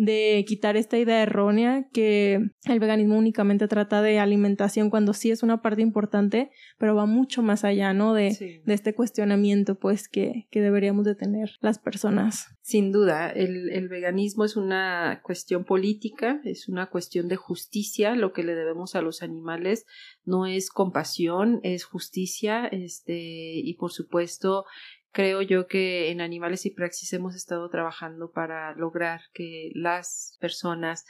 de 0.00 0.46
quitar 0.48 0.78
esta 0.78 0.96
idea 0.96 1.22
errónea 1.22 1.86
que 1.92 2.40
el 2.64 2.80
veganismo 2.80 3.18
únicamente 3.18 3.68
trata 3.68 4.00
de 4.00 4.18
alimentación 4.18 4.88
cuando 4.88 5.12
sí 5.12 5.30
es 5.30 5.42
una 5.42 5.60
parte 5.60 5.82
importante, 5.82 6.50
pero 6.78 6.94
va 6.94 7.04
mucho 7.04 7.42
más 7.42 7.64
allá, 7.64 7.92
¿no? 7.92 8.14
De, 8.14 8.62
de 8.64 8.74
este 8.74 8.94
cuestionamiento, 8.94 9.78
pues, 9.78 10.08
que, 10.08 10.48
que 10.50 10.62
deberíamos 10.62 11.04
de 11.04 11.16
tener 11.16 11.50
las 11.60 11.78
personas. 11.78 12.46
Sin 12.62 12.92
duda, 12.92 13.28
el, 13.28 13.68
el 13.72 13.88
veganismo 13.88 14.46
es 14.46 14.56
una 14.56 15.20
cuestión 15.22 15.64
política, 15.64 16.40
es 16.44 16.66
una 16.66 16.88
cuestión 16.88 17.28
de 17.28 17.36
justicia, 17.36 18.14
lo 18.14 18.32
que 18.32 18.42
le 18.42 18.54
debemos 18.54 18.94
a 18.94 19.02
los 19.02 19.22
animales 19.22 19.84
no 20.24 20.46
es 20.46 20.70
compasión, 20.70 21.60
es 21.62 21.84
justicia, 21.84 22.66
este, 22.68 23.18
y 23.18 23.74
por 23.74 23.92
supuesto 23.92 24.64
creo 25.12 25.42
yo 25.42 25.66
que 25.66 26.10
en 26.10 26.20
Animales 26.20 26.66
y 26.66 26.70
Praxis 26.70 27.12
hemos 27.12 27.34
estado 27.34 27.68
trabajando 27.68 28.30
para 28.30 28.74
lograr 28.74 29.22
que 29.32 29.70
las 29.74 30.36
personas 30.40 31.04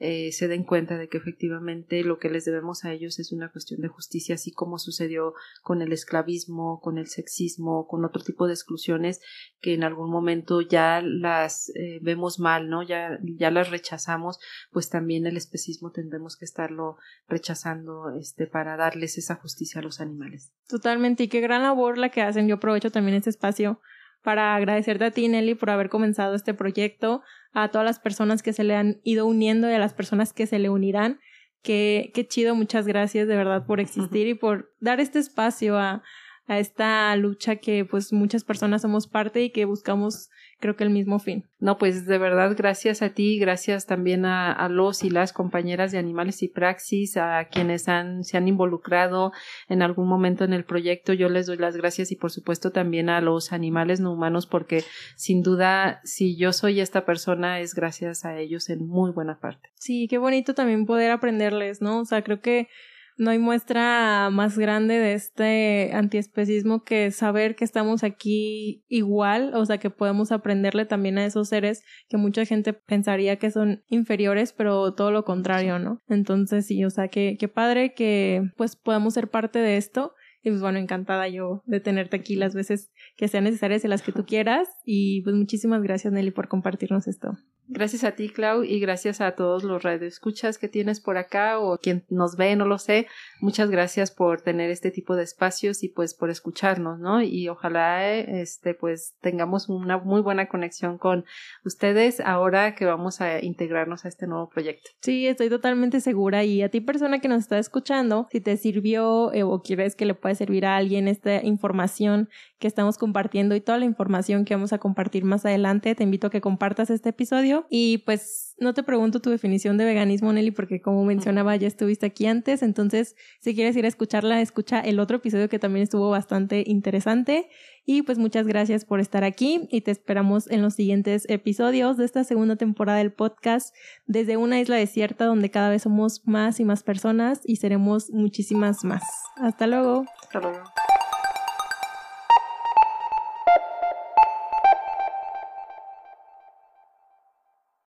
eh, 0.00 0.32
se 0.32 0.48
den 0.48 0.64
cuenta 0.64 0.98
de 0.98 1.08
que 1.08 1.18
efectivamente 1.18 2.02
lo 2.02 2.18
que 2.18 2.28
les 2.28 2.44
debemos 2.44 2.84
a 2.84 2.92
ellos 2.92 3.20
es 3.20 3.30
una 3.30 3.52
cuestión 3.52 3.80
de 3.80 3.88
justicia, 3.88 4.34
así 4.34 4.50
como 4.52 4.78
sucedió 4.78 5.34
con 5.62 5.82
el 5.82 5.92
esclavismo, 5.92 6.80
con 6.80 6.98
el 6.98 7.06
sexismo, 7.06 7.86
con 7.86 8.04
otro 8.04 8.22
tipo 8.22 8.46
de 8.46 8.54
exclusiones 8.54 9.20
que 9.60 9.74
en 9.74 9.84
algún 9.84 10.10
momento 10.10 10.60
ya 10.60 11.00
las 11.00 11.70
eh, 11.76 12.00
vemos 12.02 12.40
mal, 12.40 12.68
¿no? 12.68 12.82
Ya, 12.82 13.18
ya 13.22 13.52
las 13.52 13.70
rechazamos, 13.70 14.40
pues 14.72 14.88
también 14.88 15.26
el 15.26 15.36
especismo 15.36 15.92
tendremos 15.92 16.36
que 16.36 16.44
estarlo 16.44 16.96
rechazando 17.28 18.10
este, 18.18 18.46
para 18.48 18.76
darles 18.76 19.16
esa 19.16 19.36
justicia 19.36 19.80
a 19.80 19.84
los 19.84 20.00
animales. 20.00 20.52
Totalmente, 20.68 21.24
y 21.24 21.28
qué 21.28 21.40
gran 21.40 21.62
labor 21.62 21.98
la 21.98 22.08
que 22.08 22.22
hacen. 22.22 22.48
Yo 22.48 22.56
aprovecho 22.56 22.90
también 22.90 23.16
este 23.16 23.30
espacio 23.30 23.80
para 24.24 24.56
agradecerte 24.56 25.04
a 25.04 25.10
ti, 25.10 25.28
Nelly, 25.28 25.54
por 25.54 25.68
haber 25.68 25.90
comenzado 25.90 26.34
este 26.34 26.54
proyecto, 26.54 27.22
a 27.52 27.68
todas 27.68 27.84
las 27.84 28.00
personas 28.00 28.42
que 28.42 28.54
se 28.54 28.64
le 28.64 28.74
han 28.74 29.00
ido 29.04 29.26
uniendo 29.26 29.70
y 29.70 29.74
a 29.74 29.78
las 29.78 29.92
personas 29.92 30.32
que 30.32 30.46
se 30.46 30.58
le 30.58 30.70
unirán. 30.70 31.20
Qué, 31.62 32.10
qué 32.14 32.26
chido, 32.26 32.54
muchas 32.54 32.86
gracias 32.86 33.28
de 33.28 33.36
verdad 33.36 33.66
por 33.66 33.80
existir 33.80 34.26
y 34.26 34.34
por 34.34 34.72
dar 34.80 34.98
este 34.98 35.18
espacio 35.18 35.78
a, 35.78 36.02
a 36.46 36.58
esta 36.58 37.14
lucha 37.16 37.56
que 37.56 37.84
pues 37.84 38.12
muchas 38.12 38.44
personas 38.44 38.82
somos 38.82 39.06
parte 39.06 39.42
y 39.42 39.50
que 39.50 39.66
buscamos 39.66 40.30
creo 40.64 40.76
que 40.76 40.84
el 40.84 40.88
mismo 40.88 41.18
fin. 41.18 41.44
No, 41.58 41.76
pues 41.76 42.06
de 42.06 42.16
verdad 42.16 42.54
gracias 42.56 43.02
a 43.02 43.10
ti, 43.10 43.38
gracias 43.38 43.84
también 43.84 44.24
a, 44.24 44.50
a, 44.50 44.70
los 44.70 45.04
y 45.04 45.10
las 45.10 45.34
compañeras 45.34 45.92
de 45.92 45.98
Animales 45.98 46.42
y 46.42 46.48
Praxis, 46.48 47.18
a 47.18 47.48
quienes 47.52 47.86
han, 47.86 48.24
se 48.24 48.38
han 48.38 48.48
involucrado 48.48 49.32
en 49.68 49.82
algún 49.82 50.08
momento 50.08 50.42
en 50.42 50.54
el 50.54 50.64
proyecto. 50.64 51.12
Yo 51.12 51.28
les 51.28 51.44
doy 51.44 51.58
las 51.58 51.76
gracias 51.76 52.12
y 52.12 52.16
por 52.16 52.30
supuesto 52.30 52.70
también 52.70 53.10
a 53.10 53.20
los 53.20 53.52
animales 53.52 54.00
no 54.00 54.14
humanos 54.14 54.46
porque 54.46 54.84
sin 55.16 55.42
duda 55.42 56.00
si 56.02 56.34
yo 56.34 56.54
soy 56.54 56.80
esta 56.80 57.04
persona 57.04 57.60
es 57.60 57.74
gracias 57.74 58.24
a 58.24 58.38
ellos 58.38 58.70
en 58.70 58.88
muy 58.88 59.10
buena 59.10 59.38
parte. 59.38 59.68
Sí, 59.74 60.06
qué 60.08 60.16
bonito 60.16 60.54
también 60.54 60.86
poder 60.86 61.10
aprenderles, 61.10 61.82
¿no? 61.82 62.00
O 62.00 62.04
sea, 62.06 62.22
creo 62.22 62.40
que 62.40 62.68
no 63.16 63.30
hay 63.30 63.38
muestra 63.38 64.30
más 64.30 64.58
grande 64.58 64.98
de 64.98 65.14
este 65.14 65.90
antiespecismo 65.94 66.82
que 66.82 67.10
saber 67.10 67.54
que 67.54 67.64
estamos 67.64 68.02
aquí 68.02 68.84
igual, 68.88 69.52
o 69.54 69.64
sea, 69.64 69.78
que 69.78 69.90
podemos 69.90 70.32
aprenderle 70.32 70.84
también 70.84 71.18
a 71.18 71.24
esos 71.24 71.48
seres 71.48 71.82
que 72.08 72.16
mucha 72.16 72.44
gente 72.44 72.72
pensaría 72.72 73.36
que 73.36 73.50
son 73.50 73.84
inferiores, 73.88 74.52
pero 74.52 74.94
todo 74.94 75.10
lo 75.10 75.24
contrario, 75.24 75.78
¿no? 75.78 76.00
Entonces, 76.08 76.66
sí, 76.66 76.84
o 76.84 76.90
sea, 76.90 77.08
que, 77.08 77.36
qué 77.38 77.48
padre 77.48 77.94
que 77.94 78.42
pues 78.56 78.76
podamos 78.76 79.14
ser 79.14 79.28
parte 79.28 79.58
de 79.58 79.76
esto. 79.76 80.14
Y 80.42 80.50
pues 80.50 80.60
bueno, 80.60 80.78
encantada 80.78 81.26
yo 81.26 81.62
de 81.64 81.80
tenerte 81.80 82.16
aquí 82.16 82.36
las 82.36 82.54
veces 82.54 82.90
que 83.16 83.28
sean 83.28 83.44
necesarias 83.44 83.82
y 83.84 83.88
las 83.88 84.02
que 84.02 84.12
tú 84.12 84.26
quieras. 84.26 84.68
Y 84.84 85.22
pues 85.22 85.34
muchísimas 85.34 85.82
gracias, 85.82 86.12
Nelly, 86.12 86.32
por 86.32 86.48
compartirnos 86.48 87.06
esto. 87.08 87.38
Gracias 87.66 88.04
a 88.04 88.12
ti, 88.12 88.28
Clau, 88.28 88.62
y 88.62 88.78
gracias 88.78 89.22
a 89.22 89.32
todos 89.32 89.64
los 89.64 89.82
radioescuchas 89.82 90.58
que 90.58 90.68
tienes 90.68 91.00
por 91.00 91.16
acá 91.16 91.58
o 91.58 91.78
quien 91.78 92.04
nos 92.10 92.36
ve, 92.36 92.54
no 92.56 92.66
lo 92.66 92.78
sé. 92.78 93.06
Muchas 93.40 93.70
gracias 93.70 94.10
por 94.10 94.42
tener 94.42 94.70
este 94.70 94.90
tipo 94.90 95.16
de 95.16 95.22
espacios 95.22 95.82
y 95.82 95.88
pues 95.88 96.12
por 96.12 96.28
escucharnos, 96.28 96.98
¿no? 96.98 97.22
Y 97.22 97.48
ojalá 97.48 98.06
este 98.10 98.74
pues 98.74 99.14
tengamos 99.22 99.70
una 99.70 99.96
muy 99.96 100.20
buena 100.20 100.46
conexión 100.46 100.98
con 100.98 101.24
ustedes 101.64 102.20
ahora 102.20 102.74
que 102.74 102.84
vamos 102.84 103.22
a 103.22 103.42
integrarnos 103.42 104.04
a 104.04 104.08
este 104.08 104.26
nuevo 104.26 104.50
proyecto. 104.50 104.90
Sí, 105.00 105.26
estoy 105.26 105.48
totalmente 105.48 106.00
segura 106.00 106.44
y 106.44 106.62
a 106.62 106.68
ti 106.68 106.82
persona 106.82 107.20
que 107.20 107.28
nos 107.28 107.38
está 107.38 107.58
escuchando, 107.58 108.28
si 108.30 108.42
te 108.42 108.58
sirvió 108.58 109.32
eh, 109.32 109.42
o 109.42 109.62
quieres 109.62 109.96
que 109.96 110.04
le 110.04 110.14
pueda 110.14 110.34
servir 110.34 110.66
a 110.66 110.76
alguien 110.76 111.08
esta 111.08 111.42
información 111.42 112.28
que 112.58 112.68
estamos 112.68 112.98
compartiendo 112.98 113.54
y 113.54 113.60
toda 113.60 113.78
la 113.78 113.84
información 113.86 114.44
que 114.44 114.54
vamos 114.54 114.72
a 114.72 114.78
compartir 114.78 115.24
más 115.24 115.46
adelante, 115.46 115.94
te 115.94 116.02
invito 116.02 116.26
a 116.26 116.30
que 116.30 116.40
compartas 116.40 116.90
este 116.90 117.12
episodio 117.54 117.66
y 117.70 117.98
pues 117.98 118.54
no 118.58 118.72
te 118.72 118.82
pregunto 118.82 119.20
tu 119.20 119.30
definición 119.30 119.76
de 119.76 119.84
veganismo, 119.84 120.32
Nelly, 120.32 120.52
porque 120.52 120.80
como 120.80 121.04
mencionaba 121.04 121.56
ya 121.56 121.66
estuviste 121.66 122.06
aquí 122.06 122.26
antes, 122.26 122.62
entonces 122.62 123.16
si 123.40 123.54
quieres 123.54 123.76
ir 123.76 123.84
a 123.84 123.88
escucharla, 123.88 124.40
escucha 124.40 124.80
el 124.80 125.00
otro 125.00 125.16
episodio 125.16 125.48
que 125.48 125.58
también 125.58 125.82
estuvo 125.82 126.10
bastante 126.10 126.64
interesante 126.66 127.48
y 127.84 128.02
pues 128.02 128.18
muchas 128.18 128.46
gracias 128.46 128.84
por 128.84 129.00
estar 129.00 129.24
aquí 129.24 129.68
y 129.70 129.82
te 129.82 129.90
esperamos 129.90 130.50
en 130.50 130.62
los 130.62 130.74
siguientes 130.74 131.26
episodios 131.28 131.96
de 131.96 132.04
esta 132.04 132.24
segunda 132.24 132.56
temporada 132.56 132.98
del 132.98 133.12
podcast 133.12 133.74
desde 134.06 134.36
una 134.36 134.60
isla 134.60 134.76
desierta 134.76 135.26
donde 135.26 135.50
cada 135.50 135.70
vez 135.70 135.82
somos 135.82 136.22
más 136.24 136.60
y 136.60 136.64
más 136.64 136.82
personas 136.82 137.40
y 137.44 137.56
seremos 137.56 138.10
muchísimas 138.10 138.84
más. 138.84 139.02
Hasta 139.36 139.66
luego. 139.66 140.04
Hasta 140.22 140.40
luego. 140.40 140.64